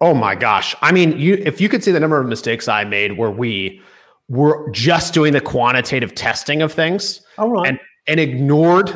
Oh 0.00 0.12
my 0.12 0.34
gosh. 0.34 0.74
I 0.82 0.90
mean, 0.90 1.16
you 1.18 1.34
if 1.46 1.60
you 1.60 1.68
could 1.68 1.84
see 1.84 1.92
the 1.92 2.00
number 2.00 2.20
of 2.20 2.26
mistakes 2.26 2.66
I 2.66 2.82
made 2.84 3.16
where 3.16 3.30
we 3.30 3.80
were 4.28 4.68
just 4.72 5.14
doing 5.14 5.32
the 5.32 5.40
quantitative 5.40 6.14
testing 6.14 6.60
of 6.60 6.72
things 6.72 7.20
and, 7.68 7.78
and 8.08 8.18
ignored 8.18 8.92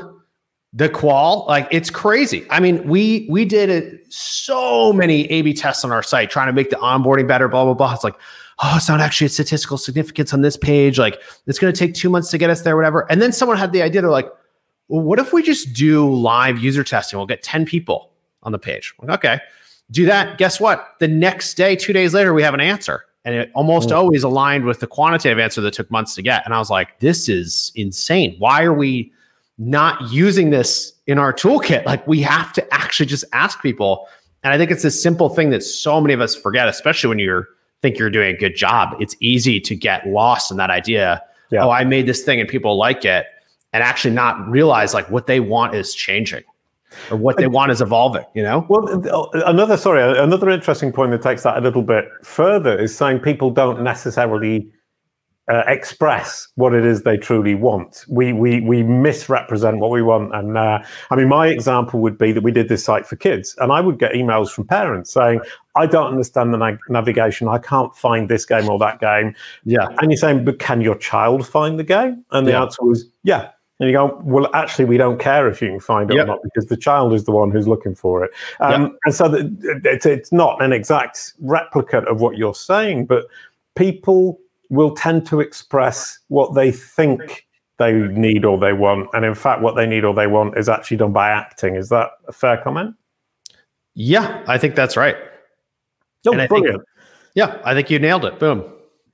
the 0.76 0.88
qual 0.88 1.44
like 1.48 1.66
it's 1.72 1.90
crazy. 1.90 2.46
I 2.50 2.60
mean 2.60 2.86
we 2.86 3.26
we 3.28 3.44
did 3.44 3.68
it, 3.68 4.12
so 4.12 4.92
many 4.92 5.24
a 5.30 5.42
b 5.42 5.52
tests 5.52 5.84
on 5.84 5.90
our 5.90 6.02
site 6.02 6.30
trying 6.30 6.46
to 6.46 6.52
make 6.52 6.70
the 6.70 6.76
onboarding 6.76 7.26
better 7.26 7.48
blah 7.48 7.64
blah 7.64 7.74
blah. 7.74 7.94
It's 7.94 8.04
like 8.04 8.14
oh 8.60 8.74
it's 8.76 8.88
not 8.88 9.00
actually 9.00 9.26
a 9.26 9.30
statistical 9.30 9.78
significance 9.78 10.32
on 10.32 10.42
this 10.42 10.56
page. 10.56 10.98
Like 10.98 11.20
it's 11.46 11.58
going 11.58 11.72
to 11.72 11.78
take 11.78 11.94
two 11.94 12.10
months 12.10 12.30
to 12.30 12.38
get 12.38 12.50
us 12.50 12.62
there 12.62 12.76
whatever. 12.76 13.10
And 13.10 13.20
then 13.20 13.32
someone 13.32 13.56
had 13.56 13.72
the 13.72 13.82
idea 13.82 14.02
they're 14.02 14.10
like 14.10 14.30
well, 14.88 15.02
what 15.02 15.18
if 15.18 15.32
we 15.32 15.42
just 15.42 15.72
do 15.72 16.08
live 16.08 16.58
user 16.58 16.84
testing? 16.84 17.18
We'll 17.18 17.26
get 17.26 17.42
10 17.42 17.66
people 17.66 18.12
on 18.44 18.52
the 18.52 18.58
page. 18.58 18.94
Like, 19.00 19.10
okay 19.18 19.40
do 19.90 20.06
that. 20.06 20.38
Guess 20.38 20.60
what? 20.60 20.94
The 20.98 21.08
next 21.08 21.54
day 21.54 21.76
two 21.76 21.92
days 21.92 22.14
later 22.14 22.34
we 22.34 22.42
have 22.42 22.54
an 22.54 22.60
answer. 22.60 23.04
And 23.24 23.34
it 23.34 23.50
almost 23.54 23.88
mm. 23.88 23.96
always 23.96 24.22
aligned 24.22 24.64
with 24.64 24.80
the 24.80 24.86
quantitative 24.86 25.38
answer 25.38 25.60
that 25.60 25.74
took 25.74 25.90
months 25.90 26.14
to 26.14 26.22
get. 26.22 26.44
And 26.44 26.54
I 26.54 26.58
was 26.58 26.70
like, 26.70 27.00
this 27.00 27.28
is 27.28 27.72
insane. 27.74 28.36
Why 28.38 28.62
are 28.62 28.72
we 28.72 29.12
not 29.58 30.12
using 30.12 30.50
this 30.50 30.92
in 31.06 31.18
our 31.18 31.32
toolkit? 31.32 31.84
Like, 31.84 32.06
we 32.06 32.20
have 32.22 32.52
to 32.54 32.74
actually 32.74 33.06
just 33.06 33.24
ask 33.32 33.60
people. 33.62 34.08
And 34.42 34.52
I 34.52 34.58
think 34.58 34.70
it's 34.70 34.84
a 34.84 34.90
simple 34.90 35.28
thing 35.28 35.50
that 35.50 35.62
so 35.62 36.00
many 36.00 36.14
of 36.14 36.20
us 36.20 36.34
forget, 36.34 36.68
especially 36.68 37.08
when 37.08 37.18
you 37.18 37.44
think 37.82 37.98
you're 37.98 38.10
doing 38.10 38.34
a 38.34 38.38
good 38.38 38.56
job. 38.56 38.96
It's 39.00 39.16
easy 39.20 39.60
to 39.60 39.74
get 39.74 40.06
lost 40.06 40.50
in 40.50 40.56
that 40.56 40.70
idea. 40.70 41.22
Yeah. 41.50 41.64
Oh, 41.64 41.70
I 41.70 41.84
made 41.84 42.06
this 42.06 42.22
thing 42.22 42.40
and 42.40 42.48
people 42.48 42.76
like 42.76 43.04
it, 43.04 43.26
and 43.72 43.82
actually 43.82 44.14
not 44.14 44.48
realize 44.48 44.94
like 44.94 45.10
what 45.10 45.26
they 45.26 45.40
want 45.40 45.74
is 45.74 45.94
changing 45.94 46.42
or 47.10 47.16
what 47.16 47.36
they 47.36 47.46
want 47.46 47.70
is 47.70 47.82
evolving 47.82 48.24
you 48.34 48.42
know 48.42 48.64
well 48.68 48.88
oh, 49.12 49.30
another 49.46 49.76
sorry 49.76 50.18
another 50.18 50.48
interesting 50.48 50.92
point 50.92 51.10
that 51.10 51.20
takes 51.20 51.42
that 51.42 51.58
a 51.58 51.60
little 51.60 51.82
bit 51.82 52.08
further 52.22 52.78
is 52.78 52.96
saying 52.96 53.18
people 53.18 53.50
don't 53.50 53.82
necessarily 53.82 54.70
uh, 55.48 55.62
express 55.66 56.48
what 56.56 56.74
it 56.74 56.84
is 56.84 57.02
they 57.02 57.16
truly 57.16 57.54
want. 57.54 58.04
We 58.08 58.32
we 58.32 58.60
we 58.60 58.82
misrepresent 58.82 59.78
what 59.78 59.90
we 59.90 60.02
want, 60.02 60.34
and 60.34 60.58
uh, 60.58 60.82
I 61.10 61.16
mean, 61.16 61.28
my 61.28 61.46
example 61.48 62.00
would 62.00 62.18
be 62.18 62.32
that 62.32 62.42
we 62.42 62.50
did 62.50 62.68
this 62.68 62.84
site 62.84 63.06
for 63.06 63.16
kids, 63.16 63.54
and 63.58 63.70
I 63.70 63.80
would 63.80 63.98
get 63.98 64.12
emails 64.12 64.50
from 64.50 64.66
parents 64.66 65.12
saying, 65.12 65.40
"I 65.76 65.86
don't 65.86 66.08
understand 66.08 66.52
the 66.52 66.58
na- 66.58 66.76
navigation. 66.88 67.48
I 67.48 67.58
can't 67.58 67.94
find 67.94 68.28
this 68.28 68.44
game 68.44 68.68
or 68.68 68.78
that 68.80 69.00
game." 69.00 69.34
Yeah, 69.64 69.86
and 70.00 70.10
you're 70.10 70.18
saying, 70.18 70.44
"But 70.44 70.58
can 70.58 70.80
your 70.80 70.96
child 70.96 71.46
find 71.46 71.78
the 71.78 71.84
game?" 71.84 72.24
And 72.32 72.46
the 72.46 72.52
yeah. 72.52 72.62
answer 72.62 72.84
was, 72.84 73.06
"Yeah, 73.22 73.50
and 73.78 73.90
you 73.90 73.94
go, 73.94 74.18
well, 74.24 74.48
actually, 74.54 74.86
we 74.86 74.96
don't 74.96 75.18
care 75.18 75.48
if 75.48 75.60
you 75.60 75.68
can 75.68 75.80
find 75.80 76.10
it 76.10 76.14
yep. 76.14 76.24
or 76.24 76.28
not 76.28 76.42
because 76.42 76.66
the 76.66 76.78
child 76.78 77.12
is 77.12 77.24
the 77.24 77.30
one 77.30 77.50
who's 77.50 77.68
looking 77.68 77.94
for 77.94 78.24
it. 78.24 78.30
Um, 78.58 78.82
yep. 78.82 78.92
And 79.04 79.14
so 79.14 79.28
the, 79.28 79.80
it's, 79.84 80.06
it's 80.06 80.32
not 80.32 80.62
an 80.62 80.72
exact 80.72 81.34
replicate 81.40 82.08
of 82.08 82.22
what 82.22 82.38
you're 82.38 82.54
saying, 82.54 83.04
but 83.04 83.26
people 83.74 84.40
will 84.70 84.94
tend 84.94 85.26
to 85.26 85.40
express 85.40 86.18
what 86.28 86.54
they 86.54 86.72
think 86.72 87.46
they 87.78 87.92
need 87.92 88.44
or 88.44 88.58
they 88.58 88.72
want. 88.72 89.08
And 89.12 89.24
in 89.24 89.34
fact, 89.34 89.62
what 89.62 89.76
they 89.76 89.86
need 89.86 90.04
or 90.04 90.14
they 90.14 90.26
want 90.26 90.56
is 90.56 90.68
actually 90.68 90.96
done 90.96 91.12
by 91.12 91.30
acting. 91.30 91.76
Is 91.76 91.88
that 91.90 92.10
a 92.26 92.32
fair 92.32 92.56
comment? 92.62 92.94
Yeah, 93.94 94.42
I 94.46 94.58
think 94.58 94.74
that's 94.74 94.96
right. 94.96 95.16
Oh, 96.26 96.32
brilliant. 96.46 96.50
Think, 96.50 96.82
yeah, 97.34 97.60
I 97.64 97.74
think 97.74 97.90
you 97.90 97.98
nailed 97.98 98.24
it. 98.24 98.38
Boom. 98.38 98.64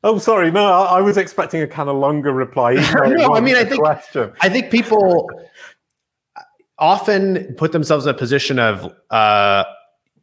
Oh, 0.05 0.19
sorry. 0.19 0.51
No, 0.51 0.65
I, 0.65 0.99
I 0.99 1.01
was 1.01 1.17
expecting 1.17 1.63
a 1.63 1.67
kind 1.67 1.89
of 1.89 1.97
longer 1.97 2.33
reply. 2.33 2.75
no, 3.07 3.35
I 3.35 3.41
mean, 3.41 3.55
I 3.55 3.65
think 3.65 3.81
question. 3.83 4.33
I 4.41 4.49
think 4.49 4.71
people 4.71 5.29
often 6.79 7.55
put 7.55 7.73
themselves 7.73 8.07
in 8.07 8.15
a 8.15 8.19
position 8.19 8.59
of 8.59 8.93
uh, 9.11 9.65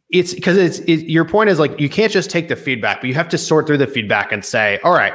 it's 0.10 0.34
because 0.34 0.58
it's 0.58 0.80
it, 0.80 1.10
your 1.10 1.26
point 1.26 1.50
is 1.50 1.60
like 1.60 1.80
you 1.80 1.90
can't 1.90 2.12
just 2.12 2.30
take 2.30 2.48
the 2.48 2.56
feedback, 2.56 3.02
but 3.02 3.08
you 3.08 3.14
have 3.14 3.30
to 3.30 3.38
sort 3.38 3.68
through 3.68 3.78
the 3.78 3.88
feedback 3.88 4.32
and 4.32 4.44
say, 4.44 4.80
all 4.84 4.94
right, 4.94 5.14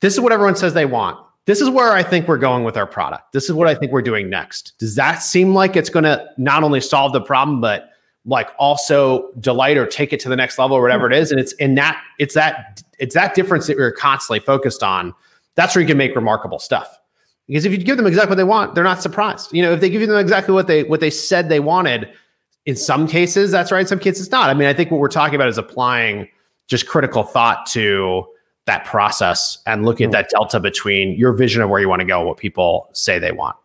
this 0.00 0.14
is 0.14 0.20
what 0.20 0.32
everyone 0.32 0.56
says 0.56 0.74
they 0.74 0.86
want. 0.86 1.18
This 1.46 1.60
is 1.60 1.70
where 1.70 1.92
I 1.92 2.02
think 2.02 2.28
we're 2.28 2.38
going 2.38 2.64
with 2.64 2.76
our 2.76 2.86
product. 2.86 3.32
This 3.32 3.44
is 3.44 3.52
what 3.52 3.68
I 3.68 3.74
think 3.74 3.92
we're 3.92 4.02
doing 4.02 4.28
next. 4.28 4.74
Does 4.78 4.96
that 4.96 5.22
seem 5.22 5.54
like 5.54 5.76
it's 5.76 5.88
going 5.88 6.04
to 6.04 6.26
not 6.36 6.62
only 6.62 6.80
solve 6.80 7.12
the 7.12 7.22
problem, 7.22 7.60
but 7.60 7.90
like 8.28 8.50
also 8.58 9.32
delight 9.40 9.76
or 9.76 9.86
take 9.86 10.12
it 10.12 10.20
to 10.20 10.28
the 10.28 10.36
next 10.36 10.58
level 10.58 10.76
or 10.76 10.82
whatever 10.82 11.10
it 11.10 11.16
is 11.16 11.30
and 11.30 11.40
it's 11.40 11.52
in 11.54 11.74
that 11.74 12.00
it's 12.18 12.34
that 12.34 12.82
it's 12.98 13.14
that 13.14 13.34
difference 13.34 13.66
that 13.66 13.76
we're 13.76 13.92
constantly 13.92 14.38
focused 14.38 14.82
on 14.82 15.14
that's 15.54 15.74
where 15.74 15.80
you 15.80 15.88
can 15.88 15.96
make 15.96 16.14
remarkable 16.14 16.58
stuff 16.58 16.98
because 17.46 17.64
if 17.64 17.72
you 17.72 17.78
give 17.78 17.96
them 17.96 18.06
exactly 18.06 18.30
what 18.30 18.36
they 18.36 18.44
want 18.44 18.74
they're 18.74 18.84
not 18.84 19.00
surprised 19.00 19.52
you 19.52 19.62
know 19.62 19.72
if 19.72 19.80
they 19.80 19.88
give 19.88 20.00
you 20.00 20.06
them 20.06 20.18
exactly 20.18 20.52
what 20.52 20.66
they 20.66 20.84
what 20.84 21.00
they 21.00 21.10
said 21.10 21.48
they 21.48 21.60
wanted 21.60 22.08
in 22.66 22.76
some 22.76 23.06
cases 23.06 23.50
that's 23.50 23.72
right 23.72 23.80
in 23.80 23.86
some 23.86 23.98
cases 23.98 24.22
it's 24.22 24.32
not 24.32 24.50
i 24.50 24.54
mean 24.54 24.68
i 24.68 24.72
think 24.72 24.90
what 24.90 25.00
we're 25.00 25.08
talking 25.08 25.34
about 25.34 25.48
is 25.48 25.58
applying 25.58 26.28
just 26.66 26.86
critical 26.86 27.22
thought 27.22 27.66
to 27.66 28.24
that 28.66 28.84
process 28.84 29.58
and 29.66 29.84
looking 29.84 30.04
at 30.04 30.08
hmm. 30.08 30.12
that 30.12 30.30
delta 30.30 30.60
between 30.60 31.16
your 31.16 31.32
vision 31.32 31.62
of 31.62 31.70
where 31.70 31.80
you 31.80 31.88
want 31.88 32.00
to 32.00 32.06
go 32.06 32.18
and 32.18 32.28
what 32.28 32.36
people 32.36 32.88
say 32.92 33.18
they 33.18 33.32
want 33.32 33.56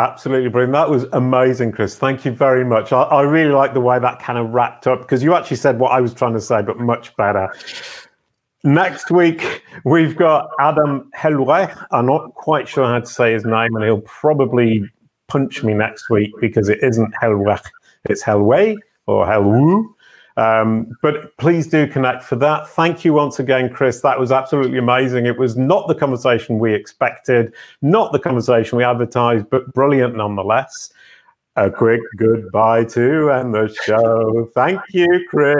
Absolutely 0.00 0.48
brilliant. 0.48 0.72
That 0.72 0.88
was 0.88 1.04
amazing, 1.12 1.72
Chris. 1.72 1.94
Thank 1.94 2.24
you 2.24 2.30
very 2.30 2.64
much. 2.64 2.90
I, 2.90 3.02
I 3.02 3.20
really 3.20 3.52
like 3.52 3.74
the 3.74 3.82
way 3.82 3.98
that 3.98 4.18
kind 4.18 4.38
of 4.38 4.48
wrapped 4.48 4.86
up 4.86 5.00
because 5.00 5.22
you 5.22 5.34
actually 5.34 5.58
said 5.58 5.78
what 5.78 5.92
I 5.92 6.00
was 6.00 6.14
trying 6.14 6.32
to 6.32 6.40
say, 6.40 6.62
but 6.62 6.78
much 6.78 7.14
better. 7.16 7.52
Next 8.64 9.10
week, 9.10 9.62
we've 9.84 10.16
got 10.16 10.48
Adam 10.58 11.10
Helway. 11.14 11.76
I'm 11.90 12.06
not 12.06 12.34
quite 12.34 12.66
sure 12.66 12.86
how 12.86 13.00
to 13.00 13.06
say 13.06 13.34
his 13.34 13.44
name, 13.44 13.76
and 13.76 13.84
he'll 13.84 14.00
probably 14.00 14.90
punch 15.28 15.62
me 15.62 15.74
next 15.74 16.08
week 16.08 16.30
because 16.40 16.70
it 16.70 16.78
isn't 16.82 17.12
Helway, 17.22 17.62
it's 18.04 18.22
Helway 18.22 18.76
or 19.06 19.26
Helwu. 19.26 19.94
Um, 20.36 20.96
but 21.02 21.36
please 21.36 21.66
do 21.66 21.86
connect 21.86 22.22
for 22.22 22.36
that. 22.36 22.68
Thank 22.68 23.04
you 23.04 23.12
once 23.12 23.38
again, 23.38 23.68
Chris. 23.72 24.00
That 24.00 24.18
was 24.18 24.32
absolutely 24.32 24.78
amazing. 24.78 25.26
It 25.26 25.38
was 25.38 25.56
not 25.56 25.86
the 25.86 25.94
conversation 25.94 26.58
we 26.58 26.72
expected, 26.72 27.52
not 27.82 28.12
the 28.12 28.18
conversation 28.18 28.78
we 28.78 28.84
advertised, 28.84 29.50
but 29.50 29.74
brilliant 29.74 30.16
nonetheless. 30.16 30.92
A 31.56 31.70
quick 31.70 32.00
goodbye 32.16 32.84
to 32.84 33.30
end 33.32 33.54
the 33.54 33.68
show. 33.84 34.48
Thank 34.54 34.80
you, 34.92 35.26
Chris. 35.28 35.56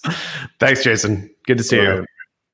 Thanks, 0.58 0.82
Jason. 0.82 1.30
Good 1.46 1.58
to 1.58 1.64
see 1.64 1.76
you. 1.76 2.04